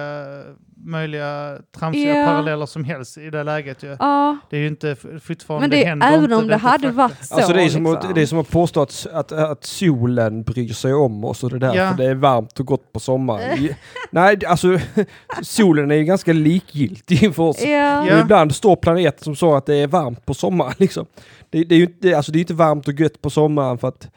[0.85, 2.25] möjliga tramsiga Ja.
[2.25, 3.83] paralleller som helst i det läget.
[3.83, 3.95] Ju.
[3.99, 7.25] Ja, Det är ju inte fortfarande, men det, händer även inte, om det, hade varit
[7.25, 7.35] så.
[7.35, 8.09] Alltså det är, som liksom.
[8.09, 11.49] att, det är som att påstå att, att, att solen bryr sig om oss och
[11.49, 11.89] det där Ja.
[11.89, 13.69] för det är varmt och gott på sommaren.
[14.11, 14.79] Nej, alltså
[15.41, 17.61] solen är ju ganska likgiltig inför oss.
[17.61, 18.07] Ja.
[18.07, 18.21] Ja.
[18.21, 20.73] Ibland står planeten som så att det är varmt på sommaren.
[20.79, 21.05] Liksom.
[21.49, 23.87] Det, det är ju inte, alltså, det är inte varmt och gött på sommaren för
[23.87, 24.09] att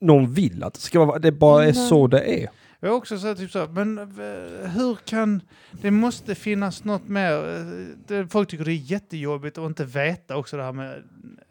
[0.00, 2.48] någon vill att det ska vara Det bara är så det är.
[2.80, 7.32] Jag har också sagt typ så, men eh, hur kan, det måste finnas något mer,
[7.32, 7.64] eh,
[8.06, 11.02] det, folk tycker det är jättejobbigt att inte veta också det här med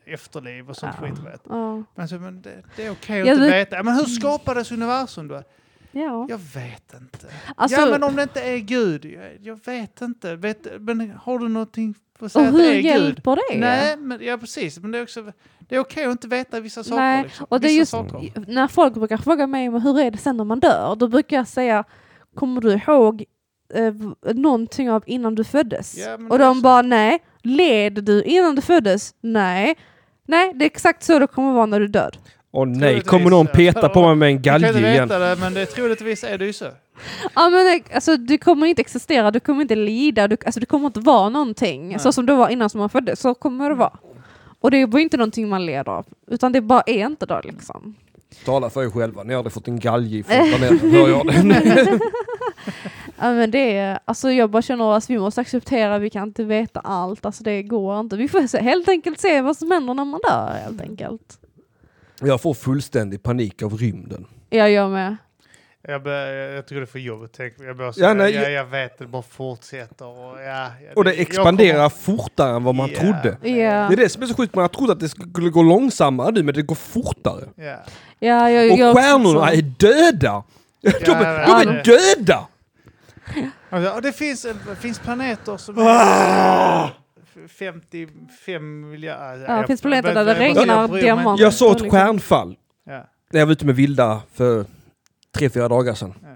[0.05, 1.07] efterliv och sånt Ja.
[1.07, 1.19] skit.
[1.25, 1.41] Vet.
[1.49, 1.83] Ja.
[1.95, 3.83] Men, så, men det, det är okej att Ja, inte det- veta.
[3.83, 5.41] Men hur skapades universum då?
[5.91, 6.25] Ja.
[6.29, 7.27] Jag vet inte.
[7.55, 10.35] Alltså, ja men om det inte är Gud, jag, jag vet inte.
[10.35, 12.85] Vet, men har du någonting och Och säga att det hur är Gud.
[12.85, 13.59] hjälper det?
[13.59, 14.79] Nej, men, ja precis.
[14.79, 17.01] Men det är också det är okej att inte veta vissa saker.
[17.01, 17.45] Nej, liksom.
[17.49, 18.45] och det är just saker.
[18.47, 21.37] när folk brukar fråga mig men hur är det sen när man dör, då brukar
[21.37, 21.83] jag säga
[22.35, 23.23] kommer du ihåg
[23.73, 23.93] eh,
[24.33, 25.97] någonting av innan du föddes?
[25.97, 27.19] Ja, och de bara nej.
[27.43, 29.15] Led du innan du föddes?
[29.21, 29.75] Nej.
[30.27, 32.17] Nej, det är exakt så det kommer vara när du död.
[32.53, 35.07] Åh nej, Troligtvis, kommer någon peta på mig med en Du kan inte galge igen?
[35.09, 36.65] veta det, men det, troligtvis är det ju så.
[37.35, 40.65] Ja men eh, alltså du kommer inte existera, du kommer inte lida, du, alltså det
[40.65, 41.87] kommer inte vara någonting.
[41.89, 41.99] Nej.
[41.99, 43.97] Så som det var innan som man föddes, så kommer det vara.
[44.59, 47.95] Och det var inte någonting man leder av, utan det bara är inte då liksom.
[48.45, 51.99] Tala för er själva, ni har aldrig fått en galge från planeten, hör jag det?
[53.23, 56.43] Ja men det är, alltså jag bara känner att vi måste acceptera, vi kan inte
[56.43, 58.15] veta allt, alltså det går inte.
[58.17, 61.37] Vi får helt enkelt se vad som händer när man dör helt enkelt.
[62.21, 64.25] Jag får fullständig panik av rymden.
[64.49, 65.17] Ja, jag med.
[65.87, 67.39] Jag, bör, jag tycker det är för jobbigt.
[67.59, 70.05] Jag, bör, Ja, ja, nej, jag, jag- jag vet, det bara fortsätter.
[70.05, 73.37] Och, ja, Och det expanderar kommer- fortare än vad man Ja, trodde.
[73.49, 73.87] Ja.
[73.87, 76.31] Det är det som är så sjukt, man har trott att det skulle gå långsammare
[76.31, 77.43] nu, men det går fortare.
[77.55, 77.75] Ja.
[78.19, 79.53] Ja, jag, Och jag stjärnorna så.
[79.53, 80.43] är döda!
[80.81, 81.83] De, jag vet de är
[82.17, 82.47] döda!
[83.69, 85.81] Alltså, det finns, det finns planeter som Ah!
[86.83, 86.89] är
[87.59, 89.41] 55 miljarder.
[89.41, 91.43] Ja, det jag- finns planeter jag- där det regnar diamanter.
[91.43, 91.99] Jag såg ett liksom.
[91.99, 92.55] stjärnfall
[92.85, 93.05] Ja.
[93.31, 94.65] när jag var ute med Vilda för
[95.37, 96.13] tre, fyra dagar sedan.
[96.23, 96.27] Ja.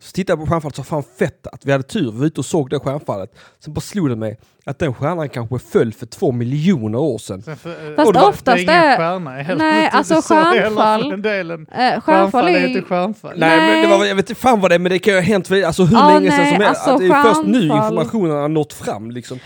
[0.00, 2.26] Så tittade jag på stjärnfallet och sa fan fett att vi hade tur, vi var
[2.26, 3.38] ute och såg det stjärnfallet.
[3.64, 7.42] Sen bara slog det mig att den stjärnan kanske föll för två miljoner år sedan.
[7.42, 9.54] Sen för, Fast och det oftast det är stjärna.
[9.58, 11.66] Nej, alltså stjärnfall- för den delen.
[11.72, 13.32] Eh, stjärnfall är inte stjärnfall.
[13.36, 14.08] Nej, men det var, Nej.
[14.08, 15.84] jag vet inte fan vad det är, men det kan ju ha hänt för, alltså
[15.84, 16.80] hur Ja, länge sedan nej, som helst.
[16.88, 19.38] alltså att det är först nu informationen har nått fram liksom.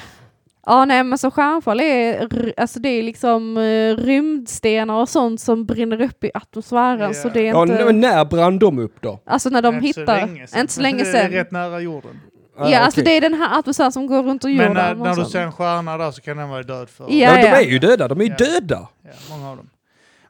[0.66, 5.64] Ja, nej, men så stjärnfall är, alltså det är liksom uh, rymdstenar och sånt som
[5.66, 7.00] brinner upp i atmosfären.
[7.00, 7.14] Ja.
[7.14, 7.84] Så det är Ja, inte...
[7.84, 9.20] men när brann de upp då?
[9.26, 10.16] alltså när de Inte så hittar...
[10.26, 10.60] länge sedan.
[10.60, 11.30] Inte så länge Det är sedan.
[11.30, 12.20] rätt nära jorden.
[12.58, 13.20] Ja, alltså okej.
[13.20, 14.56] det är den här atmosfären som går runt jorden.
[14.58, 17.04] Men när, och när du ser en stjärna där så kan den vara död för.
[17.04, 17.56] Ja, Ja, de ja.
[17.56, 18.36] är ju döda, de är ju Ja.
[18.46, 18.88] döda!
[19.04, 19.70] Ja, många av dem.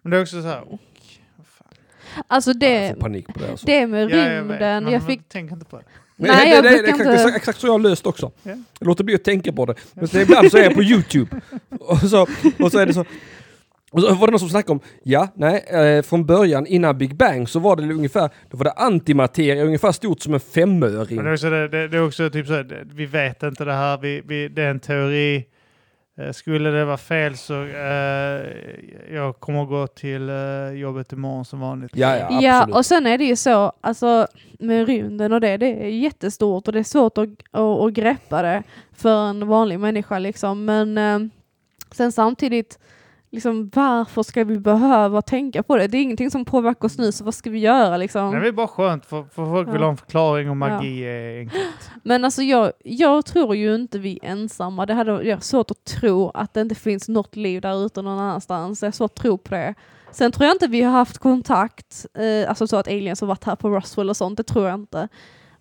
[0.02, 0.78] Men det är också så här, och.
[2.26, 3.66] Alltså Jag det, får panik på det alltså.
[3.66, 5.28] det med Ja, jag vet, rymden, men jag fick...
[5.28, 5.84] tänker inte på det.
[6.28, 6.88] Nej, det, jag det, det, det,
[7.20, 8.30] inte- exakt så jag har löst också.
[8.42, 9.74] Jag låter bli att tänka på det.
[9.94, 11.40] Men så ibland så är jag på YouTube
[11.80, 12.26] och så,
[12.58, 13.04] och så är det så
[13.90, 17.16] och så var det någon som snackade om, ja, nej, eh, från början innan Big
[17.16, 21.16] Bang så var det ungefär, då var det antimateria ungefär stort som en femöring.
[21.16, 23.42] Men det är också, det, det, det är också typ så här, det- vi vet
[23.42, 25.44] inte det här, vi, vi, det är en teori.
[26.18, 28.46] Eh, Skulle det vara fel så eh,
[29.14, 31.90] jag kommer gå till eh, jobbet imorgon som vanligt.
[31.94, 32.76] Ja, ja, Ja, absolut.
[32.76, 34.26] och sen är det ju så, alltså
[34.58, 38.42] med rymden och det, det är jättestort och det är svårt att, att, att greppa
[38.42, 38.62] det
[38.92, 40.64] för en vanlig människa liksom.
[40.64, 41.18] Men eh,
[41.90, 42.78] sen samtidigt,
[43.32, 45.86] liksom varför ska vi behöva tänka på det?
[45.86, 48.30] Det är ingenting som påverkar oss nu, så vad ska vi göra liksom?
[48.40, 49.80] Det är bara skönt för, för folk vill Ja.
[49.80, 51.90] ha en förklaring och magi är enkelt.
[52.02, 54.86] Men alltså jag, jag tror ju inte vi är ensamma.
[54.86, 58.18] Det hade jag svårt att tro att det inte finns något liv där ute någon
[58.18, 58.82] annanstans.
[58.82, 59.74] Jag har svårt att tro på det.
[60.10, 63.44] Sen tror jag inte vi har haft kontakt, eh, alltså så att aliens har varit
[63.44, 65.08] här på Roswell och sånt, det tror jag inte.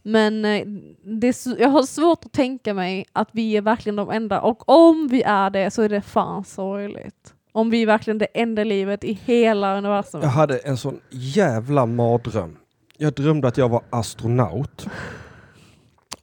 [0.03, 0.65] Men eh,
[1.03, 5.07] det jag har svårt att tänka mig att vi är verkligen de enda, och om
[5.07, 7.33] vi är det så är det fan sorgligt.
[7.51, 10.21] Om vi är verkligen det enda livet i hela universum.
[10.21, 12.57] Jag hade en sån jävla mardröm.
[12.97, 14.87] Jag drömde att jag var astronaut.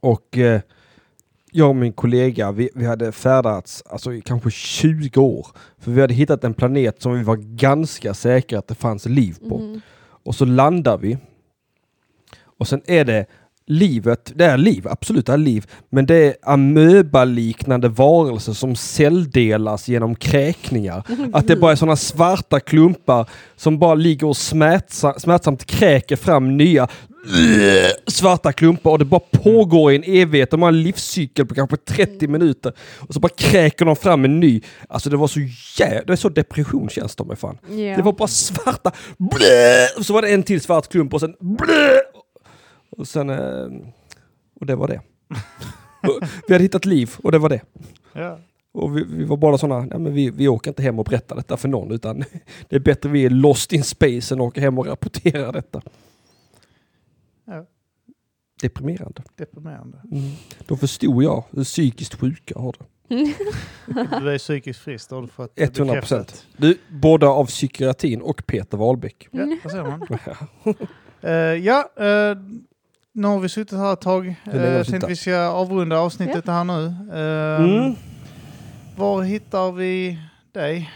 [0.01, 0.61] Och eh,
[1.53, 5.47] jag och min kollega, vi, vi hade färdats alltså, i kanske 20 år.
[5.79, 9.37] För vi hade hittat en planet som vi var ganska säkra att det fanns liv
[9.49, 9.59] på.
[9.59, 9.81] Mhm.
[10.25, 11.19] Och så landar vi.
[12.59, 13.27] Och sen är det
[13.69, 19.89] livet, det är liv, absolut det är liv, men det är amöbaliknande varelser som celldelas
[19.89, 21.03] genom kräkningar.
[21.33, 26.57] Att det bara är sådana svarta klumpar som bara ligger och smärtsa, smärtsamt kräker fram
[26.57, 26.89] nya
[28.07, 30.51] svarta klumpar och det bara pågår i en evighet.
[30.51, 34.41] De har en livscykel på kanske 30 minuter och så bara kräker de fram en
[34.41, 34.61] ny.
[34.89, 35.41] Alltså det var så
[35.79, 37.59] jävla, det är så depression känns det med fan.
[37.69, 37.97] Ja.
[37.97, 38.93] Det var bara svarta,
[39.97, 41.35] och så var det en till svart klump och sen
[42.91, 43.69] och sen, eh,
[44.61, 45.01] och det var det.
[46.49, 47.61] vi hade hittat liv och det var det.
[48.13, 48.39] Ja.
[48.73, 51.37] Och vi, vi var bara sådana, nej men vi, vi åker inte hem och berättar
[51.37, 52.25] detta för någon utan
[52.69, 55.83] det är bättre vi är lost in space än åker hem och rapporterar detta.
[57.45, 57.67] Ja.
[58.61, 59.23] Deprimerande.
[59.37, 59.99] Deprimerande.
[60.13, 60.31] Mm.
[60.67, 62.85] Då förstod jag hur psykiskt sjuka har det.
[64.21, 66.09] Du är psykiskt frisk, har du fått 100 bekräftat.
[66.09, 66.47] procent.
[66.89, 69.29] Både av psykiatrin och Peter Wahlbeck.
[69.31, 70.07] Ja, vad säger man?
[71.21, 72.37] Eh, ja, eh,
[73.19, 74.27] nu har vi suttit här ett tag.
[74.27, 74.91] Uh, suttit?
[74.91, 76.87] tänkte vi ska avrunda avsnittet här nu.
[77.13, 77.95] Eh, Mm.
[78.97, 80.19] Var hittar vi
[80.53, 80.91] dig?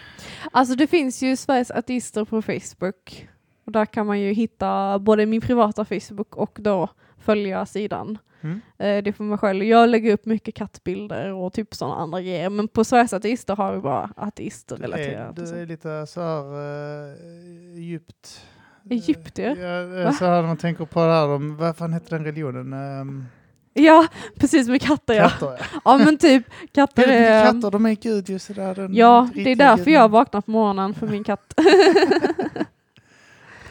[0.52, 3.28] Alltså det finns ju Sveriges artister på Facebook.
[3.66, 6.88] Och där kan man ju hitta både min privata Facebook och då
[7.18, 8.18] följa sidan.
[8.40, 8.60] Mm.
[8.78, 9.64] Eh, det är för mig själv.
[9.64, 12.50] Jag lägger upp mycket kattbilder och typ sådana andra grejer.
[12.50, 15.36] Men på Sveriges ateister har vi bara ateister Du är, relaterat.
[15.36, 15.54] du och så.
[15.54, 18.46] är lite så här uh, Egypt.
[18.90, 19.56] Egyptier?
[19.56, 22.72] Ja, eh, så här man tänker på det här om, vad fan heter den religionen?
[23.00, 23.26] Um,
[23.74, 24.06] Ja,
[24.36, 25.28] precis med katter ja.
[25.28, 25.64] katter ja.
[25.84, 27.44] Ja men typ, katter Är det är...
[27.52, 28.74] katter, de är gud ju sådär.
[28.74, 29.92] den Ja, det är därför guden.
[30.00, 31.54] jag vaknar på morgonen för min katt.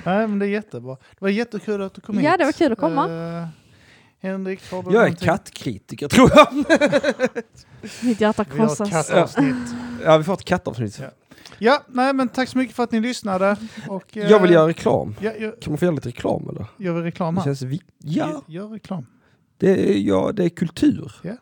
[0.04, 0.96] Nej men det är jättebra.
[0.96, 2.26] Det var jättekul att du kom hit.
[2.26, 3.06] Ja, det var kul att komma.
[3.42, 3.48] Eh,
[4.22, 5.28] Henrik, har du Jag är någonting?
[5.28, 6.48] kattkritiker tror jag.
[8.02, 8.90] Mitt hjärta Vi har ett krossas.
[9.10, 9.76] kattavsnitt.
[10.04, 11.00] Ja, vi får ett kattavsnitt.
[11.02, 11.08] Ja.
[11.64, 13.56] Ja, nej men tack så mycket för att ni lyssnade.
[13.88, 15.16] Och, eh, Jag vill göra reklam.
[15.22, 16.66] Ja, gör, Kan man få göra lite reklam eller?
[16.78, 17.46] gör vi reklam Det här?
[17.46, 17.96] känns viktigt.
[17.98, 19.06] Ja, Gör, gör reklam.
[19.58, 21.12] det är, ja, det är kultur.
[21.24, 21.36] Ja.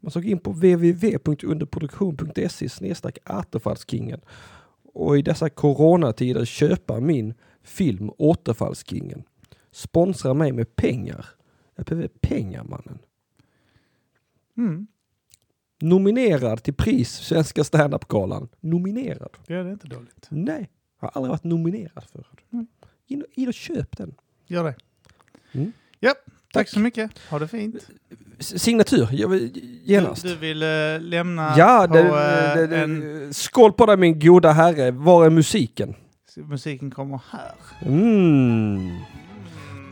[0.00, 4.20] Man ska gå in på www.underproduktion.se snedstreck Återfallskingen
[4.94, 9.22] och i dessa coronatider köpa min film Återfallskingen.
[9.72, 11.26] Sponsra mig med pengar.
[11.76, 12.98] Jag behöver pengar mannen.
[14.56, 14.86] Mm.
[15.80, 18.48] Nominerad till pris Svenska standup-galan.
[18.60, 19.30] Nominerad.
[19.46, 20.26] Ja, det är inte dåligt.
[20.28, 20.70] Nej,
[21.00, 22.26] jag har aldrig varit nominerad för.
[22.52, 22.66] Mm.
[23.06, 24.14] In, in och köp den.
[24.46, 24.74] Gör det.
[25.52, 25.72] Mm.
[26.00, 26.68] Ja, tack, Tack.
[26.68, 27.10] så mycket.
[27.30, 27.88] Ha det fint.
[28.38, 29.08] Signatur,
[29.84, 30.22] genast.
[30.22, 30.68] Du, du vill eh,
[31.00, 33.34] lämna Ja, på det, eh, det, det, en...
[33.34, 34.90] skål på dig min goda herre.
[34.90, 35.94] Var är musiken?
[36.36, 37.52] Musiken kommer här.
[37.82, 38.90] Mm.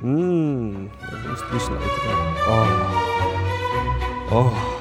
[0.02, 0.90] Mm.
[1.00, 2.34] Jag måste lyssna lite grann.
[2.48, 2.98] Åh.
[4.32, 4.77] Åh.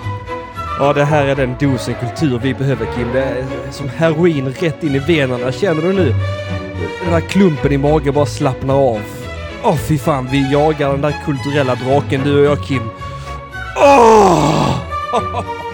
[0.79, 3.13] Ja, det här är den dosen kultur vi behöver Kim.
[3.13, 5.51] Det är som heroin rätt in i venerna.
[5.51, 6.15] Känner du nu?
[7.03, 9.01] Den där klumpen i magen bara slappnar av.
[9.63, 12.89] Åh fy fan, vi jagar den där kulturella draken du och jag Kim.
[13.77, 14.75] Åh!